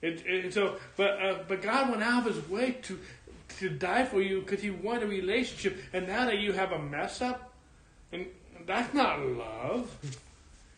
It, 0.00 0.22
it, 0.26 0.54
so, 0.54 0.76
but 0.96 1.10
uh, 1.20 1.38
but 1.48 1.60
God 1.60 1.90
went 1.90 2.04
out 2.04 2.24
of 2.24 2.32
His 2.32 2.48
way 2.48 2.76
to 2.82 3.00
to 3.58 3.68
die 3.68 4.04
for 4.04 4.20
you 4.20 4.40
because 4.40 4.62
He 4.62 4.70
wanted 4.70 5.04
a 5.04 5.06
relationship, 5.06 5.78
and 5.92 6.06
now 6.06 6.26
that 6.26 6.38
you 6.38 6.52
have 6.52 6.72
a 6.72 6.78
mess 6.78 7.20
up, 7.20 7.52
and 8.12 8.26
that's 8.66 8.92
not 8.94 9.20
love. 9.20 9.90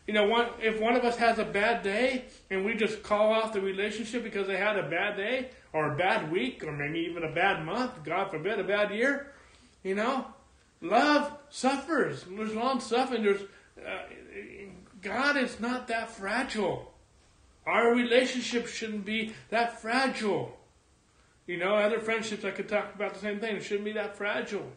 You 0.07 0.13
know, 0.13 0.27
one, 0.27 0.47
if 0.61 0.81
one 0.81 0.95
of 0.95 1.03
us 1.03 1.15
has 1.17 1.39
a 1.39 1.45
bad 1.45 1.83
day 1.83 2.25
and 2.49 2.65
we 2.65 2.75
just 2.75 3.03
call 3.03 3.31
off 3.31 3.53
the 3.53 3.61
relationship 3.61 4.23
because 4.23 4.47
they 4.47 4.57
had 4.57 4.77
a 4.77 4.89
bad 4.89 5.15
day 5.15 5.49
or 5.73 5.93
a 5.93 5.97
bad 5.97 6.31
week 6.31 6.63
or 6.63 6.71
maybe 6.71 6.99
even 6.99 7.23
a 7.23 7.31
bad 7.31 7.63
month, 7.65 8.03
God 8.03 8.31
forbid, 8.31 8.59
a 8.59 8.63
bad 8.63 8.91
year, 8.93 9.31
you 9.83 9.95
know, 9.95 10.25
love 10.81 11.31
suffers. 11.49 12.25
There's 12.27 12.53
long 12.53 12.81
suffering. 12.81 13.23
There's 13.23 13.41
uh, 13.79 13.99
God 15.01 15.37
is 15.37 15.59
not 15.59 15.87
that 15.87 16.11
fragile. 16.11 16.91
Our 17.65 17.93
relationship 17.93 18.67
shouldn't 18.67 19.05
be 19.05 19.33
that 19.49 19.81
fragile. 19.81 20.57
You 21.51 21.57
know, 21.57 21.75
other 21.75 21.99
friendships 21.99 22.45
I 22.45 22.51
could 22.51 22.69
talk 22.69 22.95
about 22.95 23.13
the 23.13 23.19
same 23.19 23.41
thing. 23.41 23.57
It 23.57 23.63
shouldn't 23.63 23.83
be 23.83 23.91
that 23.91 24.15
fragile. 24.15 24.71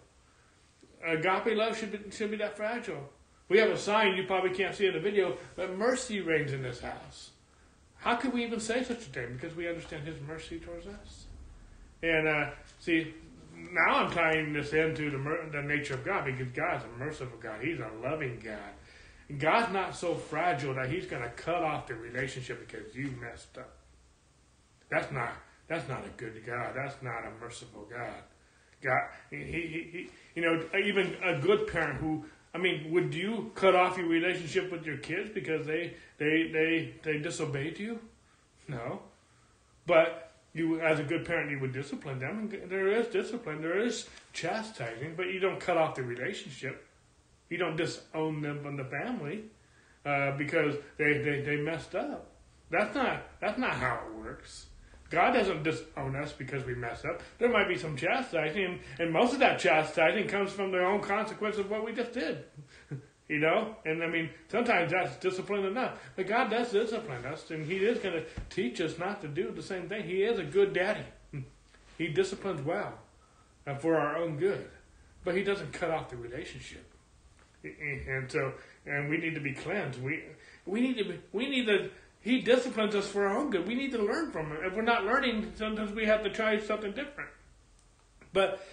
Agape 1.06 1.56
love 1.56 1.78
should 1.78 1.92
be, 1.92 2.10
should 2.10 2.32
be 2.32 2.37
that 2.38 2.56
fragile. 2.56 3.10
We 3.48 3.58
have 3.58 3.70
a 3.70 3.78
sign 3.78 4.16
you 4.16 4.24
probably 4.24 4.50
can't 4.50 4.74
see 4.74 4.88
in 4.88 4.92
the 4.92 4.98
video, 4.98 5.38
but 5.54 5.78
mercy 5.78 6.20
reigns 6.20 6.52
in 6.52 6.64
this 6.64 6.80
house. 6.80 7.30
How 7.98 8.16
could 8.16 8.32
we 8.32 8.42
even 8.42 8.58
say 8.58 8.82
such 8.82 8.98
a 8.98 9.00
thing? 9.02 9.34
Because 9.34 9.54
we 9.54 9.68
understand 9.68 10.04
His 10.04 10.16
mercy 10.26 10.58
towards 10.58 10.88
us. 10.88 11.26
And 12.02 12.26
uh, 12.26 12.50
see, 12.80 13.14
now 13.54 13.94
I'm 13.94 14.10
tying 14.10 14.52
this 14.52 14.72
into 14.72 15.12
the, 15.12 15.50
the 15.52 15.62
nature 15.62 15.94
of 15.94 16.04
God 16.04 16.24
because 16.24 16.50
God's 16.50 16.84
a 16.87 16.98
merciful 16.98 17.38
God. 17.40 17.60
He's 17.62 17.78
a 17.78 17.90
loving 18.02 18.40
God. 18.44 18.74
And 19.28 19.38
God's 19.38 19.72
not 19.72 19.94
so 19.94 20.16
fragile 20.16 20.74
that 20.74 20.90
He's 20.90 21.06
going 21.06 21.22
to 21.22 21.30
cut 21.30 21.62
off 21.62 21.87
the 21.87 21.94
relationship 21.94 22.68
because 22.68 22.96
you 22.96 23.14
messed 23.20 23.58
up. 23.58 23.76
That's 24.90 25.12
not 25.12 25.34
that's 25.68 25.88
not 25.88 26.05
a 26.05 26.11
good 26.16 26.42
God. 26.46 26.72
That's 26.74 27.03
not 27.03 27.24
a 27.24 27.31
merciful 27.40 27.87
God. 27.90 28.22
God, 28.83 29.00
he, 29.31 29.37
he, 29.37 29.88
he, 29.92 30.11
you 30.35 30.42
know, 30.42 30.62
even 30.79 31.16
a 31.22 31.38
good 31.38 31.66
parent 31.68 32.00
who, 32.00 32.24
I 32.55 32.59
mean, 32.59 32.92
would 32.92 33.14
you 33.14 33.50
cut 33.55 33.74
off 33.74 33.96
your 33.96 34.07
relationship 34.07 34.70
with 34.70 34.85
your 34.85 34.98
kids 34.98 35.31
because 35.33 35.66
they 35.66 35.94
they 36.18 36.50
they 36.53 36.94
they 37.03 37.18
disobeyed 37.18 37.79
you? 37.79 37.98
No, 38.68 39.00
but 39.87 40.33
you, 40.55 40.81
as 40.81 41.00
a 41.00 41.03
good 41.03 41.24
parent, 41.24 41.50
you 41.50 41.59
would 41.61 41.72
discipline 41.72 42.20
them. 42.20 42.50
And 42.53 42.70
there 42.70 42.88
is 42.88 43.09
discipline, 43.09 43.61
there 43.61 43.79
is 43.79 44.09
chastising, 44.33 45.14
but 45.16 45.27
you 45.27 45.40
don't 45.40 45.59
cut 45.59 45.77
off 45.77 45.96
the 45.96 46.03
relationship. 46.03 46.87
You 47.50 47.59
don't 47.59 47.77
disown 47.77 48.40
them 48.40 48.62
from 48.62 48.77
the 48.77 48.85
family 48.85 49.44
uh, 50.07 50.37
because 50.37 50.77
they, 50.96 51.18
they, 51.18 51.40
they 51.40 51.57
messed 51.57 51.94
up. 51.94 52.31
That's 52.70 52.94
not 52.94 53.22
that's 53.40 53.59
not 53.59 53.72
how 53.72 54.00
it 54.07 54.14
works. 54.16 54.66
God 55.14 55.31
doesn't 55.31 55.62
disown 55.62 56.16
us 56.16 56.33
because 56.33 56.64
we 56.64 56.74
mess 56.74 57.05
up. 57.05 57.22
There 57.38 57.48
might 57.48 57.68
be 57.68 57.79
some 57.79 57.96
chastising, 57.96 58.81
and 58.98 59.12
most 59.12 59.33
of 59.33 59.38
that 59.38 59.61
chastising 59.61 60.27
comes 60.27 60.50
from 60.50 60.72
their 60.72 60.85
own 60.85 61.00
consequence 61.00 61.57
of 61.57 61.70
what 61.70 61.85
we 61.85 61.92
just 61.92 62.12
did. 62.12 62.44
you 63.29 63.38
know? 63.38 63.77
And 63.85 64.03
I 64.03 64.09
mean, 64.09 64.31
sometimes 64.48 64.90
that's 64.90 65.16
discipline 65.18 65.66
enough. 65.66 66.00
But 66.16 66.27
God 66.27 66.50
does 66.50 66.72
discipline 66.72 67.24
us, 67.27 67.48
and 67.53 67.64
He 67.64 67.77
is 67.77 67.98
going 67.98 68.14
to 68.14 68.24
teach 68.50 68.81
us 68.81 68.98
not 68.98 69.20
to 69.22 69.29
do 69.29 69.53
the 69.53 69.62
same 69.62 69.88
thing. 69.88 70.03
He 70.03 70.24
is 70.24 70.38
a 70.38 70.44
good 70.44 70.72
daddy. 70.72 71.07
He 71.96 72.09
disciplines 72.09 72.61
well 72.61 72.98
and 73.66 73.81
for 73.81 73.96
our 73.96 74.16
own 74.16 74.37
good. 74.37 74.68
But 75.22 75.37
He 75.37 75.44
doesn't 75.44 75.72
cut 75.72 75.92
off 75.92 76.11
the 76.11 76.16
relationship. 76.16 76.85
And 77.62 78.29
so, 78.29 78.53
and 78.85 79.09
we 79.09 79.18
need 79.18 79.37
to 79.37 79.40
be 79.40 79.53
cleansed. 79.53 80.03
We, 80.03 80.24
we 80.66 80.81
need 80.81 80.98
to 80.98 81.05
be, 81.05 81.20
we 81.33 81.48
need 81.48 81.66
to 81.66 81.90
he 82.24 82.40
disciplines 82.40 82.94
us 82.94 83.06
for 83.06 83.26
our 83.26 83.37
own 83.37 83.50
good. 83.50 83.68
We 83.68 83.74
need 83.74 83.92
to 83.92 84.02
learn 84.02 84.30
from 84.30 84.46
him. 84.46 84.56
If 84.64 84.74
we're 84.74 84.80
not 84.80 85.04
learning, 85.04 85.52
sometimes 85.56 85.92
we 85.92 86.06
have 86.06 86.24
to 86.24 86.30
try 86.30 86.58
something 86.58 86.92
different. 86.92 87.28
But 88.32 88.66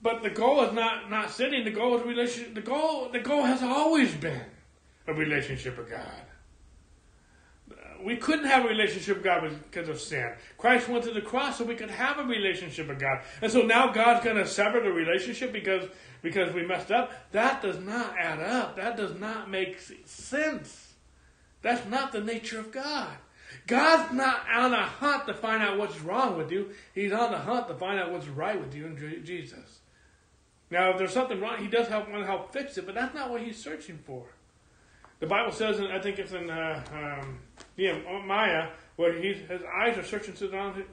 but 0.00 0.22
the 0.22 0.30
goal 0.30 0.62
is 0.62 0.72
not 0.72 1.10
not 1.10 1.32
sinning. 1.32 1.64
The 1.64 1.72
goal 1.72 1.98
is 1.98 2.06
relationship. 2.06 2.54
The 2.54 2.60
goal 2.60 3.08
the 3.10 3.18
goal 3.18 3.42
has 3.42 3.64
always 3.64 4.14
been 4.14 4.44
a 5.08 5.12
relationship 5.12 5.76
with 5.76 5.90
God. 5.90 6.22
We 8.00 8.14
couldn't 8.14 8.44
have 8.44 8.64
a 8.64 8.68
relationship 8.68 9.16
with 9.16 9.24
God 9.24 9.50
because 9.68 9.88
of 9.88 10.00
sin. 10.00 10.34
Christ 10.56 10.88
went 10.88 11.02
to 11.02 11.10
the 11.10 11.20
cross 11.20 11.58
so 11.58 11.64
we 11.64 11.74
could 11.74 11.90
have 11.90 12.20
a 12.20 12.22
relationship 12.22 12.86
with 12.86 13.00
God. 13.00 13.22
And 13.42 13.50
so 13.50 13.62
now 13.62 13.90
God's 13.90 14.24
going 14.24 14.36
to 14.36 14.46
sever 14.46 14.78
the 14.78 14.92
relationship 14.92 15.52
because 15.52 15.88
because 16.22 16.54
we 16.54 16.64
messed 16.64 16.92
up. 16.92 17.10
That 17.32 17.60
does 17.60 17.80
not 17.80 18.16
add 18.16 18.38
up. 18.38 18.76
That 18.76 18.96
does 18.96 19.18
not 19.18 19.50
make 19.50 19.80
sense. 20.04 20.87
That's 21.62 21.88
not 21.88 22.12
the 22.12 22.20
nature 22.20 22.58
of 22.58 22.72
God. 22.72 23.16
God's 23.66 24.12
not 24.12 24.42
on 24.54 24.72
a 24.72 24.84
hunt 24.84 25.26
to 25.26 25.34
find 25.34 25.62
out 25.62 25.78
what's 25.78 26.00
wrong 26.00 26.36
with 26.36 26.50
you. 26.50 26.70
He's 26.94 27.12
on 27.12 27.32
the 27.32 27.38
hunt 27.38 27.68
to 27.68 27.74
find 27.74 27.98
out 27.98 28.12
what's 28.12 28.28
right 28.28 28.58
with 28.58 28.74
you 28.74 28.86
in 28.86 29.24
Jesus. 29.24 29.80
Now, 30.70 30.90
if 30.90 30.98
there's 30.98 31.12
something 31.12 31.40
wrong, 31.40 31.58
He 31.58 31.68
does 31.68 31.88
help 31.88 32.08
want 32.08 32.22
to 32.22 32.26
help 32.26 32.52
fix 32.52 32.76
it, 32.78 32.86
but 32.86 32.94
that's 32.94 33.14
not 33.14 33.30
what 33.30 33.42
He's 33.42 33.62
searching 33.62 33.98
for. 34.06 34.26
The 35.20 35.26
Bible 35.26 35.52
says, 35.52 35.78
and 35.78 35.88
I 35.88 36.00
think 36.00 36.18
it's 36.18 36.32
in 36.32 36.48
uh, 36.48 36.84
um, 36.92 37.40
Nehemiah, 37.76 38.68
where 38.96 39.20
he, 39.20 39.34
his 39.34 39.62
eyes 39.80 39.98
are 39.98 40.04
searching 40.04 40.34
to 40.34 40.48
down, 40.48 40.84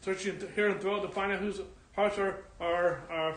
searching 0.00 0.42
here 0.54 0.68
and 0.68 0.80
throughout 0.80 1.02
to 1.02 1.08
find 1.08 1.32
out 1.32 1.38
whose 1.38 1.60
hearts 1.94 2.18
are, 2.18 2.44
are, 2.60 3.02
are 3.10 3.36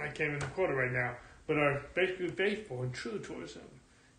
I 0.00 0.08
can't 0.08 0.36
even 0.36 0.40
quote 0.50 0.70
it 0.70 0.74
right 0.74 0.92
now, 0.92 1.16
but 1.46 1.58
are 1.58 1.82
basically 1.94 2.28
faithful 2.28 2.82
and 2.82 2.94
true 2.94 3.18
towards 3.18 3.54
Him. 3.54 3.62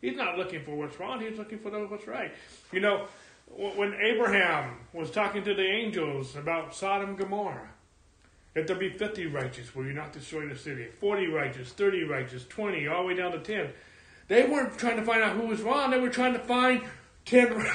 He's 0.04 0.18
not 0.18 0.38
looking 0.38 0.62
for 0.66 0.76
what's 0.76 1.00
wrong. 1.00 1.22
He's 1.22 1.38
looking 1.38 1.60
for 1.60 1.70
what's 1.88 2.08
right. 2.08 2.34
You 2.74 2.82
know, 2.82 3.08
when 3.48 3.94
Abraham 3.94 4.80
was 4.92 5.10
talking 5.10 5.46
to 5.46 5.54
the 5.54 5.66
angels 5.66 6.36
about 6.36 6.76
Sodom 6.76 7.12
and 7.12 7.18
Gomorrah, 7.18 7.70
if 8.54 8.68
there 8.68 8.76
be 8.76 8.90
50 8.90 9.28
righteous, 9.28 9.74
will 9.74 9.86
you 9.86 9.94
not 9.94 10.12
destroy 10.12 10.46
the 10.50 10.58
city? 10.58 10.88
40 11.00 11.28
righteous, 11.28 11.70
30 11.70 12.04
righteous, 12.04 12.46
20, 12.46 12.86
all 12.86 13.04
the 13.04 13.08
way 13.08 13.14
down 13.16 13.32
to 13.32 13.40
10. 13.40 13.70
They 14.28 14.44
weren't 14.44 14.78
trying 14.78 14.98
to 14.98 15.06
find 15.06 15.24
out 15.24 15.38
who 15.38 15.48
was 15.48 15.62
wrong. 15.62 15.92
They 15.92 16.02
were 16.02 16.10
trying 16.10 16.34
to 16.34 16.40
find 16.40 16.82
10, 17.24 17.66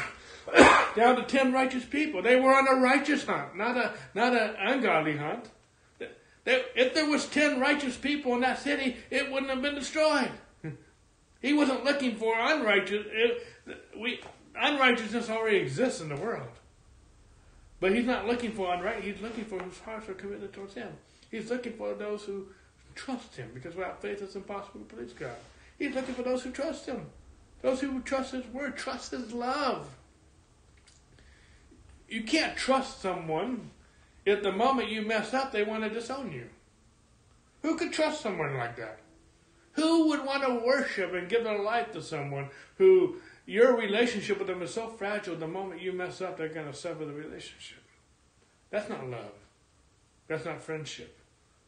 down 0.97 1.17
to 1.17 1.23
10 1.27 1.51
righteous 1.51 1.87
people. 1.87 2.21
They 2.21 2.39
were 2.39 2.55
on 2.55 2.69
a 2.69 2.79
righteous 2.79 3.25
hunt, 3.25 3.57
not 3.57 3.79
a 3.79 3.95
not 4.15 4.35
an 4.35 4.55
ungodly 4.59 5.17
hunt. 5.17 5.49
if 6.45 6.93
there 6.93 7.09
was 7.09 7.25
10 7.25 7.59
righteous 7.59 7.97
people 7.97 8.35
in 8.35 8.41
that 8.41 8.59
city, 8.59 8.99
it 9.11 9.33
wouldn't 9.33 9.51
have 9.51 9.63
been 9.63 9.75
destroyed. 9.75 10.31
He 11.41 11.53
wasn't 11.53 11.85
looking 11.85 12.17
for 12.17 12.35
unrighteous. 12.39 13.07
It, 13.11 13.47
we, 13.97 14.21
unrighteousness 14.57 15.31
already 15.31 15.59
exists 15.59 16.01
in 16.01 16.09
the 16.09 16.17
world. 16.17 16.49
But 17.81 17.95
he's 17.95 18.07
not 18.07 18.27
looking 18.27 18.53
for 18.53 18.69
unright. 18.69 19.03
He's 19.03 19.21
looking 19.21 19.45
for 19.45 19.59
whose 19.59 19.79
hearts 19.79 20.09
are 20.09 20.15
committed 20.15 20.53
towards 20.53 20.75
him. 20.75 20.89
He's 21.31 21.51
looking 21.51 21.75
for 21.75 21.95
those 21.95 22.25
who 22.25 22.47
trust 22.95 23.37
him, 23.37 23.51
because 23.55 23.77
without 23.77 24.03
faith 24.03 24.21
it's 24.21 24.35
impossible 24.35 24.81
to 24.81 24.97
please 24.97 25.13
God. 25.13 25.37
He's 25.79 25.95
looking 25.95 26.15
for 26.15 26.23
those 26.23 26.43
who 26.43 26.51
trust 26.51 26.87
him. 26.87 27.07
Those 27.63 27.81
who 27.81 28.01
trust 28.01 28.33
his 28.33 28.47
word, 28.47 28.77
trust 28.77 29.13
his 29.13 29.33
love. 29.33 29.89
You 32.09 32.23
can't 32.23 32.57
trust 32.57 33.01
someone 33.01 33.71
if 34.25 34.43
the 34.43 34.53
moment 34.53 34.91
you 34.91 35.03
mess 35.03 35.35
up 35.35 35.53
they 35.53 35.63
want 35.63 35.85
to 35.85 35.91
disown 35.91 36.33
you. 36.33 36.49
Who 37.63 37.77
could 37.77 37.93
trust 37.93 38.21
someone 38.21 38.57
like 38.57 38.77
that? 38.77 38.99
Who 39.79 40.09
would 40.09 40.25
want 40.25 40.43
to 40.45 40.67
worship 40.67 41.15
and 41.15 41.29
give 41.29 41.45
their 41.45 41.63
life 41.63 41.93
to 41.93 42.03
someone 42.03 42.51
who 42.79 43.17
your 43.47 43.77
relationship 43.77 44.39
with 44.39 44.49
them 44.49 44.63
is 44.63 44.75
so 44.75 44.89
fragile 44.89 45.37
the 45.37 45.47
moment 45.47 45.81
you 45.81 45.93
mess 45.93 46.21
up, 46.21 46.37
they're 46.37 46.49
going 46.49 46.67
to 46.67 46.75
sever 46.75 47.05
the 47.05 47.13
relationship? 47.13 47.79
That's 48.71 48.89
not 48.89 49.09
love. 49.09 49.33
That's 50.27 50.45
not 50.45 50.63
friendship. 50.63 51.17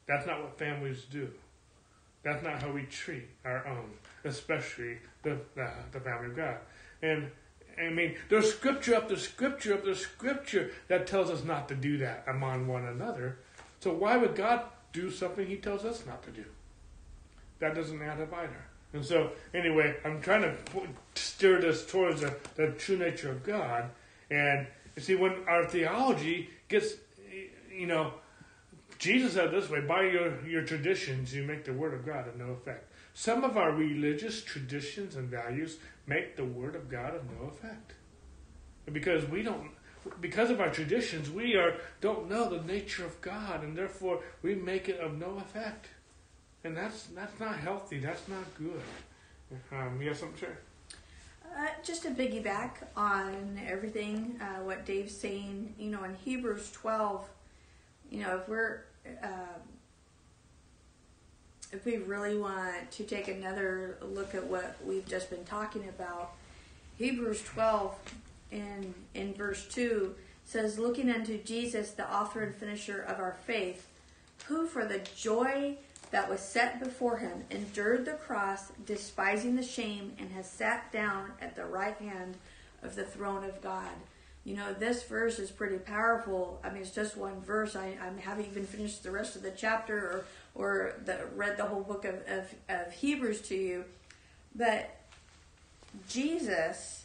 That's 0.07 0.27
not 0.27 0.43
what 0.43 0.59
families 0.59 1.05
do. 1.11 1.31
That's 2.23 2.43
not 2.43 2.61
how 2.63 2.71
we 2.71 2.83
treat 2.83 3.29
our 3.45 3.67
own, 3.67 3.93
especially 4.25 4.99
the, 5.23 5.39
the, 5.55 5.71
the 5.93 6.01
family 6.01 6.27
of 6.27 6.37
God. 6.37 6.57
And 7.03 7.31
I 7.81 7.89
mean, 7.91 8.17
there's 8.29 8.53
scripture 8.53 8.95
up 8.95 9.09
the 9.09 9.17
scripture 9.17 9.75
up 9.75 9.85
the 9.85 9.95
scripture 9.95 10.73
that 10.89 11.07
tells 11.07 11.31
us 11.31 11.45
not 11.45 11.69
to 11.69 11.75
do 11.75 11.97
that 11.99 12.25
among 12.29 12.67
one 12.67 12.85
another. 12.85 13.39
So 13.79 13.93
why 13.93 14.17
would 14.17 14.35
God 14.35 14.65
do 14.93 15.11
something 15.11 15.47
He 15.47 15.57
tells 15.57 15.85
us 15.85 16.05
not 16.07 16.23
to 16.25 16.31
do? 16.31 16.45
That 17.61 17.75
doesn't 17.75 18.03
add 18.03 18.21
up 18.21 18.33
either. 18.33 18.65
And 18.93 19.05
so, 19.05 19.31
anyway, 19.55 19.97
I'm 20.05 20.21
trying 20.21 20.43
to 20.43 20.57
steer 21.15 21.61
this 21.61 21.87
towards 21.87 22.23
the, 22.23 22.35
the 22.57 22.73
true 22.73 22.97
nature 22.97 23.31
of 23.31 23.45
God. 23.45 23.91
And 24.31 24.67
you 24.97 25.03
see, 25.03 25.15
when 25.15 25.45
our 25.47 25.65
theology 25.67 26.51
gets, 26.69 26.95
you 27.73 27.87
know, 27.87 28.15
Jesus 28.99 29.35
said 29.35 29.53
this 29.53 29.71
way 29.71 29.81
by 29.81 30.03
your, 30.03 30.45
your 30.47 30.63
traditions, 30.63 31.35
you 31.35 31.43
make 31.45 31.65
the 31.65 31.73
Word 31.73 31.95
of 31.95 32.05
God 32.05 32.27
of 32.27 32.37
no 32.37 32.51
effect. 32.51 32.93
Some 33.15 33.45
of 33.45 33.57
our 33.57 33.73
religious 33.73 34.43
traditions 34.43 35.17
and 35.17 35.29
values 35.29 35.79
make 36.07 36.37
the 36.37 36.45
Word 36.45 36.75
of 36.75 36.89
God 36.89 37.15
of 37.15 37.23
no 37.31 37.49
effect. 37.49 37.95
Because 38.93 39.25
we 39.27 39.43
don't, 39.43 39.71
because 40.21 40.51
of 40.51 40.61
our 40.61 40.71
traditions, 40.71 41.31
we 41.31 41.55
are 41.55 41.77
don't 42.01 42.29
know 42.29 42.49
the 42.49 42.63
nature 42.65 43.05
of 43.05 43.21
God, 43.21 43.63
and 43.63 43.77
therefore 43.77 44.21
we 44.43 44.55
make 44.55 44.89
it 44.89 44.99
of 44.99 45.17
no 45.19 45.37
effect. 45.37 45.89
And 46.65 46.77
that's 46.77 47.05
that's 47.15 47.39
not 47.41 47.57
healthy. 47.57 47.99
That's 47.99 48.27
not 48.29 48.45
good. 48.59 48.83
Um, 49.73 50.01
you 50.01 50.09
have 50.09 50.19
something 50.19 50.39
to 50.39 50.47
share? 50.47 50.59
Uh, 51.57 51.67
just 51.83 52.03
to 52.03 52.11
piggyback 52.11 52.71
on 52.97 53.61
everything 53.67 54.39
uh, 54.41 54.63
what 54.63 54.85
Dave's 54.87 55.17
saying, 55.17 55.75
you 55.79 55.91
know, 55.91 56.05
in 56.05 56.15
Hebrews 56.15 56.71
12, 56.73 57.29
you 58.11 58.23
know, 58.23 58.37
if 58.37 58.49
we're 58.49 58.83
uh, 59.23 59.59
if 61.73 61.85
we 61.85 61.97
really 61.99 62.37
want 62.37 62.91
to 62.93 63.05
take 63.05 63.29
another 63.29 63.97
look 64.03 64.35
at 64.35 64.47
what 64.47 64.77
we've 64.85 65.07
just 65.07 65.31
been 65.31 65.45
talking 65.45 65.89
about, 65.89 66.33
Hebrews 66.99 67.43
12 67.43 67.97
in 68.53 68.95
in 69.15 69.35
verse 69.35 69.67
2 69.69 70.15
says, 70.45 70.79
"Looking 70.79 71.11
unto 71.11 71.43
Jesus, 71.43 71.93
the 71.93 72.13
author 72.13 72.43
and 72.43 72.55
finisher 72.55 73.01
of 73.01 73.19
our 73.19 73.37
faith, 73.47 73.89
who 74.47 74.67
for 74.67 74.85
the 74.85 75.01
joy 75.17 75.77
that 76.11 76.29
was 76.29 76.41
set 76.41 76.81
before 76.83 77.19
him 77.19 77.45
endured 77.51 78.05
the 78.05 78.15
cross, 78.15 78.73
despising 78.85 79.57
the 79.57 79.63
shame, 79.63 80.15
and 80.19 80.31
has 80.33 80.51
sat 80.51 80.91
down 80.93 81.33
at 81.41 81.55
the 81.55 81.65
right 81.65 81.97
hand 81.97 82.37
of 82.83 82.97
the 82.97 83.05
throne 83.05 83.45
of 83.45 83.61
God. 83.61 83.91
You 84.45 84.57
know, 84.57 84.73
this 84.73 85.03
verse 85.03 85.39
is 85.39 85.51
pretty 85.51 85.79
powerful. 85.79 86.61
I 86.65 86.71
mean, 86.71 86.83
it's 86.83 86.91
just 86.91 87.17
one 87.17 87.41
verse. 87.43 87.77
I, 87.77 87.97
I 88.01 88.21
haven't 88.21 88.47
even 88.47 88.65
finished 88.65 89.03
the 89.03 89.11
rest 89.11 89.37
of 89.37 89.43
the 89.43 89.51
chapter 89.51 89.97
or, 89.97 90.25
or 90.55 90.95
the, 91.05 91.27
read 91.37 91.57
the 91.57 91.67
whole 91.67 91.83
book 91.83 92.05
of, 92.05 92.15
of, 92.27 92.55
of 92.69 92.93
Hebrews 92.93 93.43
to 93.43 93.55
you. 93.55 93.85
But 94.55 94.97
Jesus 96.09 97.05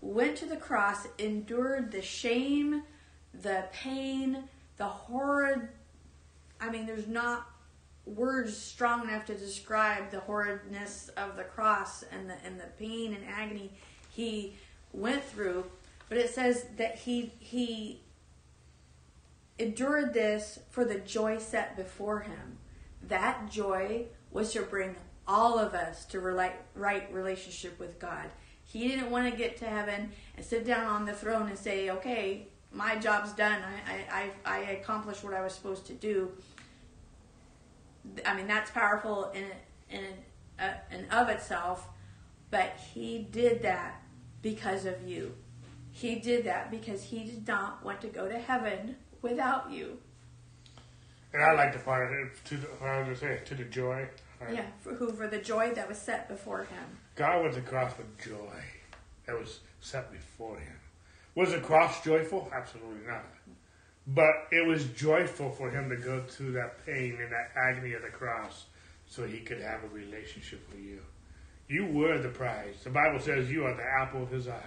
went 0.00 0.36
to 0.36 0.46
the 0.46 0.56
cross, 0.56 1.06
endured 1.18 1.90
the 1.90 2.02
shame, 2.02 2.82
the 3.42 3.64
pain, 3.72 4.44
the 4.76 4.84
horrid. 4.84 5.68
I 6.60 6.70
mean, 6.70 6.86
there's 6.86 7.08
not 7.08 7.46
words 8.06 8.56
strong 8.56 9.08
enough 9.08 9.26
to 9.26 9.34
describe 9.34 10.10
the 10.10 10.20
horridness 10.20 11.10
of 11.16 11.36
the 11.36 11.42
cross 11.42 12.04
and 12.04 12.30
the 12.30 12.36
and 12.44 12.58
the 12.58 12.66
pain 12.78 13.12
and 13.12 13.24
agony 13.28 13.72
he 14.08 14.54
went 14.92 15.22
through. 15.24 15.64
But 16.08 16.18
it 16.18 16.30
says 16.30 16.66
that 16.76 16.96
he 16.96 17.32
he 17.40 18.00
endured 19.58 20.14
this 20.14 20.60
for 20.70 20.84
the 20.84 20.98
joy 20.98 21.38
set 21.38 21.76
before 21.76 22.20
him. 22.20 22.58
That 23.02 23.50
joy 23.50 24.06
was 24.30 24.52
to 24.52 24.62
bring 24.62 24.94
all 25.26 25.58
of 25.58 25.74
us 25.74 26.04
to 26.06 26.20
relate, 26.20 26.52
right 26.74 27.12
relationship 27.12 27.78
with 27.80 27.98
God. 27.98 28.30
He 28.64 28.88
didn't 28.88 29.10
want 29.10 29.30
to 29.30 29.36
get 29.36 29.56
to 29.58 29.64
heaven 29.64 30.10
and 30.36 30.44
sit 30.44 30.64
down 30.64 30.86
on 30.86 31.06
the 31.06 31.12
throne 31.12 31.48
and 31.48 31.58
say, 31.58 31.90
"Okay, 31.90 32.48
my 32.72 32.96
job's 32.96 33.32
done. 33.32 33.60
I 33.62 34.04
I 34.12 34.30
I, 34.44 34.58
I 34.58 34.58
accomplished 34.72 35.24
what 35.24 35.34
I 35.34 35.42
was 35.42 35.54
supposed 35.54 35.86
to 35.86 35.94
do." 35.94 36.30
I 38.24 38.36
mean, 38.36 38.46
that's 38.46 38.70
powerful 38.70 39.32
in 39.34 39.44
in 39.90 40.04
uh, 40.58 40.74
in 40.90 41.08
of 41.10 41.28
itself, 41.28 41.88
but 42.50 42.76
he 42.94 43.26
did 43.30 43.62
that 43.62 44.02
because 44.42 44.84
of 44.86 45.06
you. 45.06 45.34
He 45.90 46.16
did 46.16 46.44
that 46.44 46.70
because 46.70 47.02
he 47.02 47.24
did 47.24 47.46
not 47.46 47.84
want 47.84 48.00
to 48.02 48.08
go 48.08 48.28
to 48.28 48.38
heaven 48.38 48.96
without 49.22 49.70
you. 49.70 49.98
And 51.32 51.42
I 51.42 51.52
like 51.52 51.72
to 51.72 51.78
find 51.78 52.12
it 52.14 52.44
to 52.46 52.56
the, 52.56 52.68
I 52.84 53.08
was 53.08 53.18
say 53.18 53.40
to 53.44 53.54
the 53.54 53.64
joy. 53.64 54.08
Right? 54.40 54.54
Yeah, 54.54 54.66
for 54.80 54.94
who 54.94 55.12
for 55.12 55.26
the 55.26 55.38
joy 55.38 55.72
that 55.74 55.88
was 55.88 55.98
set 55.98 56.28
before 56.28 56.60
him. 56.60 56.98
God 57.14 57.44
was 57.44 57.54
to 57.54 57.60
the 57.60 57.66
cross 57.66 57.96
with 57.96 58.18
joy 58.18 58.62
that 59.26 59.38
was 59.38 59.60
set 59.80 60.12
before 60.12 60.58
him. 60.58 60.76
Was 61.34 61.52
the 61.52 61.60
cross 61.60 62.02
joyful? 62.02 62.50
Absolutely 62.52 63.06
not. 63.06 63.24
But 64.06 64.48
it 64.52 64.66
was 64.66 64.84
joyful 64.86 65.50
for 65.50 65.70
him 65.70 65.88
to 65.90 65.96
go 65.96 66.22
through 66.22 66.52
that 66.52 66.84
pain 66.86 67.18
and 67.20 67.32
that 67.32 67.50
agony 67.56 67.94
of 67.94 68.02
the 68.02 68.08
cross 68.08 68.66
so 69.08 69.24
he 69.24 69.38
could 69.38 69.60
have 69.60 69.82
a 69.84 69.88
relationship 69.88 70.60
with 70.70 70.80
you. 70.80 71.00
You 71.68 71.86
were 71.86 72.18
the 72.18 72.28
prize. 72.28 72.76
The 72.84 72.90
Bible 72.90 73.18
says 73.18 73.50
you 73.50 73.64
are 73.64 73.74
the 73.74 73.82
apple 73.82 74.22
of 74.22 74.30
his 74.30 74.46
eye. 74.46 74.62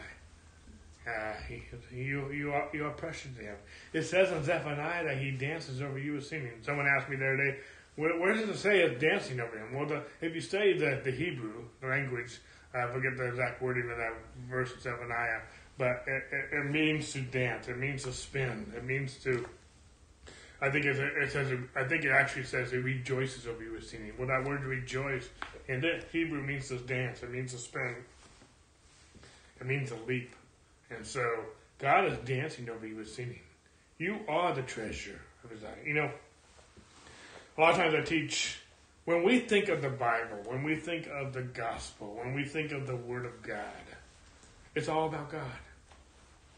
Uh, 1.07 1.33
he, 1.47 1.63
you, 1.95 2.29
you, 2.31 2.51
are, 2.51 2.67
you 2.73 2.85
are 2.85 2.91
precious 2.91 3.31
to 3.37 3.41
him. 3.41 3.55
It 3.93 4.03
says 4.03 4.31
in 4.31 4.43
Zephaniah 4.43 5.05
that 5.05 5.17
he 5.17 5.31
dances 5.31 5.81
over 5.81 5.97
you 5.97 6.13
with 6.13 6.27
singing. 6.27 6.51
Someone 6.61 6.85
asked 6.87 7.09
me 7.09 7.15
the 7.15 7.25
other 7.25 7.37
day, 7.37 7.57
where, 7.95 8.19
where 8.19 8.33
does 8.33 8.49
it 8.49 8.57
say 8.57 8.81
it's 8.81 9.01
dancing 9.01 9.39
over 9.39 9.57
him? 9.57 9.73
Well, 9.73 9.87
the, 9.87 10.03
if 10.21 10.35
you 10.35 10.41
study 10.41 10.77
the, 10.77 11.01
the 11.03 11.11
Hebrew 11.11 11.63
language, 11.81 12.39
I 12.73 12.87
forget 12.91 13.17
the 13.17 13.27
exact 13.27 13.61
wording 13.61 13.89
of 13.89 13.97
that 13.97 14.13
verse 14.49 14.71
in 14.73 14.81
Zephaniah, 14.81 15.39
but 15.79 16.03
it, 16.05 16.23
it, 16.31 16.57
it, 16.57 16.65
means 16.69 17.13
to 17.13 17.21
dance. 17.21 17.69
It 17.69 17.77
means 17.77 18.03
to 18.03 18.11
spin. 18.11 18.71
It 18.75 18.83
means 18.83 19.15
to. 19.23 19.47
I 20.61 20.69
think 20.69 20.85
it, 20.85 20.99
it 20.99 21.31
says. 21.31 21.57
I 21.73 21.85
think 21.85 22.03
it 22.03 22.11
actually 22.11 22.43
says 22.43 22.73
it 22.73 22.83
rejoices 22.83 23.47
over 23.47 23.63
you 23.63 23.71
with 23.71 23.87
singing. 23.87 24.11
Well, 24.19 24.27
that 24.27 24.43
word 24.43 24.65
rejoice 24.65 25.29
in 25.69 25.79
the 25.79 26.03
Hebrew 26.11 26.41
means 26.41 26.67
to 26.67 26.77
dance. 26.79 27.23
It 27.23 27.31
means 27.31 27.53
to 27.53 27.57
spin. 27.57 27.95
It 29.61 29.65
means 29.65 29.89
to 29.89 29.95
leap, 30.05 30.35
and 30.91 31.05
so 31.05 31.25
God 31.79 32.05
is 32.11 32.17
dancing 32.25 32.69
over 32.69 32.85
you 32.85 32.97
with 32.97 33.09
singing. 33.09 33.39
You 33.97 34.19
are 34.27 34.53
the 34.53 34.63
treasure 34.63 35.19
of 35.45 35.49
His 35.49 35.63
eye. 35.63 35.79
You 35.85 35.93
know, 35.93 36.11
a 37.57 37.61
lot 37.61 37.71
of 37.71 37.77
times 37.77 37.95
I 37.95 38.01
teach 38.01 38.59
when 39.05 39.23
we 39.23 39.39
think 39.39 39.69
of 39.69 39.81
the 39.81 39.89
Bible, 39.89 40.39
when 40.45 40.63
we 40.63 40.75
think 40.75 41.07
of 41.07 41.31
the 41.31 41.41
gospel, 41.41 42.19
when 42.21 42.33
we 42.33 42.43
think 42.43 42.73
of 42.73 42.85
the 42.85 42.97
Word 42.97 43.25
of 43.25 43.41
God, 43.41 43.63
it's 44.75 44.89
all 44.89 45.07
about 45.07 45.31
God. 45.31 45.41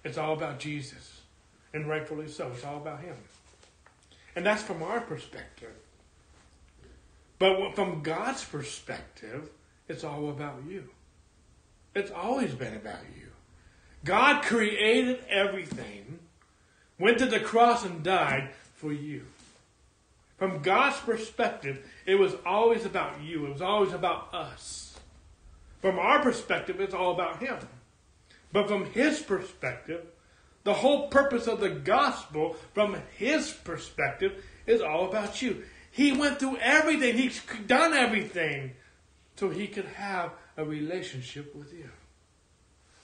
It's 0.03 0.17
all 0.17 0.33
about 0.33 0.59
Jesus. 0.59 1.21
And 1.73 1.87
rightfully 1.87 2.27
so. 2.27 2.51
It's 2.53 2.65
all 2.65 2.77
about 2.77 3.01
Him. 3.01 3.15
And 4.35 4.45
that's 4.45 4.63
from 4.63 4.83
our 4.83 5.01
perspective. 5.01 5.73
But 7.39 7.75
from 7.75 8.03
God's 8.03 8.43
perspective, 8.43 9.49
it's 9.87 10.03
all 10.03 10.29
about 10.29 10.61
you. 10.67 10.89
It's 11.95 12.11
always 12.11 12.53
been 12.53 12.75
about 12.75 13.01
you. 13.17 13.27
God 14.03 14.43
created 14.43 15.23
everything, 15.29 16.19
went 16.99 17.19
to 17.19 17.25
the 17.25 17.39
cross 17.39 17.85
and 17.85 18.03
died 18.03 18.49
for 18.75 18.91
you. 18.91 19.23
From 20.37 20.61
God's 20.61 20.97
perspective, 20.97 21.85
it 22.05 22.15
was 22.15 22.33
always 22.45 22.85
about 22.85 23.21
you. 23.21 23.45
It 23.45 23.53
was 23.53 23.61
always 23.61 23.93
about 23.93 24.33
us. 24.33 24.99
From 25.81 25.99
our 25.99 26.21
perspective, 26.21 26.79
it's 26.79 26.93
all 26.93 27.11
about 27.11 27.41
Him. 27.41 27.57
But 28.51 28.67
from 28.67 28.85
his 28.85 29.19
perspective, 29.19 30.05
the 30.63 30.73
whole 30.73 31.07
purpose 31.07 31.47
of 31.47 31.59
the 31.59 31.69
gospel, 31.69 32.55
from 32.73 32.97
his 33.17 33.51
perspective, 33.51 34.43
is 34.67 34.81
all 34.81 35.09
about 35.09 35.41
you. 35.41 35.63
He 35.91 36.11
went 36.11 36.39
through 36.39 36.57
everything, 36.57 37.17
he's 37.17 37.41
done 37.67 37.93
everything 37.93 38.73
so 39.35 39.49
he 39.49 39.67
could 39.67 39.85
have 39.85 40.31
a 40.57 40.63
relationship 40.63 41.55
with 41.55 41.73
you. 41.73 41.89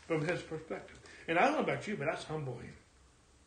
From 0.08 0.26
his 0.26 0.42
perspective. 0.42 1.00
And 1.28 1.38
I 1.38 1.46
don't 1.46 1.54
know 1.54 1.60
about 1.60 1.88
you, 1.88 1.98
but 1.98 2.06
that's 2.06 2.24
humbling. 2.24 2.74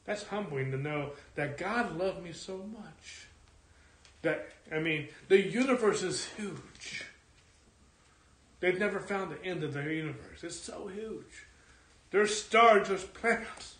That's 0.05 0.25
humbling 0.25 0.73
to 0.73 0.77
know 0.77 1.13
that 1.37 1.57
God 1.57 1.97
loved 1.97 2.23
me 2.23 2.33
so 2.33 2.57
much. 2.57 3.29
That, 4.23 4.49
I 4.71 4.81
mean, 4.81 5.09
the 5.29 5.41
universe 5.41 6.03
is 6.03 6.27
huge. 6.37 7.07
They've 8.59 8.79
never 8.79 9.01
found 9.01 9.31
the 9.31 9.43
end 9.43 9.63
of 9.63 9.73
the 9.73 9.83
universe. 9.83 10.43
It's 10.43 10.57
so 10.57 10.89
huge. 10.89 11.47
There's 12.11 12.35
stars, 12.35 12.89
there's 12.89 13.05
planets, 13.05 13.77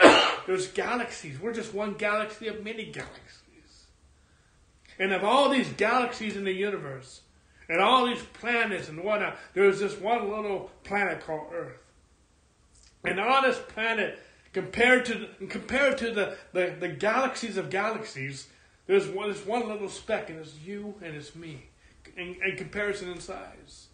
there's 0.46 0.68
galaxies. 0.68 1.40
We're 1.40 1.54
just 1.54 1.74
one 1.74 1.94
galaxy 1.94 2.48
of 2.48 2.62
many 2.62 2.84
galaxies. 2.84 3.86
And 4.98 5.12
of 5.12 5.24
all 5.24 5.48
these 5.48 5.72
galaxies 5.72 6.36
in 6.36 6.44
the 6.44 6.52
universe, 6.52 7.22
and 7.70 7.80
all 7.80 8.06
these 8.06 8.22
planets 8.34 8.88
and 8.88 9.02
whatnot, 9.02 9.38
there's 9.54 9.80
this 9.80 9.98
one 9.98 10.28
little 10.28 10.70
planet 10.82 11.24
called 11.24 11.52
Earth. 11.54 11.78
And 13.04 13.18
on 13.18 13.44
this 13.44 13.58
planet, 13.58 14.18
compared 14.52 15.06
to 15.06 15.28
compared 15.48 15.96
to 15.98 16.10
the, 16.10 16.36
the, 16.52 16.74
the 16.78 16.88
galaxies 16.88 17.56
of 17.56 17.70
galaxies, 17.70 18.48
there's 18.86 19.08
one, 19.08 19.30
there's 19.30 19.46
one 19.46 19.68
little 19.68 19.88
speck, 19.88 20.28
and 20.28 20.40
it's 20.40 20.58
you 20.64 20.94
and 21.00 21.14
it's 21.14 21.36
me, 21.36 21.68
in, 22.16 22.36
in 22.44 22.56
comparison 22.56 23.10
in 23.10 23.20
size. 23.20 23.86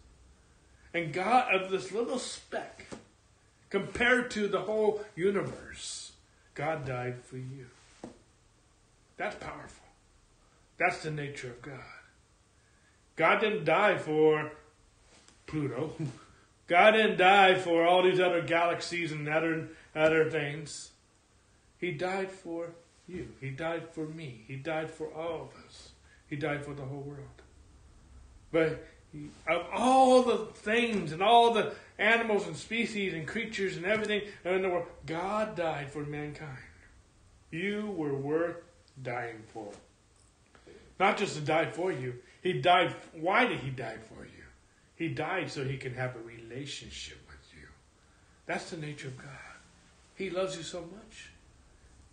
And 0.93 1.13
God, 1.13 1.53
of 1.53 1.69
this 1.69 1.91
little 1.91 2.17
speck, 2.17 2.87
compared 3.69 4.31
to 4.31 4.47
the 4.47 4.61
whole 4.61 5.01
universe. 5.15 6.13
God 6.53 6.85
died 6.85 7.23
for 7.23 7.37
you. 7.37 7.67
That's 9.17 9.35
powerful. 9.35 9.85
That's 10.77 11.03
the 11.03 11.11
nature 11.11 11.49
of 11.49 11.61
God. 11.61 11.79
God 13.15 13.41
didn't 13.41 13.65
die 13.65 13.97
for 13.97 14.51
Pluto. 15.47 15.93
God 16.67 16.91
didn't 16.91 17.17
die 17.17 17.55
for 17.55 17.85
all 17.85 18.03
these 18.03 18.19
other 18.19 18.41
galaxies 18.41 19.11
and 19.11 19.27
other, 19.27 19.69
other 19.95 20.29
things. 20.29 20.91
He 21.79 21.91
died 21.91 22.31
for 22.31 22.71
you. 23.07 23.29
He 23.39 23.49
died 23.49 23.89
for 23.91 24.05
me. 24.05 24.43
He 24.47 24.57
died 24.57 24.91
for 24.91 25.07
all 25.13 25.49
of 25.49 25.65
us. 25.65 25.89
He 26.27 26.35
died 26.35 26.65
for 26.65 26.73
the 26.73 26.83
whole 26.83 27.01
world. 27.01 27.41
But 28.51 28.85
he, 29.13 29.29
of 29.47 29.65
all 29.73 30.23
the 30.23 30.47
things 30.53 31.11
and 31.11 31.21
all 31.21 31.53
the 31.53 31.73
animals 31.99 32.47
and 32.47 32.55
species 32.55 33.13
and 33.13 33.27
creatures 33.27 33.77
and 33.77 33.85
everything 33.85 34.21
in 34.45 34.61
the 34.61 34.69
world, 34.69 34.87
God 35.05 35.55
died 35.55 35.91
for 35.91 36.03
mankind. 36.03 36.57
You 37.51 37.93
were 37.95 38.13
worth 38.13 38.57
dying 39.01 39.43
for. 39.53 39.71
Not 40.99 41.17
just 41.17 41.35
to 41.35 41.41
die 41.41 41.69
for 41.71 41.91
you. 41.91 42.15
He 42.41 42.53
died. 42.53 42.95
Why 43.13 43.45
did 43.45 43.59
he 43.59 43.69
die 43.69 43.97
for 44.09 44.23
you? 44.23 44.43
He 44.95 45.09
died 45.09 45.51
so 45.51 45.63
he 45.63 45.77
can 45.77 45.93
have 45.93 46.15
a 46.15 46.19
relationship 46.19 47.19
with 47.27 47.59
you. 47.59 47.67
That's 48.45 48.69
the 48.71 48.77
nature 48.77 49.07
of 49.07 49.17
God. 49.17 49.27
He 50.15 50.29
loves 50.29 50.57
you 50.57 50.63
so 50.63 50.81
much. 50.81 51.29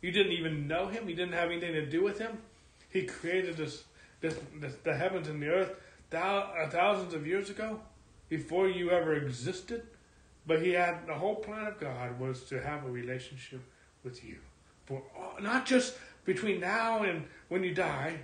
You 0.03 0.13
didn't 0.13 0.33
even 0.33 0.69
know 0.69 0.89
him. 0.89 1.09
You 1.09 1.17
didn't 1.17 1.33
have 1.33 1.51
anything 1.51 1.73
to 1.73 1.87
do 1.87 2.03
with 2.03 2.19
him. 2.19 2.39
He 2.91 3.05
created 3.05 3.57
this, 3.57 3.85
this, 4.21 4.39
this 4.57 4.75
the 4.85 4.95
heavens 4.95 5.29
and 5.29 5.43
the 5.43 5.49
earth 5.49 5.75
thou, 6.15 6.53
uh, 6.57 6.69
thousands 6.69 7.13
of 7.15 7.27
years 7.27 7.51
ago, 7.51 7.81
before 8.29 8.69
you 8.69 8.91
ever 8.91 9.15
existed. 9.15 9.87
But 10.47 10.63
he 10.63 10.73
had 10.73 11.07
the 11.07 11.15
whole 11.15 11.37
plan 11.37 11.67
of 11.67 11.81
God 11.81 12.21
was 12.21 12.45
to 12.45 12.61
have 12.61 12.85
a 12.85 12.91
relationship 12.91 13.63
with 14.03 14.23
you, 14.23 14.37
for 14.85 15.03
all, 15.17 15.37
not 15.41 15.65
just 15.65 15.95
between 16.25 16.61
now 16.61 17.03
and 17.03 17.25
when 17.49 17.65
you 17.65 17.73
die, 17.73 18.21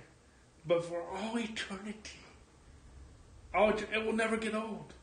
but 0.67 0.85
for 0.85 1.01
all 1.01 1.37
eternity. 1.37 2.19
Oh, 3.53 3.69
it 3.69 4.05
will 4.05 4.13
never 4.13 4.37
get 4.37 4.53
old. 4.53 4.93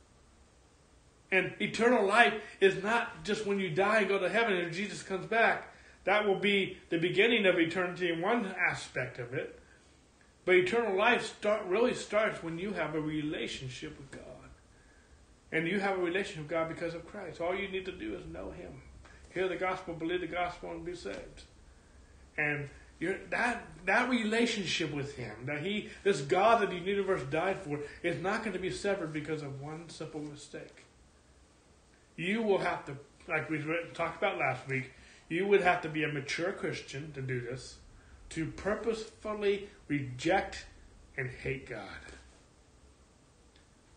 And 1.30 1.52
eternal 1.60 2.06
life 2.06 2.34
is 2.60 2.82
not 2.82 3.24
just 3.24 3.46
when 3.46 3.58
you 3.58 3.70
die 3.70 4.00
and 4.00 4.08
go 4.08 4.18
to 4.18 4.28
heaven 4.28 4.56
and 4.56 4.72
Jesus 4.72 5.02
comes 5.02 5.26
back. 5.26 5.74
That 6.04 6.26
will 6.26 6.38
be 6.38 6.78
the 6.88 6.98
beginning 6.98 7.44
of 7.44 7.58
eternity 7.58 8.10
in 8.10 8.22
one 8.22 8.54
aspect 8.58 9.18
of 9.18 9.34
it. 9.34 9.58
But 10.46 10.54
eternal 10.54 10.96
life 10.96 11.26
start, 11.36 11.66
really 11.66 11.92
starts 11.92 12.42
when 12.42 12.58
you 12.58 12.72
have 12.72 12.94
a 12.94 13.00
relationship 13.00 13.98
with 13.98 14.10
God. 14.10 14.27
And 15.50 15.66
you 15.66 15.80
have 15.80 15.98
a 15.98 16.02
relationship 16.02 16.42
with 16.42 16.50
God 16.50 16.68
because 16.68 16.94
of 16.94 17.06
Christ. 17.06 17.40
All 17.40 17.54
you 17.54 17.68
need 17.68 17.86
to 17.86 17.92
do 17.92 18.14
is 18.14 18.26
know 18.26 18.50
Him. 18.50 18.82
Hear 19.30 19.48
the 19.48 19.56
gospel, 19.56 19.94
believe 19.94 20.20
the 20.20 20.26
gospel, 20.26 20.70
and 20.70 20.84
be 20.84 20.94
saved. 20.94 21.44
And 22.36 22.68
that 23.30 23.62
that 23.86 24.10
relationship 24.10 24.92
with 24.92 25.14
Him, 25.16 25.34
that 25.46 25.62
He, 25.62 25.88
this 26.04 26.20
God 26.20 26.62
that 26.62 26.70
the 26.70 26.78
universe 26.78 27.22
died 27.30 27.58
for, 27.60 27.80
is 28.02 28.20
not 28.22 28.42
going 28.42 28.52
to 28.52 28.58
be 28.58 28.70
severed 28.70 29.12
because 29.12 29.42
of 29.42 29.60
one 29.60 29.88
simple 29.88 30.20
mistake. 30.20 30.84
You 32.16 32.42
will 32.42 32.58
have 32.58 32.84
to, 32.86 32.96
like 33.28 33.48
we 33.48 33.64
talked 33.94 34.18
about 34.18 34.38
last 34.38 34.66
week, 34.66 34.92
you 35.28 35.46
would 35.46 35.62
have 35.62 35.82
to 35.82 35.88
be 35.88 36.04
a 36.04 36.08
mature 36.08 36.52
Christian 36.52 37.12
to 37.12 37.22
do 37.22 37.40
this, 37.40 37.76
to 38.30 38.46
purposefully 38.46 39.68
reject 39.86 40.66
and 41.16 41.30
hate 41.30 41.68
God. 41.68 41.86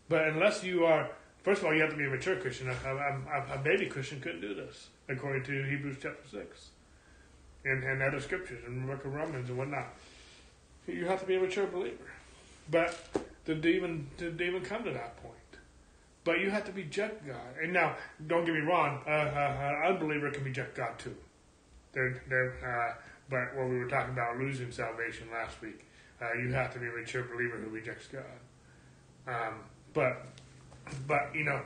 But 0.08 0.28
unless 0.28 0.62
you 0.62 0.84
are, 0.84 1.10
first 1.42 1.60
of 1.60 1.66
all, 1.66 1.74
you 1.74 1.80
have 1.80 1.90
to 1.90 1.96
be 1.96 2.04
a 2.04 2.10
mature 2.10 2.36
Christian. 2.36 2.68
A, 2.68 2.72
a, 2.72 3.54
a 3.54 3.58
baby 3.58 3.86
Christian 3.86 4.20
couldn't 4.20 4.40
do 4.40 4.54
this, 4.54 4.88
according 5.08 5.44
to 5.44 5.62
Hebrews 5.64 5.96
chapter 6.00 6.28
6 6.30 6.70
and, 7.64 7.84
and 7.84 8.02
other 8.02 8.20
scriptures 8.20 8.62
and 8.66 8.86
book 8.86 9.04
of 9.04 9.14
Romans 9.14 9.48
and 9.48 9.58
whatnot. 9.58 9.94
You 10.86 11.06
have 11.06 11.20
to 11.20 11.26
be 11.26 11.36
a 11.36 11.40
mature 11.40 11.66
believer. 11.66 12.10
But 12.70 12.96
to 13.46 13.52
even 13.66 14.06
to 14.18 14.28
even 14.40 14.62
come 14.62 14.84
to 14.84 14.90
that 14.92 15.16
point. 15.22 15.34
But 16.24 16.40
you 16.40 16.50
have 16.50 16.64
to 16.66 16.72
be 16.72 16.82
reject 16.82 17.26
God. 17.26 17.56
And 17.60 17.72
now, 17.72 17.96
don't 18.26 18.44
get 18.44 18.54
me 18.54 18.60
wrong, 18.60 19.00
uh, 19.06 19.10
uh, 19.10 19.84
an 19.84 19.92
unbeliever 19.92 20.30
can 20.30 20.44
be 20.44 20.50
reject 20.50 20.76
God 20.76 20.98
too. 20.98 21.16
They're, 21.92 22.22
they're, 22.28 22.54
uh, 22.64 22.94
but 23.28 23.56
when 23.56 23.70
we 23.70 23.78
were 23.78 23.88
talking 23.88 24.12
about 24.12 24.38
losing 24.38 24.70
salvation 24.70 25.28
last 25.32 25.60
week, 25.60 25.84
uh, 26.20 26.32
you 26.38 26.52
have 26.52 26.72
to 26.74 26.78
be 26.78 26.86
a 26.86 26.90
mature 26.90 27.24
believer 27.24 27.56
who 27.56 27.70
rejects 27.70 28.06
God. 28.06 28.22
Um, 29.26 29.54
but, 29.92 30.26
but 31.06 31.34
you 31.34 31.44
know, 31.44 31.60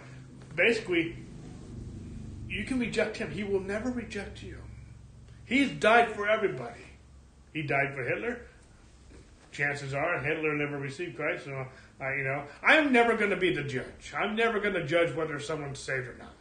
basically, 0.55 1.17
you 2.49 2.65
can 2.65 2.79
reject 2.79 3.17
Him. 3.17 3.31
He 3.31 3.45
will 3.45 3.61
never 3.61 3.91
reject 3.91 4.43
you. 4.43 4.59
He's 5.45 5.71
died 5.71 6.13
for 6.13 6.29
everybody. 6.29 6.81
He 7.53 7.63
died 7.63 7.95
for 7.95 8.03
Hitler. 8.03 8.41
Chances 9.53 9.95
are 9.95 10.19
Hitler 10.19 10.55
never 10.55 10.77
received 10.77 11.17
Christ. 11.17 11.45
So, 11.45 11.67
uh, 12.01 12.13
you 12.15 12.25
know, 12.25 12.45
I'm 12.63 12.93
never 12.93 13.17
going 13.17 13.31
to 13.31 13.37
be 13.37 13.55
the 13.55 13.63
judge. 13.63 14.13
I'm 14.15 14.37
never 14.37 14.61
going 14.61 14.75
to 14.75 14.85
judge 14.85 15.15
whether 15.15 15.41
someone's 15.41 15.79
saved 15.79 16.09
or 16.09 16.17
not. 16.19 16.35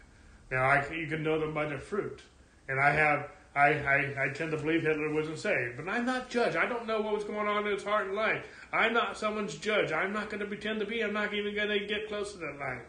Now, 0.52 0.64
I, 0.64 0.92
you 0.94 1.08
can 1.08 1.24
know 1.24 1.40
them 1.40 1.54
by 1.54 1.66
their 1.66 1.80
fruit. 1.80 2.22
And 2.68 2.80
I 2.80 2.92
have, 2.92 3.30
I, 3.56 3.70
I, 3.70 4.26
I 4.26 4.30
tend 4.34 4.52
to 4.52 4.58
believe 4.58 4.82
Hitler 4.82 5.14
wasn't 5.14 5.40
saved. 5.40 5.78
But 5.78 5.88
I'm 5.88 6.06
not 6.06 6.30
judge. 6.30 6.56
I 6.56 6.66
don't 6.66 6.86
know 6.86 7.02
what 7.02 7.14
was 7.14 7.24
going 7.24 7.48
on 7.48 7.66
in 7.66 7.74
his 7.74 7.84
heart 7.84 8.08
and 8.08 8.16
life. 8.16 8.46
I'm 8.74 8.94
not 8.94 9.18
someone's 9.18 9.56
judge. 9.56 9.92
I'm 9.92 10.12
not 10.12 10.30
going 10.30 10.42
to 10.42 10.46
pretend 10.46 10.82
to 10.82 10.86
be. 10.86 11.02
I'm 11.02 11.14
not 11.14 11.34
even 11.34 11.56
going 11.56 11.70
to 11.70 11.86
get 11.86 12.10
close 12.10 12.34
to 12.34 12.40
that 12.40 12.60
line. 12.60 12.82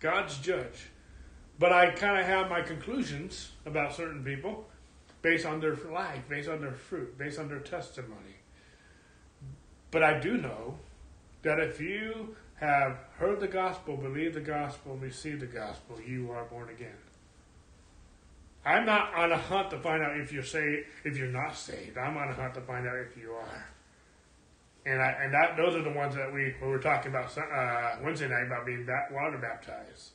God's 0.00 0.38
judge. 0.38 0.88
But 1.58 1.72
I 1.72 1.90
kind 1.90 2.18
of 2.18 2.26
have 2.26 2.48
my 2.48 2.62
conclusions 2.62 3.52
about 3.66 3.94
certain 3.94 4.24
people 4.24 4.66
based 5.20 5.44
on 5.44 5.60
their 5.60 5.76
life, 5.92 6.22
based 6.28 6.48
on 6.48 6.60
their 6.60 6.72
fruit, 6.72 7.18
based 7.18 7.38
on 7.38 7.48
their 7.48 7.58
testimony. 7.58 8.36
But 9.90 10.02
I 10.02 10.18
do 10.18 10.36
know 10.36 10.78
that 11.42 11.60
if 11.60 11.80
you 11.80 12.36
have 12.56 12.98
heard 13.18 13.40
the 13.40 13.48
gospel, 13.48 13.96
believed 13.96 14.34
the 14.34 14.40
gospel, 14.40 14.96
received 14.96 15.40
the 15.40 15.46
gospel, 15.46 16.00
you 16.00 16.30
are 16.30 16.44
born 16.44 16.70
again. 16.70 16.96
I'm 18.66 18.84
not 18.84 19.14
on 19.14 19.30
a 19.30 19.38
hunt 19.38 19.70
to 19.70 19.78
find 19.78 20.02
out 20.02 20.18
if 20.18 20.32
you're 20.32 20.42
saved, 20.42 20.86
if 21.04 21.16
you're 21.16 21.28
not 21.28 21.56
saved. 21.56 21.96
I'm 21.96 22.16
on 22.16 22.28
a 22.28 22.34
hunt 22.34 22.54
to 22.54 22.60
find 22.60 22.86
out 22.86 22.96
if 22.96 23.16
you 23.16 23.30
are. 23.30 23.68
And 24.84 25.00
I, 25.00 25.16
and 25.22 25.32
that 25.32 25.56
those 25.56 25.76
are 25.76 25.82
the 25.82 25.96
ones 25.96 26.16
that 26.16 26.32
we, 26.32 26.52
we 26.60 26.66
were 26.66 26.80
talking 26.80 27.12
about 27.12 27.36
uh, 27.38 27.96
Wednesday 28.02 28.28
night 28.28 28.46
about 28.46 28.66
being 28.66 28.86
water 29.12 29.38
baptized. 29.38 30.10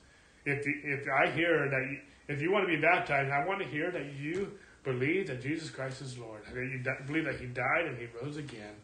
If 0.45 0.65
you, 0.65 0.73
if 0.83 1.07
I 1.07 1.31
hear 1.31 1.69
that 1.69 1.81
you, 1.89 1.99
if 2.27 2.41
you 2.41 2.51
want 2.51 2.67
to 2.67 2.75
be 2.75 2.81
baptized, 2.81 3.31
I 3.31 3.45
want 3.45 3.59
to 3.59 3.67
hear 3.67 3.89
that 3.91 4.13
you 4.19 4.51
believe 4.83 5.27
that 5.27 5.41
Jesus 5.41 5.69
Christ 5.69 6.01
is 6.01 6.17
Lord, 6.17 6.41
that 6.45 6.55
you 6.55 6.83
believe 7.07 7.25
that 7.25 7.39
He 7.39 7.45
died 7.45 7.85
and 7.85 7.97
He 7.97 8.07
rose 8.21 8.37
again, 8.37 8.75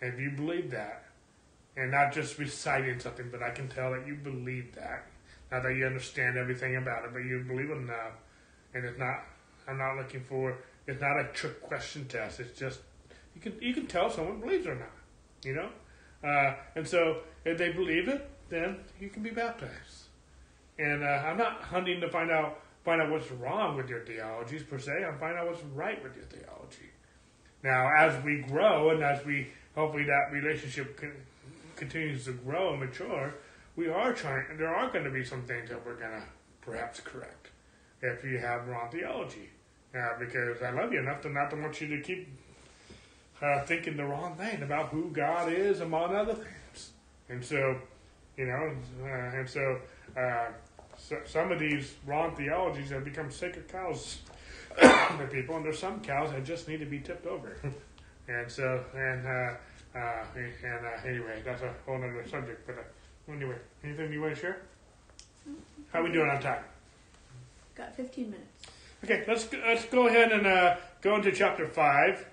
and 0.00 0.14
if 0.14 0.20
you 0.20 0.30
believe 0.30 0.70
that, 0.70 1.04
and 1.76 1.90
not 1.90 2.12
just 2.12 2.38
reciting 2.38 3.00
something, 3.00 3.28
but 3.30 3.42
I 3.42 3.50
can 3.50 3.68
tell 3.68 3.92
that 3.92 4.06
you 4.06 4.14
believe 4.14 4.74
that, 4.74 5.06
not 5.50 5.62
that 5.62 5.74
you 5.74 5.86
understand 5.86 6.36
everything 6.36 6.76
about 6.76 7.04
it, 7.04 7.12
but 7.12 7.20
you 7.20 7.44
believe 7.46 7.70
enough, 7.70 8.12
and 8.74 8.84
it's 8.84 8.98
not. 8.98 9.24
I'm 9.66 9.78
not 9.78 9.96
looking 9.96 10.22
for. 10.22 10.58
It's 10.86 11.00
not 11.00 11.20
a 11.20 11.28
trick 11.32 11.60
question 11.62 12.06
test. 12.06 12.40
It's 12.40 12.58
just 12.58 12.80
you 13.34 13.40
can 13.40 13.60
you 13.60 13.74
can 13.74 13.86
tell 13.86 14.10
someone 14.10 14.40
believes 14.40 14.66
or 14.66 14.74
not, 14.74 14.92
you 15.44 15.54
know, 15.54 15.68
uh, 16.28 16.54
and 16.74 16.86
so 16.86 17.18
if 17.44 17.58
they 17.58 17.72
believe 17.72 18.08
it, 18.08 18.28
then 18.48 18.78
you 19.00 19.08
can 19.08 19.22
be 19.22 19.30
baptized. 19.30 20.06
And 20.78 21.02
uh, 21.02 21.24
I'm 21.26 21.36
not 21.36 21.62
hunting 21.62 22.00
to 22.00 22.10
find 22.10 22.30
out 22.30 22.60
find 22.84 23.02
out 23.02 23.10
what's 23.10 23.30
wrong 23.30 23.76
with 23.76 23.88
your 23.88 24.00
theologies 24.00 24.62
per 24.62 24.78
se. 24.78 25.04
I'm 25.06 25.18
finding 25.18 25.38
out 25.38 25.46
what's 25.46 25.62
right 25.74 26.02
with 26.02 26.16
your 26.16 26.24
theology. 26.24 26.90
Now, 27.62 27.90
as 27.96 28.22
we 28.24 28.38
grow 28.48 28.90
and 28.90 29.02
as 29.02 29.24
we 29.24 29.48
hopefully 29.74 30.04
that 30.04 30.32
relationship 30.32 30.96
con- 30.96 31.12
continues 31.76 32.24
to 32.24 32.32
grow 32.32 32.70
and 32.70 32.80
mature, 32.80 33.34
we 33.76 33.88
are 33.88 34.12
trying. 34.12 34.56
There 34.56 34.74
are 34.74 34.90
going 34.90 35.04
to 35.04 35.10
be 35.10 35.24
some 35.24 35.42
things 35.42 35.68
that 35.70 35.84
we're 35.84 35.96
going 35.96 36.12
to 36.12 36.22
perhaps 36.60 37.00
correct 37.00 37.50
if 38.02 38.24
you 38.24 38.38
have 38.38 38.66
wrong 38.68 38.88
theology. 38.90 39.50
Uh, 39.94 40.18
because 40.18 40.60
I 40.62 40.70
love 40.70 40.92
you 40.92 41.00
enough 41.00 41.22
to 41.22 41.30
not 41.30 41.56
want 41.56 41.80
you 41.80 41.88
to 41.96 42.02
keep 42.02 42.28
uh, 43.40 43.62
thinking 43.64 43.96
the 43.96 44.04
wrong 44.04 44.36
thing 44.36 44.62
about 44.62 44.88
who 44.88 45.10
God 45.10 45.50
is, 45.52 45.80
among 45.80 46.14
other 46.14 46.34
things. 46.34 46.90
And 47.28 47.44
so, 47.44 47.76
you 48.36 48.46
know, 48.46 48.72
uh, 49.02 49.36
and 49.38 49.48
so 49.48 49.78
uh, 50.16 50.48
so, 50.96 51.16
some 51.24 51.52
of 51.52 51.58
these 51.58 51.94
wrong 52.06 52.34
theologies 52.34 52.90
have 52.90 53.04
become 53.04 53.30
sacred 53.30 53.68
cows 53.68 54.18
to 54.80 55.28
people, 55.30 55.56
and 55.56 55.64
there's 55.64 55.78
some 55.78 56.00
cows 56.00 56.32
that 56.32 56.44
just 56.44 56.68
need 56.68 56.80
to 56.80 56.86
be 56.86 56.98
tipped 56.98 57.26
over. 57.26 57.56
and 58.28 58.50
so, 58.50 58.84
and 58.94 59.26
uh, 59.26 59.54
uh, 59.94 60.24
and 60.34 60.86
anyway, 61.06 61.40
that's 61.44 61.62
a 61.62 61.72
whole 61.86 61.96
other 61.96 62.24
subject. 62.28 62.66
But 62.66 62.92
anyway, 63.32 63.56
anything 63.84 64.12
you 64.12 64.20
want 64.20 64.34
to 64.34 64.40
share? 64.40 64.62
How 65.92 66.02
we 66.02 66.12
doing 66.12 66.28
on 66.28 66.42
time? 66.42 66.64
Got 67.78 67.94
15 67.94 68.30
minutes. 68.30 68.66
Okay, 69.04 69.24
let's 69.28 69.46
let's 69.52 69.84
go 69.84 70.08
ahead 70.08 70.32
and 70.32 70.44
uh, 70.44 70.76
go 71.00 71.14
into 71.14 71.30
chapter 71.30 71.64
five, 71.68 72.26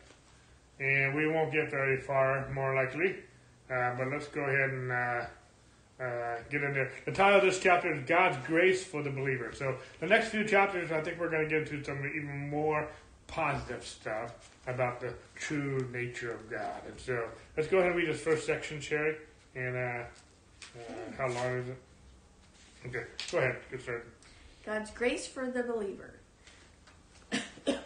and 0.79 1.15
we 1.15 1.27
won't 1.27 1.51
get 1.53 1.69
very 1.69 2.01
far, 2.01 2.49
more 2.49 2.73
likely. 2.73 3.17
Uh, 3.69 3.95
but 3.95 4.07
let's 4.07 4.27
go 4.27 4.41
ahead 4.41 4.71
and 4.71 4.91
uh, 4.91 6.03
uh, 6.03 6.37
get 6.49 6.63
in 6.63 6.73
there. 6.73 6.91
The 7.05 7.11
title 7.11 7.39
of 7.39 7.45
this 7.45 7.59
chapter 7.59 7.93
is 7.93 8.03
God's 8.07 8.37
Grace 8.47 8.83
for 8.83 9.03
the 9.03 9.11
Believer. 9.11 9.51
So 9.53 9.75
the 9.99 10.07
next 10.07 10.29
few 10.29 10.43
chapters, 10.47 10.91
I 10.91 11.01
think 11.01 11.19
we're 11.19 11.29
going 11.29 11.47
to 11.47 11.49
get 11.49 11.71
into 11.71 11.83
some 11.83 11.99
even 11.99 12.49
more 12.49 12.87
positive 13.27 13.85
stuff 13.85 14.49
about 14.65 14.99
the 14.99 15.13
true 15.35 15.87
nature 15.93 16.33
of 16.33 16.49
God. 16.49 16.81
And 16.87 16.99
so 16.99 17.27
let's 17.55 17.69
go 17.69 17.77
ahead 17.77 17.91
and 17.91 17.99
read 17.99 18.09
this 18.09 18.21
first 18.21 18.47
section, 18.47 18.81
Sherry. 18.81 19.17
And 19.55 19.75
uh, 19.75 19.79
uh, 19.79 20.05
how 21.19 21.27
long 21.27 21.57
is 21.59 21.69
it? 21.69 21.77
Okay, 22.87 23.03
go 23.31 23.37
ahead. 23.37 23.57
Get 23.69 23.81
started. 23.81 24.14
God's 24.65 24.89
grace 24.89 25.27
for 25.27 25.51
the 25.51 25.61
believer. 25.61 26.15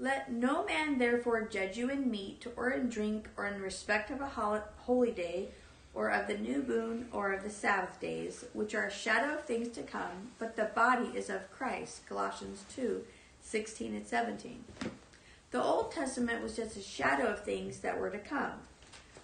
Let 0.00 0.32
no 0.32 0.64
man 0.64 0.98
therefore 0.98 1.42
judge 1.42 1.76
you 1.76 1.88
in 1.88 2.10
meat 2.10 2.46
or 2.56 2.70
in 2.70 2.88
drink 2.88 3.28
or 3.36 3.46
in 3.46 3.62
respect 3.62 4.10
of 4.10 4.20
a 4.20 4.62
holy 4.78 5.12
day 5.12 5.50
or 5.94 6.08
of 6.10 6.26
the 6.26 6.36
new 6.36 6.64
moon 6.66 7.06
or 7.12 7.32
of 7.32 7.44
the 7.44 7.50
Sabbath 7.50 8.00
days, 8.00 8.44
which 8.54 8.74
are 8.74 8.86
a 8.86 8.90
shadow 8.90 9.34
of 9.34 9.44
things 9.44 9.68
to 9.68 9.82
come, 9.82 10.32
but 10.40 10.56
the 10.56 10.70
body 10.74 11.10
is 11.14 11.30
of 11.30 11.50
Christ. 11.52 12.06
Colossians 12.08 12.64
2 12.74 13.04
16 13.42 13.94
and 13.94 14.06
17. 14.06 14.64
The 15.50 15.62
Old 15.62 15.92
Testament 15.92 16.42
was 16.42 16.56
just 16.56 16.76
a 16.76 16.82
shadow 16.82 17.26
of 17.26 17.44
things 17.44 17.78
that 17.78 17.98
were 17.98 18.10
to 18.10 18.18
come. 18.18 18.52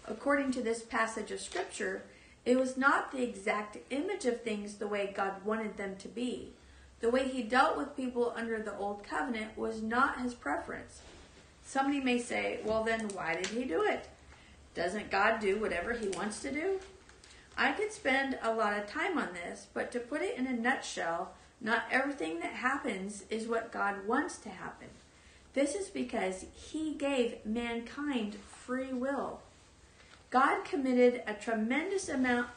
According 0.07 0.53
to 0.53 0.63
this 0.63 0.83
passage 0.83 1.31
of 1.31 1.41
Scripture, 1.41 2.03
it 2.45 2.59
was 2.59 2.77
not 2.77 3.11
the 3.11 3.23
exact 3.23 3.77
image 3.91 4.25
of 4.25 4.43
things 4.43 4.75
the 4.75 4.89
way 4.89 5.13
God 5.15 5.45
wanted 5.45 5.77
them 5.77 5.97
to 5.97 6.09
be. 6.09 6.53
The 7.01 7.11
way 7.11 7.29
he 7.29 7.43
dealt 7.43 7.77
with 7.77 7.97
people 7.97 8.33
under 8.37 8.59
the 8.59 8.77
Old 8.77 9.05
Covenant 9.05 9.57
was 9.57 9.83
not 9.83 10.21
his 10.21 10.35
preference. 10.35 11.01
Somebody 11.65 12.01
may 12.01 12.19
say, 12.19 12.61
well, 12.65 12.85
then 12.85 13.09
why 13.15 13.35
did 13.35 13.47
he 13.47 13.65
do 13.65 13.83
it? 13.83 14.09
Doesn't 14.75 15.11
God 15.11 15.41
do 15.41 15.59
whatever 15.59 15.93
he 15.93 16.09
wants 16.09 16.41
to 16.43 16.53
do? 16.53 16.81
I 17.57 17.73
could 17.73 17.93
spend 17.93 18.39
a 18.43 18.55
lot 18.55 18.79
of 18.79 18.87
time 18.87 19.19
on 19.19 19.29
this, 19.33 19.67
but 19.73 19.91
to 19.93 20.01
put 20.01 20.23
it 20.23 20.37
in 20.37 20.47
a 20.47 20.53
nutshell, 20.53 21.33
not 21.61 21.85
everything 21.91 22.41
that 22.41 22.53
happens 22.53 23.25
is 23.31 23.47
what 23.47 23.73
God 23.73 24.07
wants 24.07 24.39
to 24.39 24.49
happen. 24.49 24.89
This 25.55 25.75
is 25.75 25.89
because 25.89 26.45
he 26.53 26.95
gave 26.95 27.45
mankind 27.45 28.35
free 28.47 28.93
will. 28.93 29.41
God 30.31 30.65
committed 30.65 31.23
a 31.27 31.33
tremendous 31.33 32.09
amount 32.09 32.49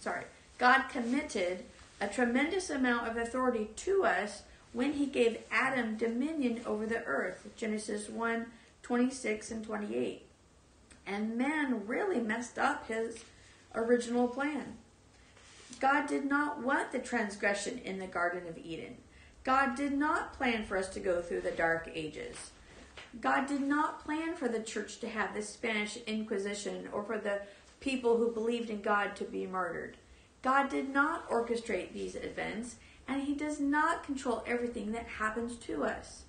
sorry, 0.00 0.24
God 0.58 0.84
committed 0.88 1.64
a 2.00 2.08
tremendous 2.08 2.70
amount 2.70 3.08
of 3.08 3.16
authority 3.16 3.70
to 3.76 4.04
us 4.04 4.42
when 4.72 4.94
he 4.94 5.06
gave 5.06 5.38
Adam 5.50 5.96
dominion 5.96 6.60
over 6.66 6.86
the 6.86 7.02
earth. 7.04 7.48
Genesis 7.56 8.08
1 8.08 8.46
26 8.82 9.50
and 9.50 9.64
28. 9.64 10.26
And 11.06 11.38
man 11.38 11.86
really 11.86 12.20
messed 12.20 12.58
up 12.58 12.86
his 12.86 13.24
original 13.74 14.28
plan. 14.28 14.76
God 15.80 16.06
did 16.06 16.26
not 16.26 16.62
want 16.62 16.92
the 16.92 16.98
transgression 16.98 17.78
in 17.78 17.98
the 17.98 18.06
Garden 18.06 18.46
of 18.46 18.58
Eden. 18.58 18.96
God 19.42 19.74
did 19.74 19.92
not 19.92 20.34
plan 20.34 20.64
for 20.64 20.76
us 20.76 20.88
to 20.90 21.00
go 21.00 21.20
through 21.20 21.42
the 21.42 21.50
dark 21.50 21.90
ages. 21.94 22.50
God 23.20 23.46
did 23.46 23.60
not 23.60 24.04
plan 24.04 24.34
for 24.34 24.48
the 24.48 24.60
church 24.60 24.98
to 25.00 25.08
have 25.08 25.34
the 25.34 25.42
Spanish 25.42 25.96
Inquisition 26.06 26.88
or 26.92 27.04
for 27.04 27.18
the 27.18 27.40
people 27.80 28.16
who 28.16 28.32
believed 28.32 28.70
in 28.70 28.80
God 28.80 29.14
to 29.16 29.24
be 29.24 29.46
murdered. 29.46 29.96
God 30.44 30.68
did 30.68 30.90
not 30.90 31.26
orchestrate 31.30 31.94
these 31.94 32.16
events, 32.16 32.76
and 33.08 33.22
He 33.22 33.34
does 33.34 33.60
not 33.60 34.04
control 34.04 34.44
everything 34.46 34.92
that 34.92 35.06
happens 35.06 35.56
to 35.56 35.84
us. 35.84 36.24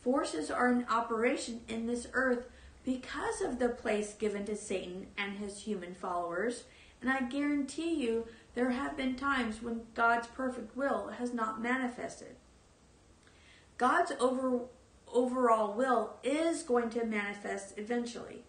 Forces 0.00 0.48
are 0.48 0.70
in 0.70 0.86
operation 0.88 1.62
in 1.66 1.88
this 1.88 2.06
earth 2.12 2.46
because 2.84 3.40
of 3.40 3.58
the 3.58 3.68
place 3.68 4.14
given 4.14 4.44
to 4.46 4.54
Satan 4.54 5.08
and 5.18 5.38
his 5.38 5.62
human 5.62 5.92
followers, 5.96 6.64
and 7.00 7.10
I 7.10 7.22
guarantee 7.22 7.94
you 7.94 8.28
there 8.54 8.70
have 8.70 8.96
been 8.96 9.16
times 9.16 9.60
when 9.60 9.82
God's 9.92 10.28
perfect 10.28 10.76
will 10.76 11.08
has 11.18 11.34
not 11.34 11.60
manifested. 11.60 12.36
God's 13.76 14.12
over, 14.20 14.60
overall 15.12 15.74
will 15.74 16.14
is 16.22 16.62
going 16.62 16.90
to 16.90 17.04
manifest 17.04 17.76
eventually. 17.76 18.44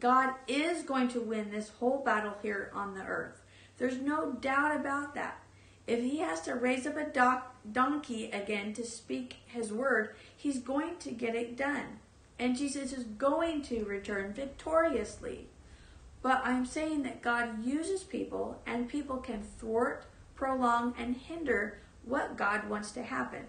God 0.00 0.34
is 0.48 0.82
going 0.82 1.08
to 1.08 1.20
win 1.20 1.50
this 1.50 1.68
whole 1.80 2.02
battle 2.02 2.34
here 2.40 2.72
on 2.74 2.94
the 2.94 3.04
earth. 3.04 3.42
There's 3.78 3.98
no 3.98 4.32
doubt 4.32 4.76
about 4.76 5.14
that. 5.14 5.40
If 5.86 6.00
he 6.00 6.18
has 6.18 6.40
to 6.42 6.54
raise 6.54 6.86
up 6.86 6.96
a 6.96 7.04
doc- 7.04 7.54
donkey 7.70 8.30
again 8.30 8.72
to 8.74 8.84
speak 8.84 9.36
his 9.46 9.72
word, 9.72 10.14
he's 10.34 10.58
going 10.58 10.96
to 11.00 11.10
get 11.10 11.34
it 11.34 11.56
done. 11.56 12.00
And 12.38 12.56
Jesus 12.56 12.92
is 12.92 13.04
going 13.04 13.62
to 13.62 13.84
return 13.84 14.32
victoriously. 14.32 15.48
But 16.22 16.40
I'm 16.44 16.64
saying 16.64 17.02
that 17.02 17.20
God 17.20 17.64
uses 17.64 18.02
people, 18.02 18.62
and 18.66 18.88
people 18.88 19.18
can 19.18 19.42
thwart, 19.42 20.06
prolong, 20.34 20.94
and 20.98 21.16
hinder 21.16 21.78
what 22.04 22.36
God 22.36 22.68
wants 22.68 22.92
to 22.92 23.02
happen. 23.02 23.44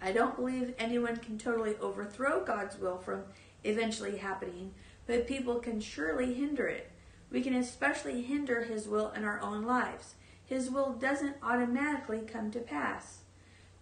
I 0.00 0.12
don't 0.12 0.36
believe 0.36 0.74
anyone 0.78 1.16
can 1.16 1.38
totally 1.38 1.76
overthrow 1.80 2.44
God's 2.44 2.78
will 2.78 2.98
from 2.98 3.22
eventually 3.64 4.18
happening, 4.18 4.74
but 5.06 5.26
people 5.26 5.56
can 5.56 5.80
surely 5.80 6.34
hinder 6.34 6.66
it. 6.66 6.91
We 7.32 7.40
can 7.40 7.54
especially 7.54 8.22
hinder 8.22 8.64
His 8.64 8.86
will 8.86 9.10
in 9.12 9.24
our 9.24 9.40
own 9.40 9.64
lives. 9.64 10.14
His 10.44 10.70
will 10.70 10.92
doesn't 10.92 11.36
automatically 11.42 12.20
come 12.20 12.50
to 12.50 12.60
pass. 12.60 13.20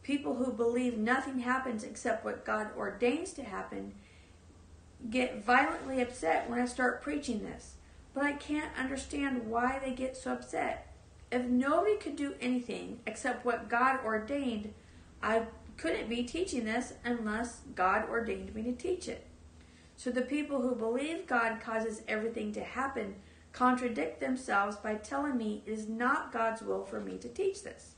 People 0.05 0.37
who 0.37 0.53
believe 0.53 0.97
nothing 0.97 1.41
happens 1.41 1.83
except 1.83 2.25
what 2.25 2.45
God 2.45 2.69
ordains 2.77 3.33
to 3.35 3.43
happen 3.43 3.93
get 5.11 5.45
violently 5.45 6.01
upset 6.01 6.49
when 6.49 6.61
I 6.61 6.67
start 6.67 7.03
preaching 7.03 7.43
this, 7.43 7.75
but 8.15 8.23
I 8.23 8.33
can't 8.33 8.77
understand 8.79 9.49
why 9.49 9.81
they 9.83 9.93
get 9.93 10.17
so 10.17 10.33
upset. 10.33 10.87
If 11.33 11.45
nobody 11.47 11.97
could 11.97 12.17
do 12.17 12.35
anything 12.41 13.01
except 13.07 13.45
what 13.45 13.69
God 13.69 14.01
ordained, 14.05 14.75
I 15.23 15.43
couldn't 15.77 16.09
be 16.09 16.23
teaching 16.23 16.67
this 16.67 16.93
unless 17.05 17.63
God 17.75 18.09
ordained 18.09 18.55
me 18.55 18.63
to 18.65 18.73
teach 18.73 19.09
it. 19.09 19.27
So 19.97 20.11
the 20.11 20.23
people 20.23 20.61
who 20.61 20.75
believe 20.75 21.27
God 21.27 21.61
causes 21.61 22.03
everything 22.09 22.53
to 22.53 22.63
happen 22.63 23.17
contradict 23.53 24.21
themselves 24.21 24.77
by 24.77 24.95
telling 24.95 25.37
me 25.37 25.63
it 25.67 25.71
is 25.71 25.89
not 25.89 26.33
God's 26.33 26.63
will 26.63 26.85
for 26.85 27.01
me 27.01 27.19
to 27.19 27.29
teach 27.29 27.63
this. 27.63 27.95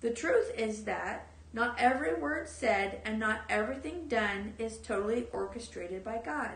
The 0.00 0.10
truth 0.10 0.52
is 0.56 0.84
that 0.84 1.26
not 1.52 1.74
every 1.78 2.14
word 2.14 2.48
said 2.48 3.00
and 3.04 3.18
not 3.18 3.42
everything 3.48 4.06
done 4.08 4.54
is 4.58 4.78
totally 4.78 5.26
orchestrated 5.32 6.04
by 6.04 6.20
God. 6.24 6.52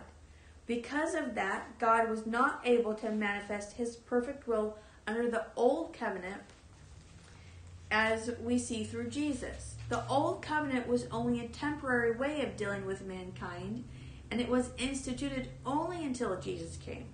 Because 0.66 1.14
of 1.14 1.34
that, 1.34 1.78
God 1.78 2.08
was 2.08 2.26
not 2.26 2.60
able 2.64 2.94
to 2.94 3.10
manifest 3.10 3.76
his 3.76 3.96
perfect 3.96 4.46
will 4.46 4.78
under 5.06 5.28
the 5.28 5.46
old 5.56 5.92
covenant 5.92 6.42
as 7.90 8.30
we 8.42 8.58
see 8.58 8.84
through 8.84 9.10
Jesus. 9.10 9.74
The 9.88 10.06
old 10.08 10.40
covenant 10.40 10.88
was 10.88 11.06
only 11.10 11.40
a 11.40 11.48
temporary 11.48 12.16
way 12.16 12.42
of 12.42 12.56
dealing 12.56 12.86
with 12.86 13.04
mankind 13.04 13.84
and 14.30 14.40
it 14.40 14.48
was 14.48 14.70
instituted 14.78 15.48
only 15.66 16.02
until 16.02 16.40
Jesus 16.40 16.76
came. 16.76 17.06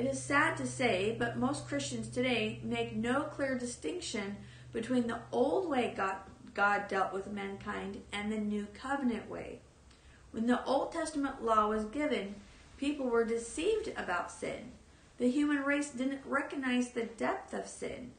It 0.00 0.06
is 0.06 0.22
sad 0.22 0.56
to 0.56 0.66
say, 0.66 1.14
but 1.18 1.36
most 1.36 1.68
Christians 1.68 2.08
today 2.08 2.58
make 2.62 2.96
no 2.96 3.24
clear 3.24 3.58
distinction 3.58 4.38
between 4.72 5.06
the 5.06 5.18
old 5.30 5.68
way 5.68 5.92
God, 5.94 6.16
God 6.54 6.88
dealt 6.88 7.12
with 7.12 7.30
mankind 7.30 8.00
and 8.10 8.32
the 8.32 8.38
new 8.38 8.66
covenant 8.72 9.28
way. 9.28 9.58
When 10.30 10.46
the 10.46 10.64
Old 10.64 10.90
Testament 10.90 11.44
law 11.44 11.68
was 11.68 11.84
given, 11.84 12.36
people 12.78 13.10
were 13.10 13.26
deceived 13.26 13.88
about 13.88 14.32
sin. 14.32 14.72
The 15.18 15.30
human 15.30 15.64
race 15.64 15.90
didn't 15.90 16.22
recognize 16.24 16.92
the 16.92 17.04
depth 17.04 17.52
of 17.52 17.68
sin. 17.68 18.12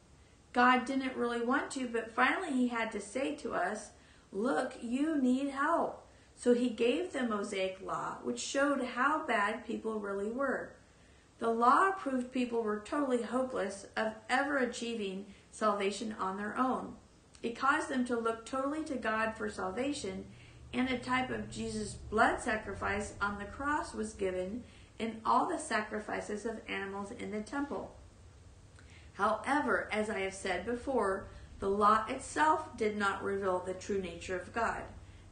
God 0.53 0.85
didn't 0.85 1.17
really 1.17 1.43
want 1.43 1.71
to, 1.71 1.87
but 1.87 2.13
finally 2.13 2.51
he 2.51 2.67
had 2.67 2.91
to 2.91 3.01
say 3.01 3.33
to 3.37 3.55
us, 3.55 3.89
Look, 4.31 4.73
you 4.83 5.19
need 5.19 5.49
help. 5.49 6.05
So 6.35 6.53
he 6.53 6.69
gave 6.69 7.11
the 7.11 7.23
Mosaic 7.23 7.79
Law, 7.83 8.17
which 8.21 8.39
showed 8.39 8.83
how 8.83 9.25
bad 9.25 9.65
people 9.65 9.99
really 9.99 10.29
were. 10.29 10.73
The 11.41 11.49
law 11.49 11.89
proved 11.89 12.31
people 12.31 12.61
were 12.61 12.83
totally 12.85 13.23
hopeless 13.23 13.87
of 13.97 14.13
ever 14.29 14.59
achieving 14.59 15.25
salvation 15.49 16.15
on 16.19 16.37
their 16.37 16.55
own. 16.55 16.93
It 17.41 17.57
caused 17.57 17.89
them 17.89 18.05
to 18.05 18.19
look 18.19 18.45
totally 18.45 18.83
to 18.83 18.93
God 18.93 19.33
for 19.35 19.49
salvation, 19.49 20.25
and 20.71 20.87
a 20.87 20.99
type 20.99 21.31
of 21.31 21.49
Jesus' 21.49 21.95
blood 21.95 22.39
sacrifice 22.41 23.15
on 23.19 23.39
the 23.39 23.45
cross 23.45 23.95
was 23.95 24.13
given 24.13 24.63
in 24.99 25.19
all 25.25 25.49
the 25.49 25.57
sacrifices 25.57 26.45
of 26.45 26.61
animals 26.69 27.09
in 27.09 27.31
the 27.31 27.41
temple. 27.41 27.95
However, 29.13 29.89
as 29.91 30.11
I 30.11 30.19
have 30.19 30.35
said 30.35 30.63
before, 30.63 31.25
the 31.57 31.69
law 31.69 32.05
itself 32.07 32.77
did 32.77 32.97
not 32.97 33.23
reveal 33.23 33.57
the 33.57 33.73
true 33.73 33.99
nature 33.99 34.39
of 34.39 34.53
God. 34.53 34.83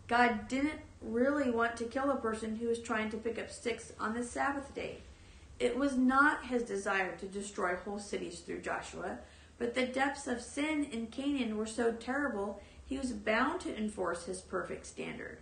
God 0.07 0.47
didn't 0.47 0.81
really 1.03 1.51
want 1.51 1.77
to 1.77 1.83
kill 1.83 2.09
a 2.09 2.15
person 2.15 2.55
who 2.55 2.67
was 2.67 2.79
trying 2.79 3.11
to 3.11 3.17
pick 3.17 3.37
up 3.37 3.51
sticks 3.51 3.93
on 3.99 4.15
the 4.15 4.23
Sabbath 4.23 4.73
day. 4.73 5.01
It 5.59 5.77
was 5.77 5.97
not 5.97 6.45
his 6.45 6.63
desire 6.63 7.15
to 7.17 7.25
destroy 7.25 7.75
whole 7.75 7.99
cities 7.99 8.39
through 8.39 8.61
Joshua, 8.61 9.19
but 9.57 9.75
the 9.75 9.85
depths 9.85 10.25
of 10.25 10.41
sin 10.41 10.85
in 10.85 11.07
Canaan 11.07 11.57
were 11.57 11.65
so 11.65 11.91
terrible 11.91 12.61
he 12.85 12.97
was 12.97 13.11
bound 13.11 13.59
to 13.61 13.77
enforce 13.77 14.25
his 14.25 14.41
perfect 14.41 14.85
standard. 14.85 15.39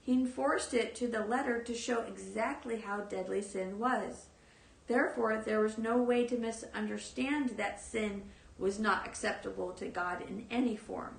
He 0.00 0.12
enforced 0.14 0.72
it 0.72 0.94
to 0.94 1.08
the 1.08 1.24
letter 1.24 1.62
to 1.62 1.74
show 1.74 2.00
exactly 2.00 2.80
how 2.80 3.00
deadly 3.00 3.42
sin 3.42 3.78
was. 3.78 4.26
Therefore, 4.86 5.42
there 5.44 5.60
was 5.60 5.76
no 5.76 5.98
way 6.00 6.26
to 6.28 6.38
misunderstand 6.38 7.50
that 7.58 7.80
sin 7.80 8.22
was 8.58 8.78
not 8.78 9.06
acceptable 9.06 9.72
to 9.72 9.88
God 9.88 10.22
in 10.22 10.46
any 10.50 10.76
form. 10.76 11.16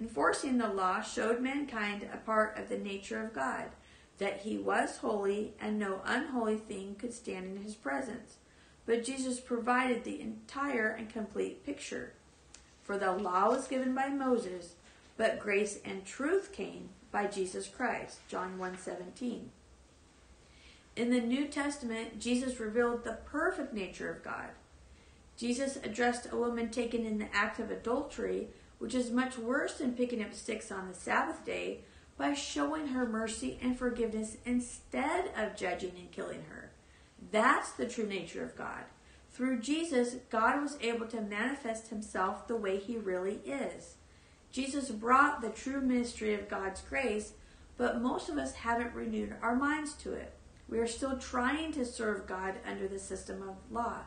Enforcing 0.00 0.58
the 0.58 0.68
law 0.68 1.00
showed 1.00 1.40
mankind 1.40 2.08
a 2.12 2.16
part 2.16 2.58
of 2.58 2.68
the 2.68 2.78
nature 2.78 3.22
of 3.22 3.34
God, 3.34 3.66
that 4.18 4.40
he 4.40 4.58
was 4.58 4.98
holy 4.98 5.54
and 5.60 5.78
no 5.78 6.00
unholy 6.04 6.56
thing 6.56 6.96
could 6.98 7.14
stand 7.14 7.56
in 7.56 7.62
his 7.62 7.74
presence. 7.74 8.36
But 8.86 9.04
Jesus 9.04 9.40
provided 9.40 10.04
the 10.04 10.20
entire 10.20 10.88
and 10.88 11.08
complete 11.08 11.64
picture. 11.64 12.14
For 12.82 12.96
the 12.98 13.12
law 13.12 13.48
was 13.50 13.68
given 13.68 13.94
by 13.94 14.08
Moses, 14.08 14.74
but 15.16 15.38
grace 15.38 15.78
and 15.84 16.04
truth 16.04 16.52
came 16.52 16.88
by 17.10 17.26
Jesus 17.26 17.68
Christ. 17.68 18.20
John 18.28 18.58
1:17. 18.58 19.50
In 20.96 21.10
the 21.10 21.20
New 21.20 21.46
Testament, 21.46 22.18
Jesus 22.18 22.58
revealed 22.58 23.04
the 23.04 23.18
perfect 23.24 23.72
nature 23.72 24.10
of 24.10 24.24
God. 24.24 24.50
Jesus 25.36 25.76
addressed 25.76 26.32
a 26.32 26.36
woman 26.36 26.70
taken 26.70 27.04
in 27.06 27.18
the 27.18 27.32
act 27.32 27.60
of 27.60 27.70
adultery, 27.70 28.48
which 28.78 28.94
is 28.94 29.10
much 29.10 29.38
worse 29.38 29.78
than 29.78 29.94
picking 29.94 30.22
up 30.22 30.34
sticks 30.34 30.72
on 30.72 30.88
the 30.88 30.94
Sabbath 30.94 31.44
day, 31.44 31.82
by 32.18 32.34
showing 32.34 32.88
her 32.88 33.06
mercy 33.06 33.58
and 33.62 33.78
forgiveness 33.78 34.36
instead 34.44 35.30
of 35.36 35.56
judging 35.56 35.92
and 35.96 36.10
killing 36.10 36.42
her. 36.50 36.72
That's 37.30 37.70
the 37.72 37.86
true 37.86 38.06
nature 38.06 38.42
of 38.42 38.56
God. 38.56 38.84
Through 39.30 39.60
Jesus, 39.60 40.16
God 40.30 40.60
was 40.60 40.76
able 40.80 41.06
to 41.06 41.20
manifest 41.20 41.88
himself 41.88 42.48
the 42.48 42.56
way 42.56 42.78
he 42.78 42.96
really 42.96 43.38
is. 43.46 43.94
Jesus 44.50 44.90
brought 44.90 45.40
the 45.40 45.50
true 45.50 45.80
ministry 45.80 46.34
of 46.34 46.48
God's 46.48 46.80
grace, 46.80 47.34
but 47.76 48.02
most 48.02 48.28
of 48.28 48.36
us 48.36 48.52
haven't 48.52 48.94
renewed 48.94 49.36
our 49.40 49.54
minds 49.54 49.92
to 49.94 50.12
it. 50.12 50.32
We 50.68 50.78
are 50.78 50.86
still 50.86 51.16
trying 51.16 51.72
to 51.72 51.84
serve 51.84 52.26
God 52.26 52.56
under 52.66 52.88
the 52.88 52.98
system 52.98 53.42
of 53.42 53.56
law. 53.70 53.98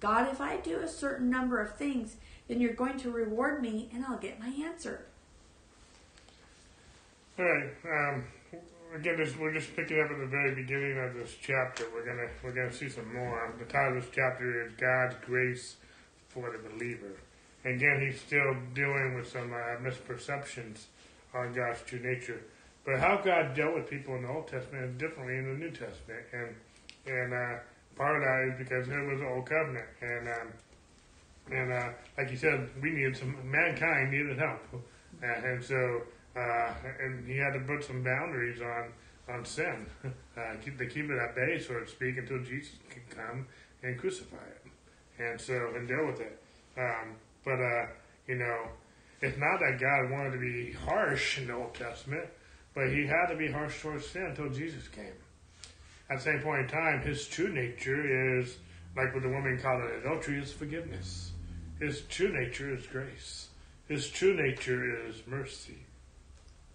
God, 0.00 0.32
if 0.32 0.40
I 0.40 0.56
do 0.56 0.78
a 0.78 0.88
certain 0.88 1.28
number 1.28 1.60
of 1.60 1.76
things, 1.76 2.16
then 2.48 2.60
you're 2.60 2.72
going 2.72 2.98
to 2.98 3.10
reward 3.10 3.60
me 3.60 3.90
and 3.92 4.04
I'll 4.04 4.18
get 4.18 4.40
my 4.40 4.48
answer. 4.48 5.06
All 7.38 7.46
right. 7.46 7.70
Um, 7.86 8.24
again, 8.94 9.16
we're 9.40 9.54
just 9.54 9.74
picking 9.74 9.98
up 10.02 10.10
at 10.10 10.18
the 10.18 10.26
very 10.26 10.54
beginning 10.54 10.98
of 10.98 11.14
this 11.14 11.34
chapter. 11.40 11.86
We're 11.94 12.04
gonna 12.04 12.28
we're 12.44 12.52
gonna 12.52 12.72
see 12.72 12.90
some 12.90 13.10
more. 13.14 13.54
The 13.58 13.64
title 13.64 13.96
of 13.96 14.02
this 14.02 14.12
chapter 14.14 14.66
is 14.66 14.74
God's 14.74 15.16
grace 15.24 15.76
for 16.28 16.50
the 16.50 16.58
believer. 16.68 17.16
Again, 17.64 18.06
he's 18.06 18.20
still 18.20 18.54
dealing 18.74 19.14
with 19.14 19.28
some 19.28 19.50
uh, 19.50 19.80
misperceptions 19.80 20.84
on 21.32 21.54
God's 21.54 21.80
true 21.86 22.00
nature. 22.00 22.42
But 22.84 22.98
how 22.98 23.16
God 23.24 23.54
dealt 23.54 23.76
with 23.76 23.88
people 23.88 24.14
in 24.16 24.24
the 24.24 24.28
Old 24.28 24.48
Testament 24.48 24.84
is 24.84 24.98
differently 24.98 25.38
in 25.38 25.52
the 25.52 25.58
New 25.58 25.70
Testament, 25.70 26.26
and 26.34 26.54
and 27.06 27.32
uh, 27.32 27.60
part 27.96 28.16
of 28.16 28.22
that 28.24 28.52
is 28.52 28.66
because 28.68 28.88
it 28.88 29.10
was 29.10 29.20
the 29.20 29.26
Old 29.26 29.46
Covenant, 29.46 29.88
and 30.02 30.28
um, 30.28 30.52
and 31.50 31.72
uh, 31.72 31.88
like 32.18 32.30
you 32.30 32.36
said, 32.36 32.68
we 32.82 32.90
needed 32.90 33.16
some 33.16 33.34
mankind 33.42 34.10
needed 34.10 34.38
help, 34.38 34.60
and 35.22 35.64
so 35.64 36.02
uh, 36.36 36.72
and 37.00 37.26
he 37.26 37.36
had 37.36 37.52
to 37.52 37.60
put 37.60 37.84
some 37.84 38.02
boundaries 38.02 38.60
on 38.60 38.92
on 39.28 39.44
sin, 39.44 39.86
uh, 40.04 40.54
keep 40.64 40.78
to 40.78 40.86
keep 40.86 41.04
it 41.04 41.18
at 41.18 41.34
bay, 41.34 41.58
so 41.58 41.78
to 41.78 41.86
speak, 41.86 42.18
until 42.18 42.42
Jesus 42.42 42.74
could 42.90 43.08
come 43.10 43.46
and 43.82 43.98
crucify 43.98 44.36
it, 44.36 44.62
and 45.22 45.40
so 45.40 45.54
and 45.76 45.86
deal 45.86 46.06
with 46.06 46.20
it. 46.20 46.42
Um, 46.76 47.14
but 47.44 47.60
uh, 47.60 47.86
you 48.26 48.36
know, 48.36 48.68
it's 49.20 49.38
not 49.38 49.60
that 49.60 49.78
God 49.80 50.10
wanted 50.10 50.32
to 50.32 50.38
be 50.38 50.72
harsh 50.72 51.38
in 51.38 51.46
the 51.46 51.54
Old 51.54 51.74
Testament 51.74 52.28
but 52.74 52.88
he 52.88 53.06
had 53.06 53.26
to 53.26 53.36
be 53.36 53.50
harsh 53.50 53.80
towards 53.82 54.06
sin 54.06 54.26
until 54.26 54.48
Jesus 54.48 54.88
came. 54.88 55.12
At 56.10 56.18
the 56.18 56.24
same 56.24 56.40
point 56.40 56.62
in 56.62 56.68
time, 56.68 57.02
his 57.02 57.26
true 57.26 57.52
nature 57.52 58.38
is, 58.38 58.56
like 58.96 59.12
what 59.14 59.22
the 59.22 59.28
woman 59.28 59.58
called 59.62 59.82
it 59.84 60.04
adultery, 60.04 60.40
is 60.40 60.52
forgiveness. 60.52 61.32
His 61.80 62.02
true 62.02 62.32
nature 62.32 62.74
is 62.74 62.86
grace. 62.86 63.48
His 63.88 64.08
true 64.08 64.34
nature 64.34 65.06
is 65.06 65.22
mercy. 65.26 65.78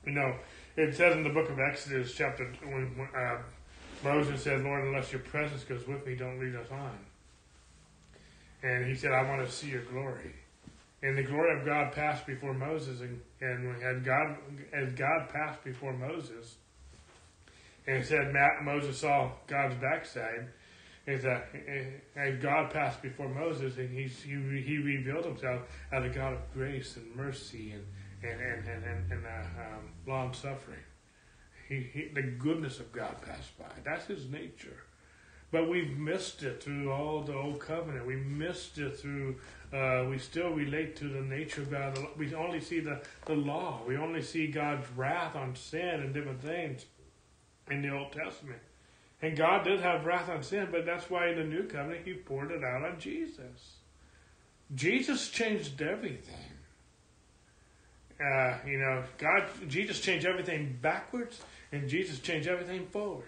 You 0.07 0.13
know, 0.13 0.35
it 0.77 0.95
says 0.95 1.17
in 1.17 1.23
the 1.23 1.29
book 1.29 1.49
of 1.49 1.59
Exodus, 1.59 2.13
chapter 2.15 2.45
when 2.63 3.09
uh, 3.13 3.39
Moses 4.05 4.41
said, 4.41 4.63
"Lord, 4.63 4.85
unless 4.85 5.11
your 5.11 5.19
presence 5.19 5.65
goes 5.65 5.85
with 5.85 6.07
me, 6.07 6.15
don't 6.15 6.39
lead 6.39 6.55
us 6.55 6.71
on." 6.71 6.97
And 8.63 8.85
he 8.85 8.95
said, 8.95 9.11
"I 9.11 9.23
want 9.23 9.45
to 9.45 9.51
see 9.51 9.67
your 9.67 9.81
glory." 9.81 10.33
And 11.03 11.17
the 11.17 11.23
glory 11.23 11.59
of 11.59 11.65
God 11.65 11.91
passed 11.91 12.25
before 12.25 12.53
Moses, 12.53 13.01
and, 13.01 13.19
and 13.41 13.83
had 13.83 14.05
God 14.05 14.37
as 14.71 14.93
God 14.93 15.27
passed 15.27 15.61
before 15.65 15.91
Moses, 15.91 16.55
and 17.85 18.05
said 18.05 18.33
Moses 18.63 18.97
saw 18.97 19.31
God's 19.45 19.75
backside. 19.75 20.47
Is 21.05 21.23
that 21.23 21.49
as 22.15 22.41
God 22.41 22.71
passed 22.71 23.01
before 23.01 23.27
Moses, 23.27 23.77
and 23.77 23.89
he, 23.89 24.03
he 24.07 24.61
he 24.61 24.77
revealed 24.77 25.25
himself 25.25 25.63
as 25.91 26.05
a 26.05 26.09
God 26.09 26.33
of 26.33 26.53
grace 26.53 26.95
and 26.95 27.13
mercy 27.13 27.71
and 27.71 27.83
and 28.27 28.41
and 28.41 28.67
and, 28.67 28.83
and, 28.83 29.11
and 29.11 29.25
uh, 29.25 29.61
um, 29.61 29.89
long 30.05 30.33
suffering. 30.33 30.79
He, 31.67 31.81
he, 31.93 32.09
the 32.13 32.21
goodness 32.21 32.79
of 32.79 32.91
God 32.93 33.21
passed 33.21 33.57
by. 33.57 33.65
That's 33.83 34.05
His 34.05 34.29
nature. 34.29 34.83
But 35.49 35.69
we've 35.69 35.97
missed 35.97 36.43
it 36.43 36.61
through 36.61 36.91
all 36.91 37.23
the 37.23 37.33
old 37.33 37.59
covenant. 37.59 38.05
We 38.05 38.17
missed 38.17 38.77
it 38.77 38.99
through 38.99 39.37
uh, 39.73 40.05
we 40.09 40.17
still 40.17 40.51
relate 40.51 40.95
to 40.97 41.09
the 41.09 41.21
nature 41.21 41.61
of 41.61 41.71
God. 41.71 41.99
We 42.17 42.33
only 42.33 42.61
see 42.61 42.79
the, 42.79 43.01
the 43.25 43.35
law. 43.35 43.81
We 43.85 43.97
only 43.97 44.21
see 44.21 44.47
God's 44.47 44.85
wrath 44.95 45.35
on 45.35 45.55
sin 45.55 46.01
and 46.01 46.13
different 46.13 46.41
things 46.41 46.85
in 47.69 47.81
the 47.81 47.91
Old 47.91 48.13
Testament. 48.13 48.61
And 49.21 49.35
God 49.35 49.65
did 49.65 49.81
have 49.81 50.05
wrath 50.05 50.29
on 50.29 50.41
sin, 50.43 50.69
but 50.71 50.85
that's 50.85 51.09
why 51.09 51.29
in 51.29 51.37
the 51.37 51.43
New 51.43 51.63
Covenant 51.63 52.05
He 52.05 52.13
poured 52.13 52.51
it 52.51 52.63
out 52.63 52.85
on 52.85 52.99
Jesus. 52.99 53.77
Jesus 54.73 55.29
changed 55.29 55.81
everything. 55.81 56.46
Uh, 58.19 58.57
you 58.65 58.79
know, 58.79 59.03
God, 59.17 59.47
Jesus 59.67 59.99
changed 59.99 60.25
everything 60.25 60.77
backwards, 60.81 61.41
and 61.71 61.87
Jesus 61.87 62.19
changed 62.19 62.47
everything 62.47 62.87
forward. 62.87 63.25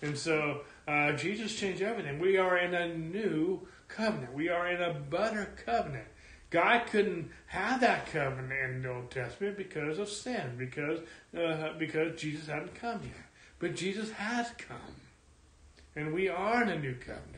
And 0.00 0.16
so, 0.16 0.62
uh, 0.86 1.12
Jesus 1.12 1.54
changed 1.54 1.82
everything. 1.82 2.18
We 2.18 2.38
are 2.38 2.56
in 2.58 2.74
a 2.74 2.96
new 2.96 3.66
covenant. 3.88 4.32
We 4.32 4.48
are 4.48 4.70
in 4.70 4.80
a 4.80 4.94
better 4.94 5.52
covenant. 5.66 6.06
God 6.50 6.86
couldn't 6.86 7.30
have 7.46 7.80
that 7.82 8.06
covenant 8.06 8.52
in 8.52 8.82
the 8.82 8.90
Old 8.90 9.10
Testament 9.10 9.58
because 9.58 9.98
of 9.98 10.08
sin, 10.08 10.54
because 10.56 11.00
uh, 11.38 11.74
because 11.78 12.18
Jesus 12.18 12.46
hadn't 12.46 12.74
come 12.74 13.00
yet. 13.02 13.26
But 13.58 13.74
Jesus 13.74 14.10
has 14.12 14.50
come, 14.56 14.94
and 15.94 16.14
we 16.14 16.28
are 16.28 16.62
in 16.62 16.70
a 16.70 16.78
new 16.78 16.94
covenant. 16.94 17.34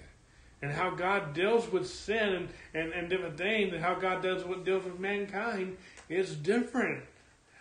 And 0.63 0.71
how 0.71 0.91
God 0.91 1.33
deals 1.33 1.73
with 1.73 1.89
sin 1.89 2.35
and, 2.35 2.49
and, 2.75 2.93
and 2.93 3.09
different 3.09 3.39
things, 3.39 3.73
and 3.73 3.83
how 3.83 3.95
God 3.95 4.23
does 4.23 4.45
what 4.45 4.65
deals 4.65 4.85
with 4.85 5.01
mankind 5.01 5.79
is 6.11 6.35
different 6.35 7.05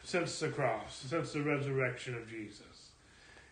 since 0.03 0.39
the 0.39 0.49
cross, 0.49 1.03
since 1.07 1.33
the 1.33 1.41
resurrection 1.41 2.15
of 2.15 2.27
Jesus. 2.27 2.91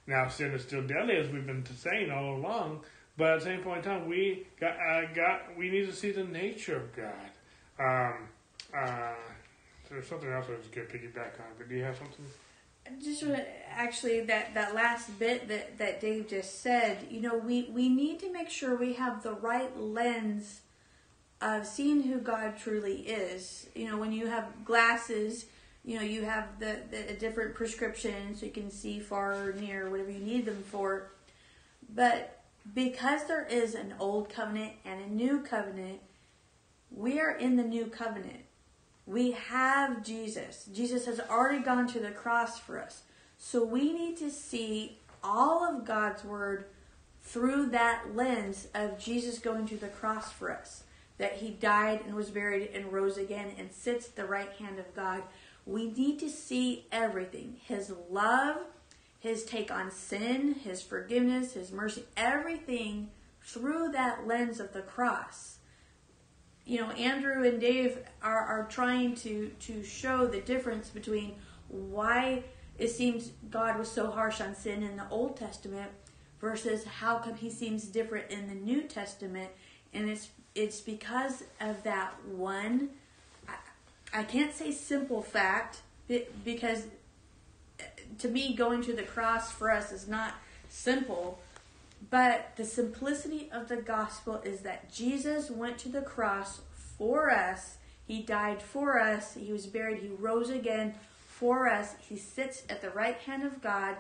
Now, 0.08 0.28
sin 0.28 0.52
is 0.52 0.64
still 0.64 0.82
deadly, 0.82 1.18
as 1.18 1.30
we've 1.30 1.46
been 1.46 1.66
saying 1.66 2.10
all 2.12 2.36
along, 2.36 2.82
but 3.18 3.34
at 3.34 3.40
the 3.40 3.46
same 3.46 3.62
point 3.62 3.80
in 3.80 3.84
time, 3.84 4.08
we 4.08 4.48
got, 4.60 4.78
uh, 4.80 5.06
got 5.14 5.58
we 5.58 5.70
need 5.70 5.86
to 5.86 5.94
see 5.94 6.12
the 6.12 6.24
nature 6.24 6.78
of 6.78 6.96
God. 6.96 7.30
Um, 7.80 8.30
uh, 8.76 9.14
there's 9.90 10.08
something 10.08 10.32
else 10.32 10.46
I 10.50 10.58
was 10.58 10.68
going 10.68 10.88
to 10.88 10.94
piggyback 10.94 11.40
on, 11.40 11.48
but 11.58 11.70
do 11.70 11.76
you 11.76 11.84
have 11.84 11.98
something? 11.98 12.26
Just 13.04 13.24
actually 13.70 14.22
that 14.22 14.54
that 14.54 14.74
last 14.74 15.20
bit 15.20 15.50
that 15.50 15.78
that 15.78 16.00
Dave 16.00 16.30
just 16.30 16.62
said, 16.62 17.08
you 17.10 17.20
know, 17.20 17.38
we 17.38 17.70
we 17.74 17.90
need 17.90 18.20
to 18.22 18.32
make 18.32 18.50
sure 18.50 18.78
we 18.78 18.94
have 18.94 19.24
the 19.24 19.34
right 19.34 19.78
lens 19.78 20.62
of 21.42 21.66
seeing 21.66 22.04
who 22.04 22.20
God 22.20 22.58
truly 22.58 23.02
is. 23.02 23.68
You 23.76 23.90
know, 23.90 23.98
when 23.98 24.12
you 24.12 24.28
have 24.28 24.66
glasses, 24.66 25.46
you 25.86 25.98
know, 25.98 26.04
you 26.04 26.24
have 26.24 26.60
the, 26.60 26.80
the 26.92 27.14
different 27.14 27.56
prescriptions 27.56 28.40
so 28.40 28.46
you 28.46 28.52
can 28.52 28.72
see 28.72 29.00
far 29.00 29.50
or 29.50 29.54
near, 29.54 29.90
whatever 29.90 30.12
you 30.12 30.20
need 30.20 30.46
them 30.46 30.64
for. 30.70 31.12
But 31.94 32.44
because 32.74 33.26
there 33.28 33.46
is 33.46 33.76
an 33.76 33.94
old 34.00 34.30
covenant 34.30 34.74
and 34.84 35.02
a 35.02 35.08
new 35.08 35.40
covenant, 35.40 36.02
we 36.92 37.20
are 37.20 37.32
in 37.32 37.56
the 37.56 37.64
new 37.64 37.86
covenant. 37.86 38.44
We 39.06 39.32
have 39.32 40.04
Jesus. 40.04 40.68
Jesus 40.74 41.06
has 41.06 41.20
already 41.20 41.64
gone 41.64 41.88
to 41.88 42.00
the 42.00 42.12
cross 42.12 42.60
for 42.60 42.82
us. 42.82 43.04
So 43.38 43.64
we 43.64 43.94
need 43.94 44.18
to 44.18 44.30
see 44.30 44.98
all 45.24 45.64
of 45.64 45.86
God's 45.86 46.24
word 46.24 46.66
through 47.22 47.68
that 47.68 48.16
lens 48.16 48.68
of 48.74 49.00
Jesus 49.00 49.40
going 49.40 49.68
to 49.68 49.78
the 49.78 49.88
cross 49.88 50.32
for 50.32 50.52
us. 50.52 50.84
That 51.18 51.38
he 51.38 51.50
died 51.50 52.02
and 52.06 52.16
was 52.16 52.30
buried 52.30 52.70
and 52.74 52.94
rose 52.94 53.18
again 53.18 53.54
and 53.58 53.72
sits 53.72 54.08
at 54.08 54.16
the 54.16 54.26
right 54.26 54.52
hand 54.54 54.80
of 54.80 54.96
God. 54.96 55.24
We 55.66 55.92
need 55.92 56.20
to 56.20 56.30
see 56.30 56.86
everything 56.92 57.58
his 57.66 57.92
love, 58.10 58.58
his 59.20 59.44
take 59.44 59.72
on 59.72 59.92
sin, 59.92 60.54
his 60.54 60.82
forgiveness, 60.82 61.54
his 61.54 61.72
mercy, 61.72 62.04
everything 62.16 63.10
through 63.42 63.92
that 63.94 64.28
lens 64.28 64.60
of 64.60 64.74
the 64.74 64.82
cross. 64.82 65.58
You 66.66 66.82
know, 66.82 66.92
Andrew 66.92 67.48
and 67.48 67.62
Dave 67.62 68.00
are, 68.22 68.42
are 68.42 68.68
trying 68.70 69.16
to, 69.16 69.50
to 69.62 69.84
show 69.84 70.28
the 70.28 70.42
difference 70.42 70.90
between 70.90 71.36
why 71.70 72.44
it 72.78 72.90
seems 72.90 73.32
God 73.50 73.80
was 73.80 73.90
so 73.90 74.12
harsh 74.12 74.42
on 74.42 74.54
sin 74.54 74.84
in 74.84 74.98
the 74.98 75.08
Old 75.10 75.38
Testament 75.38 75.92
versus 76.40 76.84
how 76.84 77.20
come 77.20 77.36
he 77.36 77.50
seems 77.50 77.86
different 77.86 78.30
in 78.30 78.48
the 78.48 78.56
New 78.56 78.84
Testament? 78.84 79.50
And 79.94 80.10
it's 80.10 80.28
it's 80.58 80.82
because 80.82 81.44
of 81.62 81.84
that 81.84 82.14
one. 82.26 82.90
I, 83.48 83.54
I 84.14 84.24
can't 84.24 84.54
say 84.54 84.72
simple 84.72 85.22
fact 85.22 85.82
because 86.44 86.86
uh, 87.80 87.84
to 88.20 88.28
me, 88.28 88.56
going 88.56 88.82
to 88.84 88.94
the 88.94 89.04
cross 89.04 89.52
for 89.52 89.70
us 89.72 89.92
is 89.92 90.08
not 90.08 90.34
simple. 90.68 91.40
But 92.10 92.54
the 92.56 92.66
simplicity 92.66 93.50
of 93.52 93.68
the 93.68 93.78
gospel 93.78 94.42
is 94.44 94.62
that 94.62 94.92
Jesus 94.92 95.52
went 95.52 95.78
to 95.80 95.90
the 95.90 96.02
cross 96.02 96.62
for 96.98 97.32
us. 97.32 97.78
He 98.08 98.22
died 98.22 98.62
for 98.62 99.00
us. 99.00 99.36
He 99.36 99.52
was 99.52 99.68
buried. 99.68 100.02
He 100.02 100.10
rose 100.10 100.50
again 100.50 100.96
for 101.28 101.70
us. 101.70 101.96
He 102.00 102.18
sits 102.18 102.64
at 102.70 102.82
the 102.82 102.90
right 102.90 103.18
hand 103.18 103.44
of 103.44 103.62
God. 103.62 103.98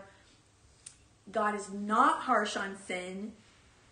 God 1.31 1.55
is 1.55 1.71
not 1.71 2.21
harsh 2.21 2.55
on 2.55 2.77
sin. 2.77 3.33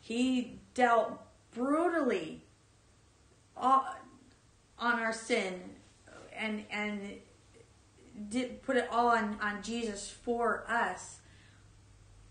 He 0.01 0.59
dealt 0.74 1.20
brutally 1.53 2.41
our 4.80 5.14
sin 5.14 5.62
and 6.38 6.66
and 6.70 7.02
did 8.30 8.62
put 8.64 8.78
it 8.78 8.88
all 8.92 9.10
on, 9.10 9.38
on 9.42 9.62
Jesus 9.62 10.10
for 10.10 10.66
us. 10.70 11.20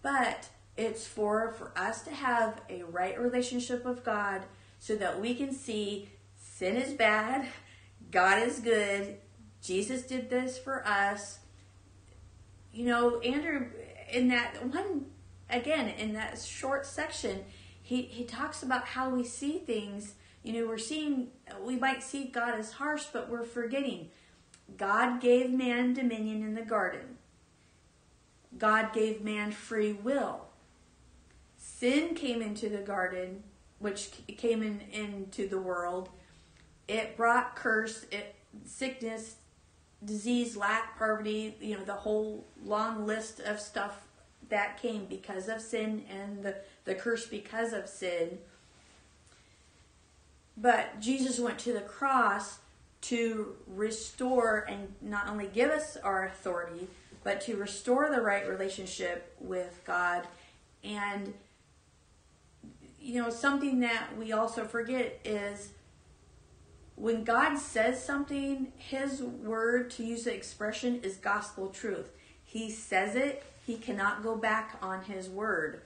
But 0.02 0.48
it's 0.76 1.06
for 1.06 1.52
for 1.52 1.72
us 1.76 2.02
to 2.02 2.10
have 2.10 2.60
a 2.68 2.82
right 2.84 3.18
relationship 3.20 3.84
with 3.84 4.04
God 4.04 4.42
so 4.78 4.96
that 4.96 5.20
we 5.20 5.34
can 5.34 5.52
see 5.52 6.10
sin 6.36 6.76
is 6.76 6.92
bad, 6.92 7.48
God 8.10 8.42
is 8.42 8.60
good, 8.60 9.18
Jesus 9.62 10.02
did 10.02 10.28
this 10.28 10.58
for 10.58 10.86
us. 10.86 11.38
You 12.72 12.86
know, 12.86 13.20
Andrew 13.20 13.66
in 14.10 14.28
that 14.28 14.56
one 14.66 15.06
again 15.48 15.88
in 15.88 16.12
that 16.14 16.38
short 16.40 16.86
section, 16.86 17.44
he 17.80 18.02
he 18.02 18.24
talks 18.24 18.62
about 18.62 18.84
how 18.84 19.10
we 19.10 19.24
see 19.24 19.58
things. 19.58 20.14
You 20.44 20.52
know, 20.52 20.68
we're 20.68 20.78
seeing 20.78 21.28
we 21.62 21.76
might 21.76 22.02
see 22.02 22.26
God 22.26 22.58
as 22.58 22.72
harsh, 22.72 23.06
but 23.12 23.28
we're 23.28 23.42
forgetting 23.42 24.10
God 24.76 25.20
gave 25.20 25.50
man 25.50 25.94
dominion 25.94 26.42
in 26.42 26.54
the 26.54 26.62
garden. 26.62 27.18
God 28.56 28.92
gave 28.92 29.22
man 29.22 29.52
free 29.52 29.92
will. 29.92 30.42
Sin 31.56 32.14
came 32.14 32.40
into 32.40 32.68
the 32.68 32.78
garden, 32.78 33.42
which 33.78 34.10
came 34.36 34.62
in, 34.62 34.80
into 34.92 35.48
the 35.48 35.58
world. 35.58 36.08
It 36.86 37.16
brought 37.16 37.56
curse, 37.56 38.04
it, 38.12 38.34
sickness, 38.64 39.36
disease, 40.04 40.56
lack, 40.56 40.98
poverty, 40.98 41.56
you 41.60 41.76
know, 41.76 41.84
the 41.84 41.94
whole 41.94 42.46
long 42.62 43.06
list 43.06 43.40
of 43.40 43.60
stuff 43.60 44.06
that 44.50 44.80
came 44.80 45.06
because 45.06 45.48
of 45.48 45.60
sin 45.60 46.04
and 46.10 46.42
the, 46.42 46.54
the 46.84 46.94
curse 46.94 47.26
because 47.26 47.72
of 47.72 47.88
sin. 47.88 48.38
But 50.56 51.00
Jesus 51.00 51.38
went 51.38 51.58
to 51.60 51.72
the 51.72 51.80
cross 51.80 52.58
to 53.02 53.54
restore 53.66 54.66
and 54.68 54.94
not 55.02 55.28
only 55.28 55.46
give 55.46 55.70
us 55.70 55.96
our 55.96 56.26
authority, 56.26 56.88
but 57.22 57.40
to 57.42 57.56
restore 57.56 58.10
the 58.10 58.20
right 58.20 58.48
relationship 58.48 59.34
with 59.40 59.80
God. 59.84 60.26
And, 60.82 61.34
you 63.00 63.20
know, 63.20 63.30
something 63.30 63.80
that 63.80 64.16
we 64.18 64.32
also 64.32 64.64
forget 64.64 65.20
is 65.24 65.70
when 66.96 67.24
God 67.24 67.58
says 67.58 68.02
something, 68.02 68.72
His 68.76 69.20
word, 69.22 69.90
to 69.92 70.04
use 70.04 70.24
the 70.24 70.34
expression, 70.34 71.00
is 71.02 71.16
gospel 71.16 71.68
truth. 71.68 72.10
He 72.44 72.70
says 72.70 73.16
it, 73.16 73.42
He 73.66 73.76
cannot 73.76 74.22
go 74.22 74.36
back 74.36 74.78
on 74.80 75.04
His 75.04 75.28
word. 75.28 75.82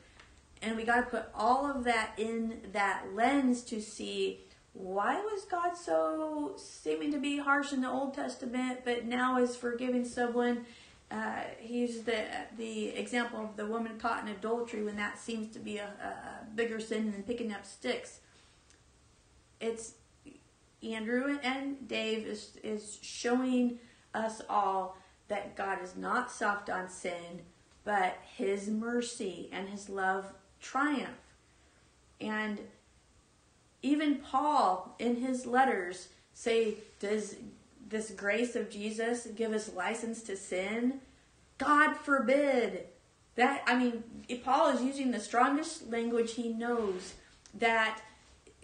And 0.61 0.77
we 0.77 0.85
got 0.85 0.97
to 0.97 1.03
put 1.03 1.27
all 1.35 1.71
of 1.71 1.85
that 1.85 2.13
in 2.19 2.61
that 2.73 3.07
lens 3.15 3.63
to 3.63 3.81
see 3.81 4.41
why 4.79 5.21
was 5.21 5.45
God 5.45 5.77
so 5.77 6.55
seeming 6.57 7.11
to 7.11 7.19
be 7.19 7.39
harsh 7.39 7.73
in 7.73 7.81
the 7.81 7.91
Old 7.91 8.15
Testament, 8.15 8.81
but 8.85 9.05
now 9.05 9.39
is 9.39 9.57
forgiving 9.57 10.05
someone? 10.05 10.67
Uh, 11.11 11.43
the 11.69 12.25
the 12.57 12.89
example 12.91 13.41
of 13.41 13.57
the 13.57 13.67
woman 13.67 13.99
caught 13.99 14.23
in 14.23 14.29
adultery 14.29 14.85
when 14.85 14.97
that 14.97 15.19
seems 15.19 15.53
to 15.55 15.59
be 15.59 15.79
a, 15.79 15.87
a 15.87 16.55
bigger 16.55 16.79
sin 16.79 17.11
than 17.11 17.23
picking 17.25 17.53
up 17.53 17.67
sticks. 17.67 18.21
It's 19.59 19.95
Andrew 20.83 21.39
and 21.43 21.89
Dave 21.89 22.27
is 22.27 22.57
is 22.63 22.99
showing 23.03 23.79
us 24.15 24.43
all 24.49 24.97
that 25.27 25.57
God 25.57 25.83
is 25.83 25.97
not 25.97 26.31
soft 26.31 26.71
on 26.71 26.89
sin, 26.89 27.43
but 27.85 28.17
His 28.37 28.69
mercy 28.69 29.49
and 29.51 29.69
His 29.69 29.89
love 29.89 30.27
triumph. 30.61 31.09
And 32.21 32.61
even 33.83 34.17
Paul 34.17 34.95
in 34.99 35.17
his 35.17 35.47
letters 35.47 36.09
say, 36.35 36.75
does 37.01 37.37
this 37.89 38.11
grace 38.11 38.55
of 38.55 38.71
Jesus 38.71 39.27
give 39.37 39.53
us 39.53 39.73
license 39.73 40.23
to 40.25 40.37
sin? 40.37 41.01
God 41.59 41.95
forbid. 41.97 42.87
That 43.37 43.63
I 43.67 43.77
mean, 43.77 44.03
Paul 44.45 44.71
is 44.71 44.83
using 44.83 45.11
the 45.11 45.21
strongest 45.21 45.91
language 45.91 46.35
he 46.35 46.49
knows 46.49 47.15
that 47.55 48.01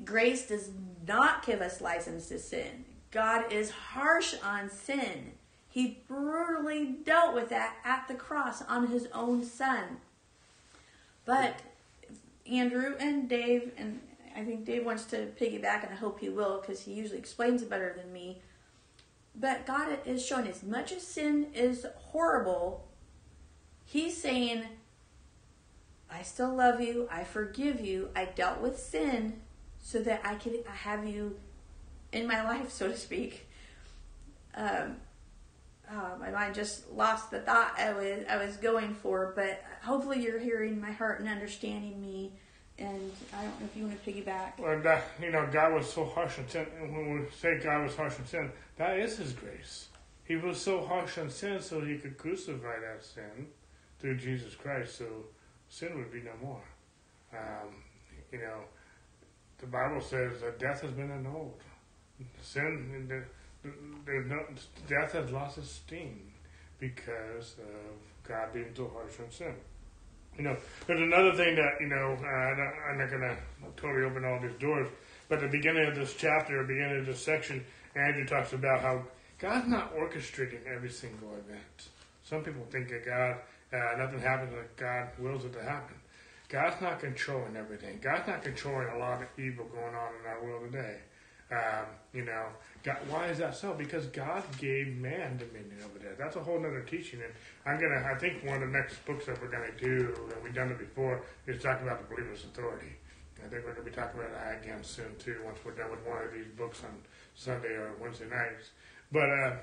grace 0.05 0.49
does 0.49 0.71
not 1.07 1.47
give 1.47 1.61
us 1.61 1.81
license 1.81 2.29
to 2.29 2.39
sin. 2.39 2.85
God 3.13 3.53
is 3.53 3.71
harsh 3.71 4.35
on 4.43 4.69
sin. 4.69 5.33
He 5.69 5.99
brutally 6.09 6.87
dealt 7.05 7.35
with 7.35 7.49
that 7.51 7.77
at 7.85 8.09
the 8.09 8.15
cross 8.15 8.63
on 8.63 8.89
his 8.89 9.07
own 9.13 9.45
son. 9.45 9.99
But 11.25 11.61
Andrew 12.51 12.95
and 12.99 13.29
Dave 13.29 13.73
and 13.77 14.01
I 14.37 14.45
think 14.45 14.65
Dave 14.65 14.85
wants 14.85 15.05
to 15.07 15.29
piggyback, 15.41 15.85
and 15.85 15.93
I 15.93 15.97
hope 15.97 16.21
he 16.21 16.29
will 16.29 16.61
because 16.61 16.81
he 16.81 16.93
usually 16.93 17.19
explains 17.19 17.63
it 17.63 17.71
better 17.71 17.95
than 17.97 18.13
me. 18.13 18.43
But 19.35 19.67
God 19.67 19.99
is 20.05 20.25
showing 20.25 20.47
as 20.47 20.63
much 20.63 20.93
as 20.93 21.07
sin 21.07 21.49
is 21.55 21.87
horrible, 21.97 22.89
He's 23.85 24.17
saying, 24.17 24.65
I 26.11 26.23
still 26.23 26.55
love 26.55 26.81
you, 26.81 27.07
I 27.11 27.25
forgive 27.25 27.81
you, 27.81 28.11
I 28.17 28.25
dealt 28.25 28.61
with 28.61 28.79
sin 28.79 29.41
so 29.81 30.01
that 30.01 30.23
I 30.25 30.37
could 30.37 30.65
have 30.67 31.07
you 31.07 31.39
in 32.13 32.27
my 32.27 32.43
life, 32.43 32.71
so 32.71 32.89
to 32.89 32.97
speak. 32.97 33.47
Um, 34.55 34.97
uh, 35.91 36.17
my 36.19 36.31
mind 36.31 36.55
just 36.55 36.91
lost 36.93 37.31
the 37.31 37.41
thought 37.41 37.79
I 37.79 37.93
was 37.93 38.25
I 38.29 38.37
was 38.39 38.57
going 38.57 38.95
for, 38.95 39.33
but 39.37 39.63
hopefully 39.83 40.23
you're 40.23 40.39
hearing 40.39 40.81
my 40.81 40.93
heart 40.93 41.21
and 41.21 41.29
understanding 41.29 42.01
me 42.01 42.33
and 42.79 43.13
I 43.33 43.43
don't 43.43 43.61
know 43.61 43.67
if 43.67 43.77
you 43.77 43.87
want 43.87 44.05
to 44.05 44.11
piggyback. 44.11 44.59
Well, 44.59 44.81
that, 44.81 45.05
you 45.21 45.31
know, 45.31 45.49
God 45.53 45.75
was 45.75 45.93
so 45.93 46.05
harsh 46.05 46.39
on 46.39 46.49
sin. 46.49 46.67
When 46.81 47.21
we 47.21 47.31
say 47.31 47.61
God 47.63 47.85
was 47.85 47.95
harsh 47.95 48.19
on 48.19 48.27
sin, 48.27 48.51
that 48.77 48.99
is 48.99 49.17
His 49.19 49.33
grace. 49.33 49.89
He 50.25 50.37
was 50.37 50.61
so 50.61 50.85
harsh 50.85 51.19
on 51.19 51.31
sin 51.31 51.61
so 51.61 51.81
He 51.81 51.99
could 51.99 52.19
crucify 52.19 52.81
that 52.81 53.05
sin 53.05 53.49
through 54.01 54.17
Jesus 54.17 54.55
Christ, 54.55 54.99
so 54.99 55.07
sin 55.69 55.97
would 55.97 56.13
be 56.13 56.21
no 56.21 56.33
more. 56.43 56.63
Um, 57.33 57.75
you 58.33 58.39
know, 58.39 58.61
the 59.59 59.67
Bible 59.67 60.01
says 60.01 60.41
that 60.41 60.59
death 60.59 60.81
has 60.83 60.93
been 60.93 61.11
annulled. 61.11 61.61
Sin, 62.43 63.09
there's 64.05 64.27
no, 64.27 64.45
death 64.89 65.13
has 65.13 65.31
lost 65.31 65.59
its 65.59 65.71
sting 65.71 66.33
because 66.79 67.55
of 67.59 68.29
God 68.29 68.53
being 68.53 68.73
so 68.75 68.91
harsh 68.95 69.15
on 69.21 69.31
sin. 69.31 69.55
You 70.37 70.45
know, 70.45 70.57
there's 70.87 71.01
another 71.01 71.35
thing 71.35 71.55
that 71.57 71.81
you 71.81 71.87
know. 71.87 72.17
Uh, 72.21 72.91
I'm 72.91 72.99
not 72.99 73.11
going 73.11 73.23
to 73.23 73.37
totally 73.77 74.05
open 74.05 74.25
all 74.25 74.41
these 74.41 74.59
doors, 74.59 74.89
but 75.29 75.39
at 75.39 75.51
the 75.51 75.57
beginning 75.57 75.87
of 75.87 75.95
this 75.95 76.15
chapter, 76.15 76.61
the 76.61 76.67
beginning 76.67 76.99
of 76.99 77.07
this 77.07 77.23
section, 77.23 77.65
Andrew 77.95 78.27
talks 78.27 78.53
about 78.53 78.81
how 78.81 79.05
God's 79.39 79.69
not 79.69 79.95
orchestrating 79.95 80.67
every 80.67 80.91
single 80.91 81.31
event. 81.35 81.89
Some 82.25 82.43
people 82.43 82.67
think 82.71 82.89
that 82.89 83.05
God, 83.05 83.37
uh, 83.73 83.97
nothing 83.99 84.21
happens 84.21 84.53
like 84.53 84.77
God 84.77 85.09
wills 85.19 85.45
it 85.45 85.53
to 85.53 85.63
happen. 85.63 85.97
God's 86.49 86.81
not 86.81 87.01
controlling 87.01 87.57
everything. 87.57 88.01
God's 88.03 88.27
not 88.27 88.43
controlling 88.43 88.89
a 88.89 88.99
lot 88.99 89.23
of 89.23 89.29
evil 89.39 89.67
going 89.67 89.95
on 89.95 90.11
in 90.21 90.31
our 90.31 90.45
world 90.45 90.71
today. 90.71 90.99
Um, 91.55 91.87
you 92.13 92.25
know, 92.25 92.47
God, 92.83 92.99
why 93.09 93.27
is 93.27 93.39
that 93.39 93.55
so? 93.55 93.75
Because 93.75 94.07
God 94.07 94.43
gave 94.59 94.97
man 94.97 95.37
dominion 95.37 95.79
over 95.85 95.99
there. 95.99 96.15
That's 96.19 96.37
a 96.37 96.43
whole 96.43 96.59
other 96.59 96.81
teaching. 96.81 97.21
And 97.23 97.33
I'm 97.67 97.81
gonna, 97.81 98.05
I 98.05 98.19
think 98.19 98.45
one 98.45 98.63
of 98.63 98.73
the 98.73 98.79
next 98.79 99.05
books 99.05 99.27
that 99.27 99.41
we're 99.41 99.51
gonna 99.51 99.77
do, 99.79 100.15
and 100.35 100.43
we've 100.43 100.55
done 100.55 100.71
it 100.71 100.79
before, 100.79 101.23
is 101.47 101.63
talking 101.63 101.87
about 101.87 102.09
the 102.09 102.15
believer's 102.15 102.45
authority. 102.45 102.97
I 103.45 103.49
think 103.49 103.65
we're 103.65 103.73
gonna 103.73 103.85
be 103.85 103.91
talking 103.91 104.21
about 104.21 104.33
that 104.33 104.63
again 104.63 104.83
soon 104.83 105.15
too. 105.19 105.41
Once 105.45 105.59
we're 105.65 105.73
done 105.73 105.91
with 105.91 106.05
one 106.07 106.25
of 106.25 106.33
these 106.33 106.47
books 106.57 106.83
on 106.83 106.97
Sunday 107.35 107.75
or 107.75 107.93
Wednesday 108.01 108.29
nights. 108.29 108.71
But 109.13 109.29
uh, 109.29 109.57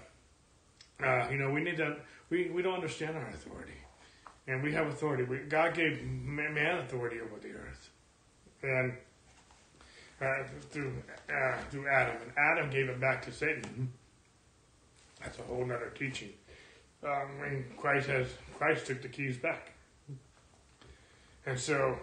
uh, 1.03 1.27
you 1.31 1.37
know, 1.37 1.51
we 1.51 1.63
need 1.63 1.77
to. 1.77 1.97
We 2.29 2.49
we 2.51 2.61
don't 2.61 2.75
understand 2.75 3.17
our 3.17 3.27
authority, 3.27 3.79
and 4.47 4.61
we 4.61 4.71
have 4.73 4.87
authority. 4.87 5.23
We, 5.23 5.39
God 5.39 5.73
gave 5.73 6.03
man 6.03 6.77
authority 6.79 7.19
over 7.19 7.39
the 7.41 7.53
earth, 7.53 7.89
and 8.61 8.93
uh, 10.21 10.43
through 10.69 10.93
uh, 11.29 11.57
through 11.69 11.87
Adam, 11.87 12.15
and 12.21 12.31
Adam 12.37 12.69
gave 12.69 12.89
it 12.89 12.99
back 12.99 13.23
to 13.25 13.31
Satan. 13.31 13.91
That's 15.21 15.39
a 15.39 15.43
whole 15.43 15.63
other 15.63 15.91
teaching. 15.97 16.29
Um, 17.03 17.65
Christ 17.77 18.07
has 18.07 18.27
Christ 18.57 18.85
took 18.85 19.01
the 19.01 19.07
keys 19.07 19.37
back. 19.37 19.71
And 21.45 21.59
so 21.59 21.97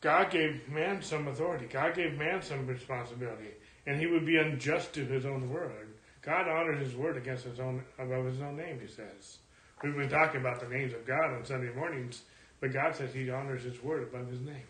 God 0.00 0.30
gave 0.30 0.68
man 0.68 1.02
some 1.02 1.28
authority. 1.28 1.66
God 1.66 1.94
gave 1.94 2.18
man 2.18 2.42
some 2.42 2.66
responsibility. 2.66 3.50
And 3.86 3.98
he 3.98 4.06
would 4.06 4.24
be 4.24 4.38
unjust 4.38 4.94
to 4.94 5.04
his 5.04 5.26
own 5.26 5.50
word. 5.50 5.94
God 6.22 6.48
honored 6.48 6.78
his 6.78 6.94
word 6.94 7.18
against 7.18 7.44
his 7.44 7.60
own 7.60 7.84
above 7.98 8.24
his 8.24 8.40
own 8.40 8.56
name, 8.56 8.80
he 8.80 8.86
says. 8.86 9.38
We've 9.82 9.94
been 9.94 10.08
talking 10.08 10.40
about 10.40 10.60
the 10.60 10.68
names 10.68 10.94
of 10.94 11.06
God 11.06 11.34
on 11.34 11.44
Sunday 11.44 11.70
mornings, 11.74 12.22
but 12.60 12.72
God 12.72 12.96
says 12.96 13.12
he 13.12 13.28
honors 13.30 13.62
his 13.62 13.82
word 13.82 14.02
above 14.02 14.28
his 14.28 14.40
name. 14.40 14.64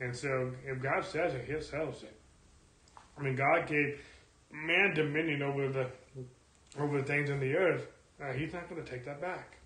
And 0.00 0.14
so 0.14 0.52
if 0.64 0.82
God 0.82 1.04
says 1.04 1.34
it, 1.34 1.44
he 1.44 1.60
sells 1.60 2.02
it. 2.02 2.14
I 3.16 3.22
mean 3.22 3.34
God 3.34 3.66
gave 3.66 4.00
man 4.50 4.94
dominion 4.94 5.42
over 5.42 5.68
the 5.68 5.90
over 6.78 6.98
the 6.98 7.04
things 7.04 7.30
in 7.30 7.40
the 7.40 7.54
earth. 7.54 7.88
Uh, 8.22 8.32
he's 8.32 8.52
not 8.52 8.68
going 8.68 8.82
to 8.82 8.90
take 8.90 9.04
that 9.04 9.20
back. 9.20 9.56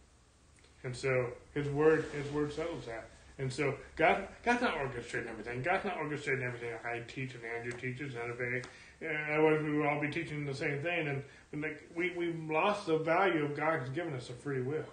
And 0.84 0.96
so 0.96 1.10
his 1.54 1.68
word 1.68 2.06
his 2.14 2.30
word 2.32 2.52
settles 2.52 2.86
that. 2.86 3.08
And 3.38 3.52
so 3.52 3.74
God, 3.96 4.28
God's 4.44 4.62
not 4.62 4.74
orchestrating 4.74 5.28
everything. 5.28 5.62
God's 5.62 5.84
not 5.84 5.96
orchestrating 5.96 6.42
everything 6.42 6.70
I 6.84 7.00
teach 7.08 7.34
and 7.34 7.42
Andrew 7.44 7.72
teaches 7.72 8.14
and 8.14 8.30
if 8.30 8.66
otherwise 9.32 9.62
we 9.62 9.76
would 9.76 9.86
all 9.86 10.00
be 10.00 10.10
teaching 10.10 10.44
the 10.44 10.54
same 10.54 10.82
thing. 10.82 11.08
And, 11.08 11.22
and 11.52 11.62
like 11.62 11.90
we 11.96 12.12
we've 12.16 12.38
lost 12.48 12.86
the 12.86 12.98
value 12.98 13.44
of 13.44 13.56
God's 13.56 13.88
given 13.90 14.14
us 14.14 14.30
a 14.30 14.32
free 14.32 14.62
will. 14.62 14.84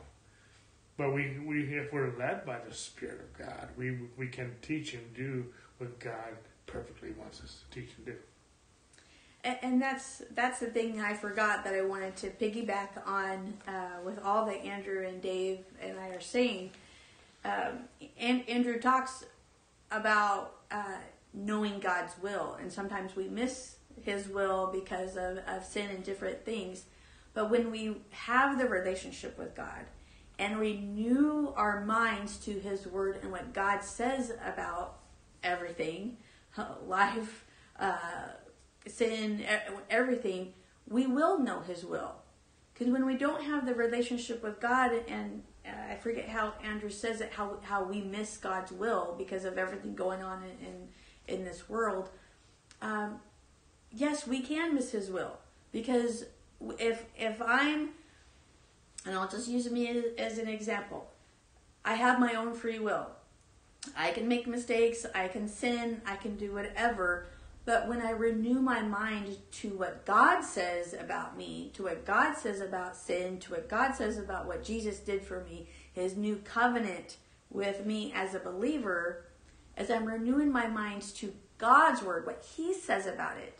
But 0.99 1.13
we, 1.13 1.37
we 1.45 1.61
if 1.77 1.93
we're 1.93 2.13
led 2.19 2.45
by 2.45 2.57
the 2.59 2.75
Spirit 2.75 3.21
of 3.21 3.47
God, 3.47 3.69
we 3.77 3.99
we 4.17 4.27
can 4.27 4.57
teach 4.61 4.93
and 4.93 5.13
do 5.13 5.45
what 5.77 5.97
God 5.97 6.35
perfectly 6.65 7.13
wants 7.17 7.41
us 7.41 7.63
to 7.63 7.79
teach 7.79 7.91
and 7.95 8.05
do. 8.05 8.15
And, 9.45 9.81
that's 9.81 10.21
that's 10.35 10.59
the 10.59 10.67
thing 10.67 10.99
I 10.99 11.13
forgot 11.13 11.63
that 11.63 11.73
I 11.73 11.83
wanted 11.83 12.17
to 12.17 12.29
piggyback 12.31 13.07
on 13.07 13.53
uh, 13.65 14.01
with 14.03 14.19
all 14.19 14.45
that 14.47 14.57
Andrew 14.57 15.07
and 15.07 15.21
Dave 15.21 15.59
and 15.81 15.97
I 15.97 16.09
are 16.09 16.19
saying 16.19 16.71
um, 17.45 17.85
and 18.19 18.47
Andrew 18.49 18.77
talks 18.77 19.23
about 19.91 20.57
uh, 20.69 20.97
knowing 21.33 21.79
God's 21.79 22.11
will, 22.21 22.57
and 22.59 22.69
sometimes 22.69 23.15
we 23.15 23.29
miss 23.29 23.77
His 24.01 24.27
will 24.27 24.69
because 24.73 25.15
of, 25.15 25.37
of 25.47 25.63
sin 25.63 25.89
and 25.91 26.03
different 26.03 26.43
things. 26.43 26.83
But 27.33 27.49
when 27.49 27.71
we 27.71 27.95
have 28.11 28.59
the 28.59 28.67
relationship 28.67 29.39
with 29.39 29.55
God 29.55 29.85
and 30.39 30.57
renew 30.57 31.53
our 31.55 31.85
minds 31.85 32.37
to 32.37 32.51
His 32.53 32.87
Word 32.87 33.19
and 33.21 33.31
what 33.31 33.53
God 33.53 33.83
says 33.83 34.31
about 34.43 34.97
everything, 35.43 36.17
life, 36.87 37.45
uh, 37.79 37.97
sin, 38.87 39.45
everything, 39.89 40.53
we 40.87 41.05
will 41.05 41.39
know 41.39 41.59
His 41.59 41.85
will. 41.85 42.15
Because 42.73 42.91
when 42.91 43.05
we 43.05 43.15
don't 43.15 43.43
have 43.43 43.65
the 43.65 43.75
relationship 43.75 44.41
with 44.41 44.59
God 44.59 44.91
and 45.07 45.43
I 45.65 45.95
forget 45.95 46.29
how 46.29 46.53
Andrew 46.63 46.89
says 46.89 47.21
it, 47.21 47.31
how 47.33 47.57
how 47.61 47.83
we 47.83 48.01
miss 48.01 48.37
God's 48.37 48.71
will 48.71 49.15
because 49.17 49.45
of 49.45 49.57
everything 49.57 49.93
going 49.93 50.23
on 50.23 50.43
in 50.43 50.67
in, 50.67 51.35
in 51.39 51.45
this 51.45 51.69
world. 51.69 52.09
Um, 52.81 53.19
yes, 53.91 54.25
we 54.25 54.41
can 54.41 54.73
miss 54.73 54.91
His 54.91 55.11
will 55.11 55.37
because 55.71 56.25
if 56.79 57.05
if 57.17 57.41
I'm, 57.41 57.89
and 59.09 59.17
I'll 59.17 59.27
just 59.27 59.47
use 59.47 59.69
me 59.71 60.03
as, 60.19 60.37
an 60.37 60.47
example, 60.47 61.09
I 61.83 61.95
have 61.95 62.19
my 62.19 62.35
own 62.35 62.53
free 62.53 62.77
will. 62.77 63.07
I 63.97 64.11
can 64.11 64.27
make 64.27 64.45
mistakes, 64.45 65.03
I 65.15 65.27
can 65.29 65.47
sin, 65.47 66.01
I 66.05 66.15
can 66.15 66.35
do 66.35 66.53
whatever. 66.53 67.25
But 67.65 67.87
when 67.87 68.03
I 68.03 68.11
renew 68.11 68.59
my 68.61 68.83
mind 68.83 69.37
to 69.53 69.69
what 69.69 70.05
God 70.05 70.41
says 70.43 70.93
about 70.93 71.35
me, 71.35 71.71
to 71.73 71.83
what 71.83 72.05
God 72.05 72.35
says 72.35 72.61
about 72.61 72.95
sin, 72.95 73.39
to 73.39 73.53
what 73.53 73.67
God 73.67 73.95
says 73.95 74.19
about 74.19 74.45
what 74.45 74.63
Jesus 74.63 74.99
did 74.99 75.23
for 75.23 75.43
me, 75.43 75.67
his 75.91 76.15
new 76.15 76.35
covenant 76.43 77.17
with 77.49 77.87
me 77.87 78.13
as 78.15 78.35
a 78.35 78.39
believer, 78.39 79.25
as 79.75 79.89
I'm 79.89 80.05
renewing 80.05 80.51
my 80.51 80.67
mind 80.67 81.01
to 81.15 81.33
God's 81.57 82.03
word, 82.03 82.27
what 82.27 82.45
he 82.55 82.75
says 82.75 83.07
about 83.07 83.37
it, 83.37 83.57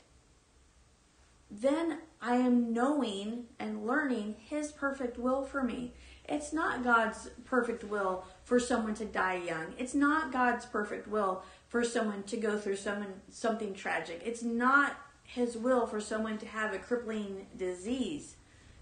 then 1.50 2.00
I 2.22 2.36
am 2.36 2.74
knowing 2.74 3.46
and 3.60 3.86
learning 3.86 4.36
his 4.40 4.72
perfect 4.72 5.18
will 5.18 5.44
for 5.44 5.64
me. 5.64 5.94
It's 6.28 6.54
not 6.54 6.84
God's 6.84 7.30
perfect 7.46 7.84
will 7.84 8.24
for 8.44 8.60
someone 8.60 8.94
to 8.96 9.06
die 9.06 9.42
young. 9.48 9.74
It's 9.78 9.96
not 9.96 10.32
God's 10.32 10.66
perfect 10.66 11.08
will 11.08 11.44
for 11.68 11.84
someone 11.84 12.24
to 12.24 12.38
go 12.38 12.58
through 12.58 12.76
someone, 12.76 13.22
something 13.30 13.74
tragic. 13.74 14.22
It's 14.24 14.44
not 14.44 14.96
his 15.24 15.58
will 15.58 15.88
for 15.88 16.00
someone 16.00 16.38
to 16.40 16.48
have 16.48 16.74
a 16.74 16.80
crippling 16.80 17.48
disease. 17.58 18.36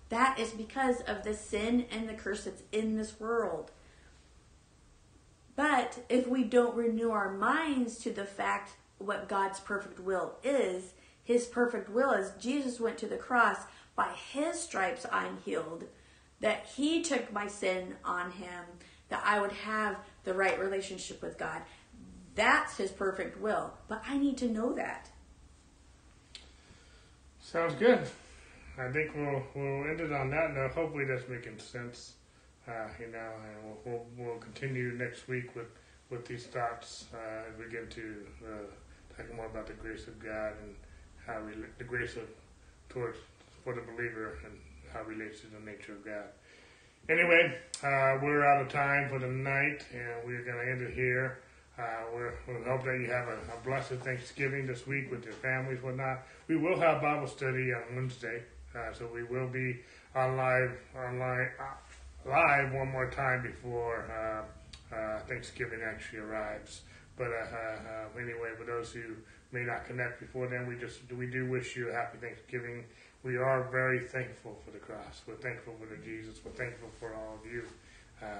That 0.09 0.39
is 0.39 0.51
because 0.51 1.01
of 1.01 1.24
the 1.24 1.34
sin 1.34 1.86
and 1.91 2.07
the 2.07 2.13
curse 2.13 2.45
that's 2.45 2.63
in 2.72 2.95
this 2.95 3.20
world. 3.20 3.72
But 5.55 5.99
if 6.07 6.28
we 6.28 6.43
don't 6.43 6.76
renew 6.76 7.11
our 7.11 7.34
minds 7.34 7.97
to 7.99 8.11
the 8.11 8.26
fact 8.26 8.72
what 8.97 9.28
God's 9.28 9.59
perfect 9.59 9.99
will 9.99 10.36
is, 10.43 10.93
his 11.28 11.46
perfect 11.46 11.90
will 11.90 12.12
is 12.12 12.32
Jesus 12.40 12.80
went 12.80 12.98
to 13.00 13.06
the 13.06 13.18
cross, 13.18 13.58
by 13.98 14.14
his 14.32 14.58
stripes 14.62 15.06
I'm 15.12 15.40
healed, 15.44 15.84
that 16.40 16.68
he 16.78 17.02
took 17.02 17.34
my 17.34 17.48
sin 17.50 17.96
on 18.06 18.32
him, 18.32 18.64
that 19.10 19.22
I 19.26 19.42
would 19.42 19.52
have 19.52 19.98
the 20.24 20.34
right 20.34 20.58
relationship 20.58 21.22
with 21.22 21.38
God. 21.38 21.64
That's 22.36 22.78
his 22.78 22.92
perfect 22.92 23.42
will. 23.42 23.74
But 23.90 24.04
I 24.08 24.18
need 24.18 24.38
to 24.38 24.48
know 24.48 24.72
that. 24.76 25.10
Sounds 27.42 27.76
good. 27.76 28.08
I 28.78 28.90
think 28.90 29.12
we'll 29.14 29.44
we'll 29.54 29.84
end 29.90 30.00
it 30.00 30.14
on 30.14 30.30
that 30.30 30.54
note. 30.54 30.72
Hopefully 30.72 31.04
that's 31.04 31.28
making 31.28 31.60
sense. 31.60 32.14
Uh, 32.66 32.88
you 33.02 33.08
know, 33.08 33.32
and 33.44 33.66
we'll, 33.66 34.06
we'll, 34.18 34.28
we'll 34.30 34.38
continue 34.38 34.94
next 34.94 35.28
week 35.28 35.54
with 35.58 35.68
with 36.10 36.26
these 36.26 36.46
thoughts 36.46 37.08
uh, 37.14 37.52
as 37.52 37.60
we 37.60 37.70
get 37.70 37.84
into 37.84 38.26
uh, 38.46 39.18
talking 39.18 39.36
more 39.36 39.48
about 39.48 39.68
the 39.68 39.74
grace 39.74 40.08
of 40.08 40.18
God 40.24 40.54
and 40.64 40.74
how 41.28 41.42
we 41.46 41.52
the 41.78 41.84
grace 41.84 42.16
of 42.16 42.24
towards 42.90 43.18
for 43.64 43.74
the 43.74 43.82
believer 43.82 44.40
and 44.46 44.54
how 44.94 45.02
it 45.02 45.08
relates 45.08 45.42
to 45.42 45.48
the 45.48 45.60
nature 45.60 45.92
of 45.92 46.06
God. 46.06 46.32
Anyway, 47.10 47.58
uh, 47.84 48.18
we're 48.24 48.46
out 48.46 48.62
of 48.62 48.70
time 48.70 49.10
for 49.10 49.20
the 49.20 49.28
night, 49.28 49.86
and 49.94 50.26
we're 50.26 50.44
going 50.44 50.58
to 50.58 50.72
end 50.72 50.82
it 50.82 50.94
here. 50.94 51.40
Uh, 51.78 51.84
we 52.16 52.54
hope 52.66 52.84
that 52.84 53.00
you 53.00 53.10
have 53.12 53.28
a, 53.28 53.38
a, 53.54 53.58
blessed 53.64 54.04
Thanksgiving 54.04 54.66
this 54.66 54.88
week 54.88 55.12
with 55.12 55.24
your 55.24 55.34
families, 55.36 55.82
whatnot. 55.84 56.24
We 56.48 56.58
will 56.58 56.80
have 56.80 57.02
Bible 57.02 57.28
study 57.28 57.72
on 57.72 57.96
Wednesday, 57.96 58.42
uh, 58.76 58.94
so 58.94 59.08
we 59.14 59.24
will 59.24 59.48
be 59.48 59.80
on 60.16 60.38
live, 60.38 60.72
online, 60.96 61.50
uh, 61.60 62.30
live 62.30 62.74
one 62.74 62.92
more 62.92 63.12
time 63.12 63.44
before 63.44 64.10
uh, 64.12 64.96
uh, 64.96 65.20
Thanksgiving 65.28 65.82
actually 65.86 66.20
arrives. 66.20 66.82
But 67.16 67.28
uh, 67.28 68.20
anyway, 68.20 68.50
for 68.58 68.66
those 68.66 68.92
who 68.92 69.16
may 69.52 69.64
not 69.64 69.86
connect 69.86 70.20
before 70.20 70.48
then, 70.48 70.68
we 70.68 70.76
just 70.76 71.00
we 71.14 71.28
do 71.28 71.50
wish 71.50 71.76
you 71.76 71.89
a 71.89 71.93
happy 71.93 72.18
Thanksgiving. 72.20 72.84
We 73.24 73.38
are 73.38 73.68
very 73.72 74.00
thankful 74.08 74.58
for 74.64 74.72
the 74.72 74.80
cross. 74.80 75.22
We're 75.28 75.36
thankful 75.36 75.76
for 75.80 75.86
the 75.88 75.98
Jesus. 76.04 76.39
We're 76.43 76.52
thankful 76.52 76.89
for 77.00 77.14
all 77.14 77.39
of 77.43 77.52
you, 77.52 77.64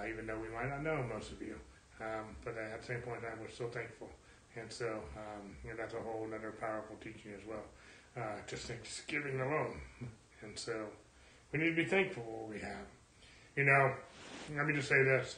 even 0.10 0.28
though 0.28 0.40
we 0.40 0.50
might 0.50 0.70
not 0.70 0.84
know 0.84 1.04
most 1.04 1.32
of 1.32 1.42
you. 1.42 1.56
Um, 2.00 2.36
but 2.46 2.56
at 2.58 2.82
the 2.82 2.86
same 2.86 3.02
point 3.02 3.24
in 3.24 3.30
time, 3.30 3.40
we're 3.42 3.50
so 3.50 3.68
thankful. 3.68 4.10
And 4.56 4.72
so, 4.72 5.02
um, 5.18 5.56
you 5.64 5.72
know, 5.72 5.76
that's 5.78 5.94
a 5.94 6.00
whole 6.00 6.28
other 6.34 6.52
powerful 6.60 6.96
teaching 7.02 7.32
as 7.36 7.46
well. 7.48 7.64
Uh, 8.16 8.38
just 8.48 8.66
Thanksgiving 8.66 9.40
alone. 9.42 9.80
And 10.42 10.58
so, 10.58 10.86
we 11.52 11.60
need 11.60 11.70
to 11.72 11.76
be 11.76 11.86
thankful 11.86 12.24
for 12.24 12.42
what 12.44 12.50
we 12.50 12.60
have. 12.60 12.86
You 13.56 13.66
know, 13.66 13.94
let 14.56 14.68
me 14.68 14.74
just 14.74 14.88
say 14.88 15.04
this. 15.04 15.38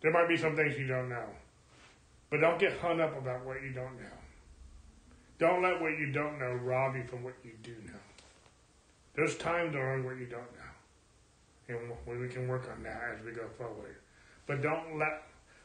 There 0.00 0.12
might 0.12 0.28
be 0.28 0.36
some 0.36 0.54
things 0.54 0.78
you 0.78 0.86
don't 0.86 1.08
know. 1.08 1.26
But 2.30 2.40
don't 2.40 2.58
get 2.58 2.78
hung 2.78 3.00
up 3.00 3.18
about 3.18 3.44
what 3.44 3.60
you 3.62 3.72
don't 3.72 3.96
know. 3.96 4.19
Don't 5.40 5.62
let 5.62 5.80
what 5.80 5.98
you 5.98 6.12
don't 6.12 6.38
know 6.38 6.52
rob 6.52 6.94
you 6.96 7.04
from 7.04 7.24
what 7.24 7.32
you 7.42 7.52
do 7.62 7.74
know. 7.86 7.98
There's 9.14 9.38
time 9.38 9.72
to 9.72 9.78
learn 9.78 10.04
what 10.04 10.18
you 10.18 10.26
don't 10.26 10.42
know. 10.42 11.74
And 12.06 12.20
we 12.20 12.28
can 12.28 12.46
work 12.46 12.68
on 12.70 12.82
that 12.82 13.00
as 13.14 13.24
we 13.24 13.32
go 13.32 13.46
forward. 13.56 13.96
But 14.46 14.60
don't 14.60 14.98
let 14.98 15.22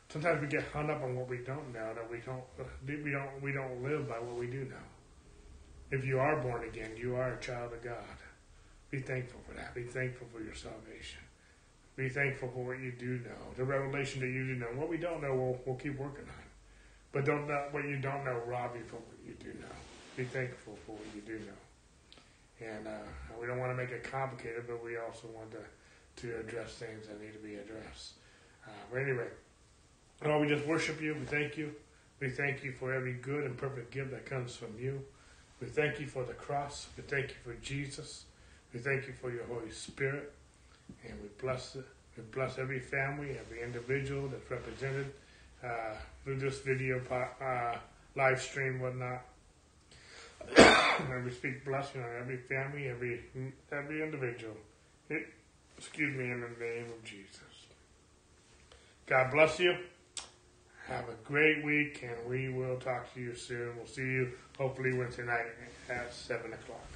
sometimes 0.08 0.42
we 0.42 0.48
get 0.48 0.64
hung 0.72 0.90
up 0.90 1.04
on 1.04 1.18
what 1.18 1.28
we 1.28 1.40
don't 1.40 1.74
know 1.74 1.94
that 1.94 2.10
we 2.10 2.20
don't 2.26 2.44
we 2.88 3.12
don't 3.12 3.42
we 3.42 3.52
don't 3.52 3.84
live 3.84 4.08
by 4.08 4.18
what 4.18 4.38
we 4.38 4.48
do 4.48 4.64
know. 4.64 4.88
If 5.92 6.06
you 6.06 6.20
are 6.20 6.42
born 6.42 6.64
again, 6.64 6.92
you 6.96 7.16
are 7.16 7.34
a 7.34 7.42
child 7.42 7.74
of 7.74 7.84
God. 7.84 8.18
Be 8.92 9.00
thankful 9.00 9.42
for 9.46 9.56
that. 9.56 9.76
Be 9.76 9.84
thankful 9.84 10.28
for 10.32 10.42
your 10.42 10.56
salvation. 10.56 11.20
Be 11.98 12.08
thankful 12.08 12.50
for 12.54 12.66
what 12.66 12.80
you 12.80 12.94
do 12.94 13.20
know, 13.20 13.54
the 13.58 13.64
revelation 13.66 14.22
that 14.22 14.28
you 14.28 14.48
do 14.48 14.56
know. 14.56 14.68
What 14.76 14.90
we 14.90 14.98
don't 14.98 15.22
know, 15.22 15.34
we'll, 15.34 15.60
we'll 15.66 15.76
keep 15.76 15.98
working 15.98 16.26
on. 16.26 16.46
But 17.12 17.26
don't 17.26 17.48
let 17.48 17.74
what 17.74 17.84
you 17.84 17.98
don't 17.98 18.26
know 18.26 18.42
rob 18.46 18.76
you 18.76 18.84
from 18.84 19.00
you 19.26 19.34
do 19.40 19.58
know. 19.60 19.76
Be 20.16 20.24
thankful 20.24 20.78
for 20.86 20.94
what 20.94 21.06
you 21.14 21.22
do 21.22 21.40
know. 21.46 22.68
And 22.68 22.88
uh, 22.88 22.92
we 23.40 23.48
don't 23.48 23.60
want 23.60 23.72
to 23.72 23.76
make 23.76 23.92
it 23.92 24.04
complicated, 24.04 24.64
but 24.68 24.84
we 24.84 24.98
also 24.98 25.28
want 25.36 25.52
to, 25.52 26.22
to 26.22 26.40
address 26.40 26.72
things 26.74 27.08
that 27.08 27.22
need 27.22 27.34
to 27.34 27.40
be 27.40 27.56
addressed. 27.56 28.14
Uh, 28.66 28.72
but 28.92 29.02
anyway, 29.02 29.28
Lord, 30.24 30.42
we 30.42 30.56
just 30.56 30.66
worship 30.66 31.02
you. 31.02 31.16
We 31.16 31.26
thank 31.26 31.58
you. 31.58 31.74
We 32.20 32.30
thank 32.30 32.64
you 32.64 32.72
for 32.72 32.94
every 32.94 33.14
good 33.14 33.44
and 33.44 33.58
perfect 33.58 33.92
gift 33.92 34.12
that 34.12 34.26
comes 34.26 34.56
from 34.56 34.74
you. 34.80 35.04
We 35.60 35.68
thank 35.68 36.00
you 36.00 36.08
for 36.08 36.24
the 36.24 36.34
cross. 36.34 36.88
We 36.96 37.04
thank 37.04 37.30
you 37.30 37.36
for 37.44 37.54
Jesus. 37.62 38.26
We 38.74 38.80
thank 38.80 39.08
you 39.08 39.14
for 39.14 39.32
your 39.32 39.46
Holy 39.46 39.72
Spirit. 39.72 40.32
And 41.04 41.14
we 41.22 41.28
bless 41.42 41.76
it. 41.76 41.86
We 42.16 42.24
bless 42.32 42.58
every 42.58 42.80
family, 42.80 43.38
every 43.38 43.62
individual 43.62 44.30
that's 44.30 44.50
represented 44.50 45.12
uh, 45.64 45.96
through 46.24 46.38
this 46.38 46.60
video 46.60 47.02
uh, 47.12 47.76
live 48.16 48.42
stream, 48.42 48.80
whatnot. 48.80 49.22
and 50.58 51.26
we 51.26 51.32
speak 51.32 51.66
blessing 51.66 52.02
on 52.02 52.10
every 52.20 52.38
family, 52.38 52.88
every 52.88 53.22
every 53.72 54.04
individual. 54.04 54.56
It, 55.10 55.28
excuse 55.78 56.16
me, 56.16 56.26
in 56.32 56.42
the 56.42 56.64
name 56.64 56.86
of 56.86 57.04
Jesus. 57.04 57.40
God 59.08 59.32
bless 59.32 59.60
you. 59.60 59.76
Have 60.88 61.10
a 61.10 61.16
great 61.24 61.66
week, 61.66 62.04
and 62.04 62.30
we 62.30 62.50
will 62.50 62.78
talk 62.78 63.12
to 63.16 63.20
you 63.20 63.36
soon. 63.36 63.76
We'll 63.76 63.88
see 63.88 64.04
you 64.04 64.32
hopefully 64.58 64.94
Wednesday 64.94 65.24
night 65.26 65.46
at 65.90 66.14
7 66.14 66.54
o'clock. 66.54 66.95